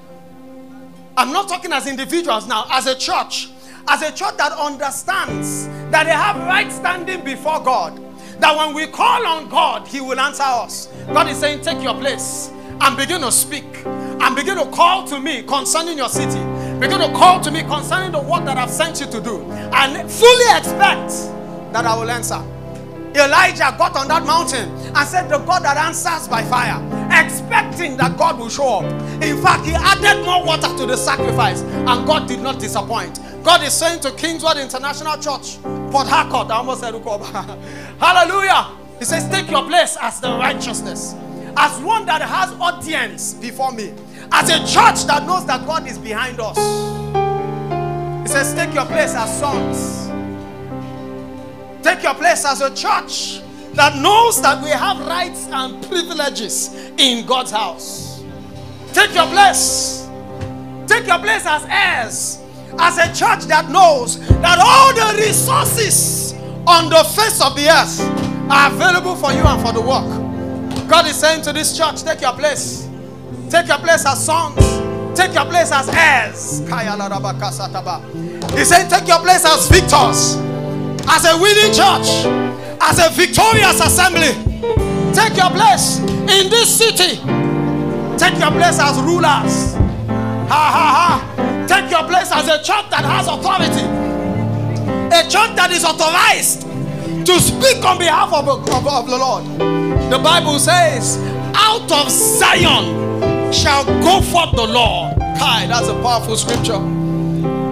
I'm 1.18 1.32
not 1.32 1.50
talking 1.50 1.74
as 1.74 1.88
individuals 1.88 2.48
now, 2.48 2.66
as 2.70 2.86
a 2.86 2.96
church. 2.96 3.50
As 3.88 4.04
a 4.04 4.12
church 4.12 4.38
that 4.38 4.52
understands 4.52 5.68
that 5.92 6.04
they 6.04 6.12
have 6.12 6.38
right 6.38 6.72
standing 6.72 7.24
before 7.24 7.60
God. 7.60 8.07
That 8.40 8.56
when 8.56 8.74
we 8.74 8.88
call 8.88 9.26
on 9.26 9.50
God, 9.50 9.88
He 9.88 10.02
will 10.02 10.20
answer 10.20 10.44
us. 10.44 10.88
God 11.08 11.28
is 11.28 11.38
saying, 11.38 11.62
Take 11.62 11.82
your 11.82 11.96
place 11.96 12.52
and 12.82 12.96
begin 12.98 13.22
to 13.22 13.32
speak 13.32 13.86
and 13.86 14.36
begin 14.36 14.58
to 14.58 14.66
call 14.72 15.06
to 15.08 15.20
me 15.20 15.44
concerning 15.44 15.98
your 15.98 16.10
city. 16.10 16.40
Begin 16.80 17.00
to 17.00 17.12
call 17.14 17.40
to 17.42 17.52
me 17.52 17.62
concerning 17.62 18.12
the 18.12 18.22
work 18.22 18.46
that 18.46 18.58
I've 18.58 18.70
sent 18.70 19.00
you 19.00 19.08
to 19.08 19.22
do. 19.22 19.42
And 19.52 20.10
fully 20.10 20.58
expect 20.58 21.10
that 21.74 21.86
I 21.86 21.96
will 21.98 22.10
answer. 22.10 22.44
Elijah 23.16 23.74
got 23.78 23.96
on 23.96 24.08
that 24.10 24.26
mountain 24.26 24.70
and 24.96 25.08
said, 25.08 25.28
The 25.30 25.40
God 25.40 25.64
that 25.64 25.78
answers 25.78 26.28
by 26.28 26.44
fire, 26.44 26.78
expecting 27.12 27.98
that 27.98 28.16
God 28.18 28.38
will 28.38 28.50
show 28.50 28.80
up. 28.80 28.86
In 29.24 29.42
fact, 29.42 29.66
he 29.66 29.74
added 29.74 30.24
more 30.24 30.46
water 30.46 30.68
to 30.78 30.86
the 30.86 30.96
sacrifice, 30.96 31.62
and 31.62 32.06
God 32.06 32.28
did 32.28 32.42
not 32.42 32.60
disappoint. 32.60 33.20
God 33.48 33.64
is 33.64 33.74
saying 33.74 34.02
to 34.02 34.12
Kingswood 34.12 34.58
International 34.58 35.16
Church, 35.16 35.64
Port 35.90 36.06
Harcourt, 36.06 36.52
I 36.52 36.58
almost 36.58 36.82
said 36.82 36.94
Hallelujah. 37.98 38.78
He 39.00 39.06
says, 39.06 39.30
Take 39.30 39.50
your 39.50 39.64
place 39.64 39.96
as 40.02 40.20
the 40.20 40.28
righteousness, 40.32 41.16
as 41.56 41.80
one 41.80 42.06
that 42.08 42.22
has 42.22 42.52
audience 42.60 43.36
before 43.36 43.72
me 43.72 43.94
as 44.34 44.50
a 44.50 44.60
church 44.68 45.06
that 45.06 45.26
knows 45.26 45.46
that 45.46 45.66
God 45.66 45.88
is 45.88 45.98
behind 45.98 46.42
us. 46.42 46.58
He 48.24 48.28
says, 48.28 48.54
Take 48.54 48.74
your 48.74 48.86
place 48.86 49.16
as 49.16 49.40
sons. 49.40 50.08
Take 51.82 52.04
your 52.04 52.16
place 52.16 52.44
as 52.44 52.60
a 52.60 52.76
church 52.76 53.40
that 53.76 53.96
knows 53.96 54.42
that 54.42 54.62
we 54.62 54.72
have 54.72 55.00
rights 55.08 55.48
and 55.52 55.82
privileges 55.88 56.76
in 56.98 57.26
God's 57.26 57.52
house. 57.52 58.26
Take 58.92 59.16
your 59.16 59.28
place. 59.28 60.06
Take 60.86 61.08
your 61.08 61.20
place 61.20 61.46
as 61.46 61.66
heirs. 61.70 62.44
As 62.80 62.98
a 62.98 63.08
church 63.14 63.46
that 63.46 63.70
knows 63.70 64.20
that 64.42 64.60
all 64.60 64.94
the 64.94 65.18
resources 65.22 66.34
on 66.68 66.90
the 66.90 67.04
face 67.16 67.42
of 67.42 67.56
the 67.56 67.68
earth 67.70 68.00
are 68.52 68.72
available 68.72 69.16
for 69.16 69.32
you 69.32 69.42
and 69.44 69.62
for 69.62 69.74
the 69.74 69.82
work. 69.82 70.08
God 70.88 71.06
is 71.08 71.16
saying 71.16 71.42
to 71.44 71.54
this 71.54 71.76
church, 71.78 72.04
take 72.04 72.22
your 72.22 72.34
place. 72.34 72.88
Take 73.50 73.68
your 73.68 73.80
place 73.80 74.06
as 74.06 74.24
sons. 74.24 74.60
Take 75.18 75.34
your 75.34 75.46
place 75.46 75.72
as 75.72 75.90
heirs. 75.90 76.60
He 78.56 78.64
said, 78.64 78.88
Take 78.88 79.08
your 79.08 79.20
place 79.20 79.46
as 79.46 79.68
victors, 79.68 80.36
as 81.10 81.26
a 81.26 81.38
winning 81.42 81.74
church, 81.74 82.26
as 82.82 83.00
a 83.00 83.10
victorious 83.10 83.80
assembly. 83.82 84.34
Take 85.14 85.36
your 85.38 85.50
place 85.50 86.00
in 86.00 86.50
this 86.50 86.78
city. 86.78 87.18
Take 88.18 88.38
your 88.40 88.52
place 88.52 88.80
as 88.80 89.00
rulers. 89.02 89.74
Ha 90.48 90.72
ha 90.72 90.86
ha. 90.94 91.57
Take 91.68 91.92
your 91.92 92.04
place 92.08 92.32
as 92.32 92.48
a 92.48 92.58
church 92.64 92.90
that 92.90 93.04
has 93.04 93.28
authority. 93.28 93.86
A 95.14 95.24
church 95.30 95.56
that 95.56 95.72
is 95.72 95.84
authorized 95.84 96.62
to 97.26 97.40
speak 97.42 97.84
on 97.84 97.98
behalf 97.98 98.32
of, 98.34 98.48
of, 98.48 98.88
of 98.88 99.10
the 99.10 99.18
Lord. 99.18 99.44
The 100.12 100.18
Bible 100.18 100.60
says, 100.60 101.18
out 101.54 101.92
of 101.92 102.10
Zion 102.10 103.52
shall 103.52 103.84
go 104.02 104.22
forth 104.22 104.56
the 104.56 104.66
Lord. 104.66 105.18
Kai, 105.38 105.68
that's 105.68 105.90
a 105.90 105.94
powerful 106.02 106.38
scripture. 106.38 106.80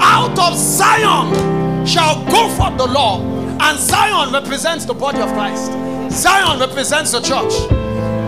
Out 0.02 0.38
of 0.38 0.58
Zion 0.58 1.86
shall 1.86 2.24
go 2.26 2.50
forth 2.56 2.78
the 2.78 2.88
law. 2.88 3.22
And 3.62 3.80
Zion 3.80 4.34
represents 4.34 4.84
the 4.84 4.94
body 4.94 5.22
of 5.22 5.30
Christ. 5.30 5.72
Zion 6.12 6.60
represents 6.60 7.12
the 7.14 7.22
church. 7.22 7.54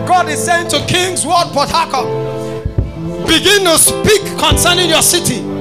God 0.08 0.28
is 0.28 0.42
saying 0.42 0.68
to 0.68 0.84
King's 0.86 1.26
Word 1.26 1.52
Harcourt, 1.52 2.08
begin 3.28 3.64
to 3.64 3.76
speak 3.76 4.22
concerning 4.38 4.88
your 4.88 5.02
city. 5.02 5.57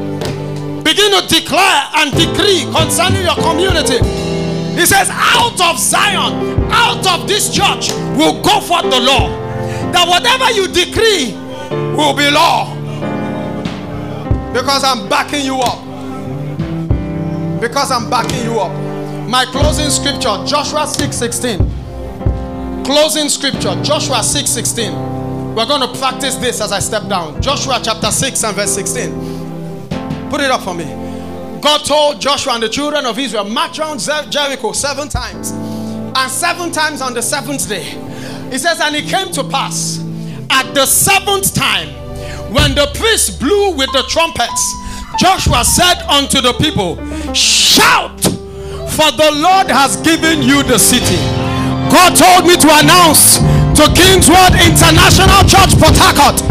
Begin 0.98 1.22
to 1.22 1.28
declare 1.28 1.84
and 1.98 2.12
decree 2.12 2.66
concerning 2.74 3.22
your 3.22 3.36
community. 3.36 4.00
He 4.74 4.84
says, 4.84 5.12
out 5.12 5.62
of 5.62 5.78
Zion, 5.78 6.72
out 6.72 7.06
of 7.06 7.28
this 7.28 7.54
church 7.54 7.92
will 8.18 8.42
go 8.42 8.60
forth 8.60 8.90
the 8.90 9.00
law. 9.00 9.30
That 9.92 10.08
whatever 10.08 10.50
you 10.50 10.68
decree 10.68 11.34
will 11.96 12.16
be 12.16 12.32
law. 12.32 12.74
Because 14.52 14.84
I'm 14.84 15.08
backing 15.08 15.46
you 15.46 15.60
up. 15.60 15.78
Because 17.62 17.92
I'm 17.92 18.10
backing 18.10 18.44
you 18.46 18.60
up. 18.60 18.72
My 19.30 19.46
closing 19.46 19.92
scripture, 19.92 20.44
Joshua 20.48 20.88
6 20.88 21.16
16 21.16 21.74
closing 22.86 23.28
scripture 23.28 23.76
joshua 23.84 24.24
6 24.24 24.50
16 24.50 24.94
we're 25.54 25.66
going 25.66 25.82
to 25.82 26.00
practice 26.00 26.36
this 26.36 26.62
as 26.62 26.72
i 26.72 26.80
step 26.80 27.06
down 27.10 27.42
joshua 27.42 27.82
chapter 27.84 28.10
6 28.10 28.44
and 28.46 28.56
verse 28.56 28.74
16 28.74 29.37
put 30.30 30.42
it 30.42 30.52
up 30.52 30.62
for 30.62 30.74
me. 30.74 30.86
God 31.62 31.84
told 31.86 32.22
joshua 32.22 32.54
and 32.54 32.64
the 32.64 32.70
children 32.70 33.06
of 33.06 33.18
israel 33.18 33.44
march 33.44 33.80
around 33.80 34.00
jericho 34.32 34.72
seven 34.72 35.10
times 35.10 35.52
and 35.52 36.32
seven 36.32 36.72
times 36.72 37.02
on 37.02 37.14
the 37.14 37.22
seventh 37.22 37.68
day. 37.68 37.84
He 38.52 38.58
says 38.58 38.80
and 38.80 38.96
it 38.96 39.06
came 39.06 39.32
to 39.34 39.44
pass 39.44 40.00
at 40.50 40.74
the 40.74 40.86
seventh 40.86 41.54
time 41.54 41.90
when 42.54 42.76
the 42.76 42.90
priest 42.96 43.40
blew 43.40 43.72
with 43.76 43.92
the 43.92 44.04
trumpets 44.08 44.74
joshua 45.20 45.64
said 45.66 46.02
unto 46.04 46.42
the 46.42 46.54
people 46.54 46.96
shout 47.34 48.22
for 48.98 49.12
the 49.12 49.32
lord 49.36 49.68
has 49.68 49.98
given 49.98 50.42
you 50.42 50.64
the 50.64 50.78
city. 50.78 51.22
God 51.94 52.18
told 52.18 52.50
me 52.50 52.58
to 52.58 52.70
announce 52.82 53.38
to 53.78 53.86
King's 53.94 54.28
Word 54.28 54.58
International 54.58 55.46
Church 55.46 55.78
Port 55.78 55.94
Harcourt. 55.96 56.42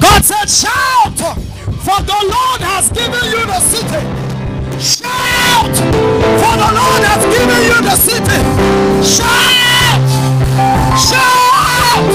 God 0.00 0.24
said, 0.24 0.50
Shout, 0.50 1.38
for 1.84 2.00
the 2.00 2.16
Lord 2.16 2.60
has 2.64 2.88
given 2.88 3.22
you 3.28 3.44
the 3.44 3.60
city. 3.60 4.00
Shout, 4.80 5.76
for 6.40 6.54
the 6.56 6.70
Lord 6.72 7.02
has 7.04 7.22
given 7.28 7.60
you 7.68 7.76
the 7.84 7.96
city. 7.96 8.40
Shout, 9.04 10.00
shout, 10.96 12.08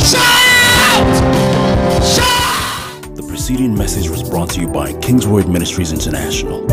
shout, 0.00 1.04
shout. 2.02 3.14
The 3.14 3.22
preceding 3.28 3.76
message 3.76 4.08
was 4.08 4.22
brought 4.28 4.48
to 4.50 4.60
you 4.62 4.68
by 4.68 4.94
King's 5.00 5.26
Word 5.26 5.48
Ministries 5.48 5.92
International. 5.92 6.66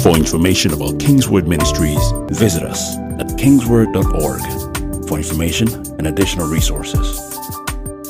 For 0.00 0.16
information 0.16 0.72
about 0.72 0.98
King's 0.98 1.28
Word 1.28 1.46
Ministries, 1.46 2.00
visit 2.30 2.62
us 2.62 2.96
at 3.20 3.26
kingsword.org 3.36 5.08
for 5.08 5.18
information 5.18 5.68
and 5.98 6.06
additional 6.06 6.48
resources. 6.48 7.20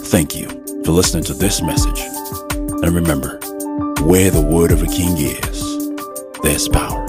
Thank 0.09 0.37
you 0.37 0.49
for 0.85 0.93
listening 0.93 1.25
to 1.25 1.35
this 1.35 1.61
message. 1.61 2.20
And 2.83 2.95
remember, 2.95 3.39
where 4.03 4.31
the 4.31 4.41
word 4.41 4.73
of 4.73 4.83
a 4.83 4.87
king 4.87 5.17
is, 5.19 5.89
there's 6.43 6.69
power. 6.69 7.00